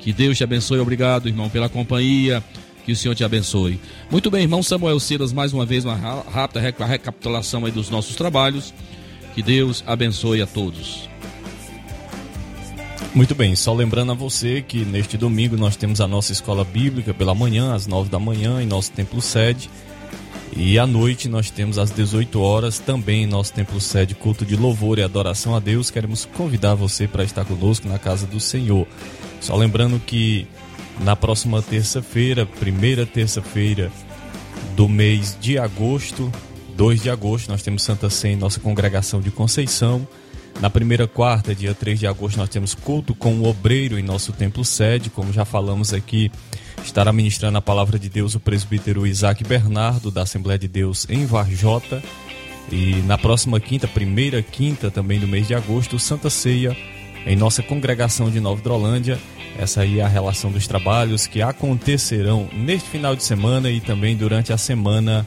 Que 0.00 0.12
Deus 0.12 0.38
te 0.38 0.44
abençoe. 0.44 0.78
Obrigado, 0.78 1.28
irmão, 1.28 1.50
pela 1.50 1.68
companhia. 1.68 2.42
Que 2.84 2.92
o 2.92 2.96
Senhor 2.96 3.14
te 3.16 3.24
abençoe. 3.24 3.80
Muito 4.10 4.30
bem, 4.30 4.42
irmão 4.42 4.62
Samuel 4.62 5.00
Silas, 5.00 5.32
mais 5.32 5.52
uma 5.52 5.66
vez 5.66 5.84
uma 5.84 5.96
rápida 6.30 6.60
recapitulação 6.60 7.64
aí 7.64 7.72
dos 7.72 7.90
nossos 7.90 8.14
trabalhos. 8.14 8.72
Que 9.34 9.42
Deus 9.42 9.82
abençoe 9.86 10.40
a 10.40 10.46
todos. 10.46 11.08
Muito 13.14 13.32
bem, 13.32 13.54
só 13.54 13.72
lembrando 13.72 14.10
a 14.10 14.14
você 14.16 14.60
que 14.60 14.78
neste 14.84 15.16
domingo 15.16 15.56
nós 15.56 15.76
temos 15.76 16.00
a 16.00 16.08
nossa 16.08 16.32
escola 16.32 16.64
bíblica 16.64 17.14
pela 17.14 17.32
manhã, 17.32 17.72
às 17.72 17.86
9 17.86 18.10
da 18.10 18.18
manhã, 18.18 18.60
em 18.60 18.66
nosso 18.66 18.90
templo 18.90 19.22
sede. 19.22 19.70
E 20.56 20.80
à 20.80 20.86
noite 20.86 21.28
nós 21.28 21.48
temos 21.48 21.78
às 21.78 21.92
18 21.92 22.40
horas 22.40 22.80
também 22.80 23.22
em 23.22 23.26
nosso 23.26 23.52
templo 23.52 23.80
sede 23.80 24.16
culto 24.16 24.44
de 24.44 24.56
louvor 24.56 24.98
e 24.98 25.02
adoração 25.02 25.54
a 25.54 25.60
Deus. 25.60 25.92
Queremos 25.92 26.24
convidar 26.24 26.74
você 26.74 27.06
para 27.06 27.22
estar 27.22 27.44
conosco 27.44 27.86
na 27.86 28.00
casa 28.00 28.26
do 28.26 28.40
Senhor. 28.40 28.84
Só 29.40 29.54
lembrando 29.54 30.00
que 30.00 30.48
na 31.00 31.14
próxima 31.14 31.62
terça-feira, 31.62 32.44
primeira 32.44 33.06
terça-feira 33.06 33.92
do 34.74 34.88
mês 34.88 35.38
de 35.40 35.56
agosto, 35.56 36.32
2 36.76 37.02
de 37.04 37.10
agosto, 37.10 37.48
nós 37.48 37.62
temos 37.62 37.84
Santa 37.84 38.10
Sé 38.10 38.30
em 38.30 38.36
nossa 38.36 38.58
congregação 38.58 39.20
de 39.20 39.30
Conceição. 39.30 40.04
Na 40.60 40.70
primeira 40.70 41.06
quarta, 41.06 41.54
dia 41.54 41.74
3 41.74 41.98
de 41.98 42.06
agosto, 42.06 42.36
nós 42.36 42.48
temos 42.48 42.74
culto 42.74 43.14
com 43.14 43.34
o 43.34 43.46
obreiro 43.46 43.98
em 43.98 44.02
nosso 44.02 44.32
templo 44.32 44.64
sede, 44.64 45.10
como 45.10 45.32
já 45.32 45.44
falamos 45.44 45.92
aqui, 45.92 46.30
estará 46.84 47.12
ministrando 47.12 47.58
a 47.58 47.62
palavra 47.62 47.98
de 47.98 48.08
Deus 48.08 48.34
o 48.34 48.40
presbítero 48.40 49.06
Isaac 49.06 49.44
Bernardo, 49.44 50.10
da 50.10 50.22
Assembleia 50.22 50.58
de 50.58 50.68
Deus 50.68 51.06
em 51.10 51.26
Varjota. 51.26 52.02
E 52.72 52.94
na 53.06 53.18
próxima 53.18 53.60
quinta, 53.60 53.86
primeira 53.86 54.42
quinta 54.42 54.90
também 54.90 55.20
do 55.20 55.28
mês 55.28 55.46
de 55.46 55.54
agosto, 55.54 55.98
Santa 55.98 56.30
Ceia 56.30 56.74
em 57.26 57.36
nossa 57.36 57.62
congregação 57.62 58.30
de 58.30 58.40
Nova 58.40 58.60
Hidrolândia. 58.60 59.18
Essa 59.58 59.82
aí 59.82 60.00
é 60.00 60.02
a 60.02 60.08
relação 60.08 60.50
dos 60.50 60.66
trabalhos 60.66 61.26
que 61.26 61.40
acontecerão 61.40 62.48
neste 62.52 62.88
final 62.88 63.14
de 63.14 63.22
semana 63.22 63.70
e 63.70 63.80
também 63.80 64.16
durante 64.16 64.52
a 64.52 64.58
semana 64.58 65.26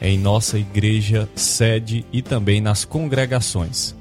em 0.00 0.18
nossa 0.18 0.58
igreja 0.58 1.28
sede 1.34 2.04
e 2.12 2.22
também 2.22 2.60
nas 2.60 2.84
congregações. 2.84 3.94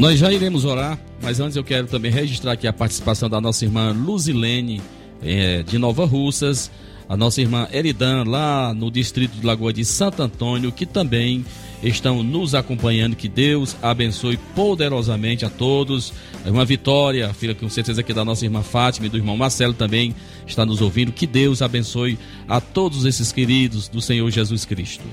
Nós 0.00 0.18
já 0.18 0.32
iremos 0.32 0.64
orar, 0.64 0.98
mas 1.20 1.40
antes 1.40 1.58
eu 1.58 1.62
quero 1.62 1.86
também 1.86 2.10
registrar 2.10 2.52
aqui 2.52 2.66
a 2.66 2.72
participação 2.72 3.28
da 3.28 3.38
nossa 3.38 3.66
irmã 3.66 3.92
Luzilene, 3.92 4.80
eh, 5.22 5.62
de 5.62 5.76
Nova 5.76 6.06
Russas, 6.06 6.70
a 7.06 7.18
nossa 7.18 7.42
irmã 7.42 7.68
Eridan, 7.70 8.24
lá 8.24 8.72
no 8.72 8.90
distrito 8.90 9.32
de 9.32 9.44
Lagoa 9.44 9.74
de 9.74 9.84
Santo 9.84 10.22
Antônio, 10.22 10.72
que 10.72 10.86
também 10.86 11.44
estão 11.82 12.22
nos 12.22 12.54
acompanhando. 12.54 13.14
Que 13.14 13.28
Deus 13.28 13.76
abençoe 13.82 14.38
poderosamente 14.56 15.44
a 15.44 15.50
todos. 15.50 16.14
A 16.46 16.48
irmã 16.48 16.64
Vitória, 16.64 17.34
filha 17.34 17.54
com 17.54 17.68
certeza 17.68 18.00
aqui 18.00 18.14
da 18.14 18.24
nossa 18.24 18.46
irmã 18.46 18.62
Fátima 18.62 19.06
e 19.06 19.10
do 19.10 19.18
irmão 19.18 19.36
Marcelo 19.36 19.74
também 19.74 20.14
está 20.46 20.64
nos 20.64 20.80
ouvindo. 20.80 21.12
Que 21.12 21.26
Deus 21.26 21.60
abençoe 21.60 22.18
a 22.48 22.58
todos 22.58 23.04
esses 23.04 23.32
queridos 23.32 23.86
do 23.86 24.00
Senhor 24.00 24.30
Jesus 24.30 24.64
Cristo. 24.64 25.04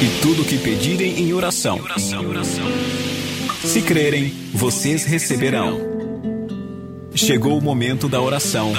E 0.00 0.20
tudo 0.22 0.44
que 0.44 0.56
pedirem 0.58 1.18
em 1.18 1.32
oração. 1.32 1.80
Se 3.64 3.82
crerem, 3.82 4.32
vocês 4.54 5.04
receberão. 5.04 5.76
Chegou 7.12 7.58
o 7.58 7.60
momento 7.60 8.08
da 8.08 8.20
oração. 8.20 8.72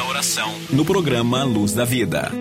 No 0.69 0.85
programa 0.85 1.43
Luz 1.43 1.73
da 1.73 1.83
Vida. 1.83 2.31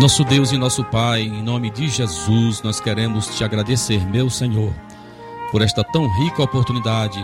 Nosso 0.00 0.24
Deus 0.24 0.50
e 0.50 0.58
nosso 0.58 0.82
Pai, 0.84 1.22
em 1.22 1.40
nome 1.40 1.70
de 1.70 1.88
Jesus, 1.88 2.62
nós 2.62 2.80
queremos 2.80 3.28
te 3.36 3.44
agradecer, 3.44 4.04
meu 4.10 4.28
Senhor, 4.28 4.74
por 5.52 5.62
esta 5.62 5.84
tão 5.84 6.06
rica 6.18 6.42
oportunidade, 6.42 7.18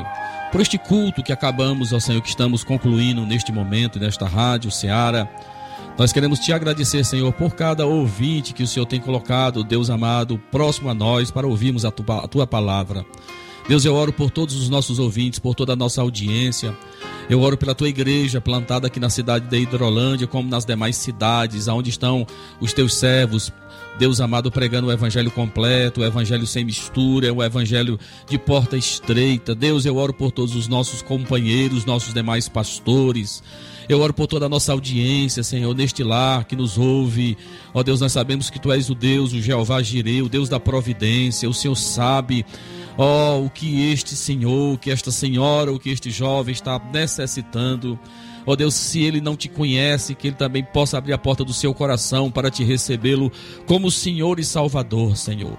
por 0.53 0.61
este 0.61 0.77
culto 0.77 1.23
que 1.23 1.33
acabamos, 1.33 1.95
ó 1.95 1.99
Senhor, 1.99 2.21
que 2.21 2.29
estamos 2.29 2.63
concluindo 2.63 3.25
neste 3.25 3.51
momento, 3.51 3.99
nesta 3.99 4.27
rádio 4.27 4.71
Seara. 4.71 5.29
Nós 5.99 6.13
queremos 6.13 6.39
te 6.39 6.53
agradecer, 6.53 7.05
Senhor, 7.05 7.33
por 7.33 7.55
cada 7.55 7.87
ouvinte 7.87 8.53
que 8.53 8.63
o 8.63 8.67
Senhor 8.67 8.85
tem 8.85 9.01
colocado, 9.01 9.65
Deus 9.65 9.89
amado, 9.89 10.39
próximo 10.51 10.91
a 10.91 10.95
nós, 10.95 11.31
para 11.31 11.47
ouvirmos 11.47 11.87
a 11.87 11.91
tua, 11.91 12.25
a 12.25 12.29
tua 12.29 12.47
palavra. 12.47 13.05
Deus, 13.67 13.85
eu 13.85 13.95
oro 13.95 14.13
por 14.13 14.31
todos 14.31 14.55
os 14.57 14.69
nossos 14.69 14.99
ouvintes, 14.99 15.39
por 15.39 15.55
toda 15.55 15.73
a 15.73 15.77
nossa 15.77 16.03
audiência. 16.03 16.77
Eu 17.33 17.41
oro 17.41 17.57
pela 17.57 17.75
tua 17.75 17.89
igreja 17.89 18.43
plantada 18.43 18.89
aqui 18.89 19.01
na 19.01 19.09
cidade 19.09 19.47
de 19.47 19.57
Hidrolândia, 19.57 20.27
como 20.27 20.51
nas 20.51 20.67
demais 20.67 20.97
cidades, 20.97 21.67
onde 21.67 21.89
estão 21.89 22.27
os 22.61 22.75
teus 22.75 22.95
servos. 22.95 23.51
Deus 23.99 24.21
amado, 24.21 24.53
pregando 24.53 24.89
o 24.89 24.93
evangelho 24.93 25.31
completo, 25.31 26.03
o 26.03 26.05
evangelho 26.05 26.47
sem 26.47 26.63
mistura, 26.63 27.33
o 27.33 27.43
evangelho 27.43 27.99
de 28.29 28.37
porta 28.37 28.77
estreita. 28.77 29.55
Deus, 29.55 29.87
eu 29.87 29.97
oro 29.97 30.13
por 30.13 30.31
todos 30.31 30.55
os 30.55 30.69
nossos 30.69 31.01
companheiros, 31.01 31.87
nossos 31.87 32.13
demais 32.13 32.51
pastores. 32.51 33.43
Eu 33.89 34.03
oro 34.03 34.13
por 34.13 34.27
toda 34.27 34.45
a 34.45 34.49
nossa 34.49 34.71
audiência, 34.73 35.43
Senhor, 35.43 35.75
neste 35.75 36.05
lar 36.05 36.45
que 36.45 36.55
nos 36.55 36.77
ouve. 36.77 37.39
Ó 37.73 37.83
Deus, 37.83 37.99
nós 37.99 38.13
sabemos 38.13 38.51
que 38.51 38.61
Tu 38.61 38.71
és 38.71 38.91
o 38.91 38.95
Deus, 38.95 39.33
o 39.33 39.41
Jeová 39.41 39.81
Jireu, 39.81 40.27
o 40.27 40.29
Deus 40.29 40.51
da 40.51 40.61
providência. 40.61 41.49
O 41.49 41.55
Senhor 41.55 41.77
sabe 41.77 42.45
Ó, 42.97 43.41
o 43.41 43.51
que 43.51 43.91
este 43.91 44.15
senhor, 44.15 44.75
o 44.75 44.79
que 44.79 44.91
esta 44.91 45.11
senhora, 45.11 45.73
o 45.73 45.79
que 45.79 45.91
este 45.91 46.11
jovem 46.11 46.53
está 46.53 46.79
necessitando. 46.93 47.22
Ó 48.45 48.53
oh 48.53 48.57
Deus, 48.57 48.75
se 48.75 49.03
ele 49.03 49.21
não 49.21 49.37
te 49.37 49.49
conhece, 49.49 50.15
que 50.15 50.29
ele 50.29 50.37
também 50.37 50.65
possa 50.65 50.99
abrir 50.99 51.13
a 51.13 51.19
porta 51.19 51.45
do 51.45 51.53
seu 51.53 51.73
coração 51.73 52.31
para 52.31 52.51
te 52.51 52.65
recebê-lo 52.65 53.31
como 53.67 53.91
Senhor 53.91 54.41
e 54.41 54.45
Salvador, 54.45 55.17
Senhor. 55.17 55.57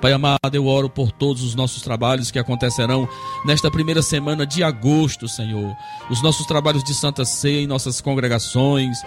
Pai 0.00 0.12
amado, 0.12 0.38
eu 0.52 0.66
oro 0.66 0.90
por 0.90 1.10
todos 1.10 1.42
os 1.42 1.54
nossos 1.54 1.82
trabalhos 1.82 2.30
que 2.30 2.38
acontecerão 2.38 3.08
nesta 3.44 3.70
primeira 3.70 4.02
semana 4.02 4.46
de 4.46 4.62
agosto, 4.62 5.26
Senhor. 5.26 5.74
Os 6.10 6.22
nossos 6.22 6.46
trabalhos 6.46 6.84
de 6.84 6.94
Santa 6.94 7.24
Ceia 7.24 7.62
em 7.62 7.66
nossas 7.66 8.00
congregações. 8.00 8.98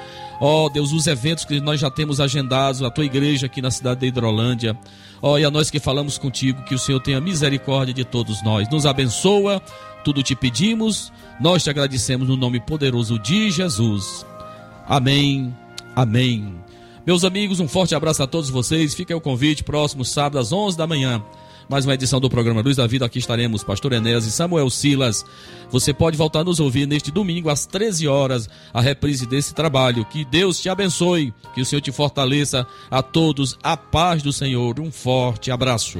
Ó 0.42 0.66
oh, 0.66 0.70
Deus, 0.70 0.92
os 0.92 1.06
eventos 1.06 1.46
que 1.46 1.62
nós 1.62 1.80
já 1.80 1.92
temos 1.92 2.20
agendados, 2.20 2.82
a 2.82 2.90
tua 2.90 3.06
igreja 3.06 3.46
aqui 3.46 3.62
na 3.62 3.70
cidade 3.70 4.02
de 4.02 4.08
Hidrolândia. 4.08 4.78
Ó, 5.22 5.34
oh, 5.34 5.38
e 5.38 5.46
a 5.46 5.52
nós 5.52 5.70
que 5.70 5.80
falamos 5.80 6.18
contigo, 6.18 6.64
que 6.64 6.74
o 6.74 6.80
Senhor 6.80 7.00
tenha 7.00 7.22
misericórdia 7.22 7.94
de 7.94 8.04
todos 8.04 8.44
nós. 8.44 8.68
Nos 8.70 8.86
abençoa, 8.86 9.62
tudo 10.04 10.24
te 10.24 10.36
pedimos, 10.36 11.14
nós 11.40 11.64
te 11.64 11.70
agradecemos 11.70 12.28
no 12.28 12.36
nome 12.36 12.60
poderoso 12.60 13.18
de 13.18 13.50
Jesus. 13.50 14.26
Amém. 14.88 15.56
Amém. 15.96 16.56
Meus 17.06 17.24
amigos, 17.24 17.60
um 17.60 17.68
forte 17.68 17.96
abraço 17.96 18.22
a 18.22 18.28
todos 18.28 18.50
vocês. 18.50 18.94
Fica 18.94 19.16
o 19.16 19.22
convite, 19.22 19.64
próximo 19.64 20.04
sábado 20.04 20.38
às 20.38 20.52
11 20.52 20.78
da 20.78 20.86
manhã. 20.86 21.24
Mais 21.70 21.86
uma 21.86 21.94
edição 21.94 22.20
do 22.20 22.30
programa 22.30 22.62
Luz 22.62 22.78
da 22.78 22.88
Vida. 22.88 23.06
Aqui 23.06 23.20
estaremos, 23.20 23.64
Pastor 23.64 23.94
Enéas 23.94 24.26
e 24.26 24.32
Samuel 24.32 24.70
Silas. 24.70 25.24
Você 25.70 25.94
pode 25.94 26.18
voltar 26.18 26.40
a 26.40 26.44
nos 26.44 26.60
ouvir 26.60 26.88
neste 26.88 27.12
domingo 27.12 27.50
às 27.50 27.66
13 27.66 28.08
horas, 28.08 28.50
a 28.74 28.82
reprise 28.82 29.28
desse 29.28 29.54
trabalho. 29.54 30.04
Que 30.06 30.26
Deus 30.26 30.60
te 30.60 30.68
abençoe, 30.68 31.34
que 31.54 31.62
o 31.62 31.66
Senhor 31.66 31.82
te 31.82 31.92
fortaleça. 31.92 32.66
A 32.90 33.04
todos, 33.04 33.58
a 33.64 33.78
paz 33.78 34.24
do 34.24 34.34
Senhor. 34.34 34.80
Um 34.80 34.92
forte 34.92 35.52
abraço. 35.52 36.00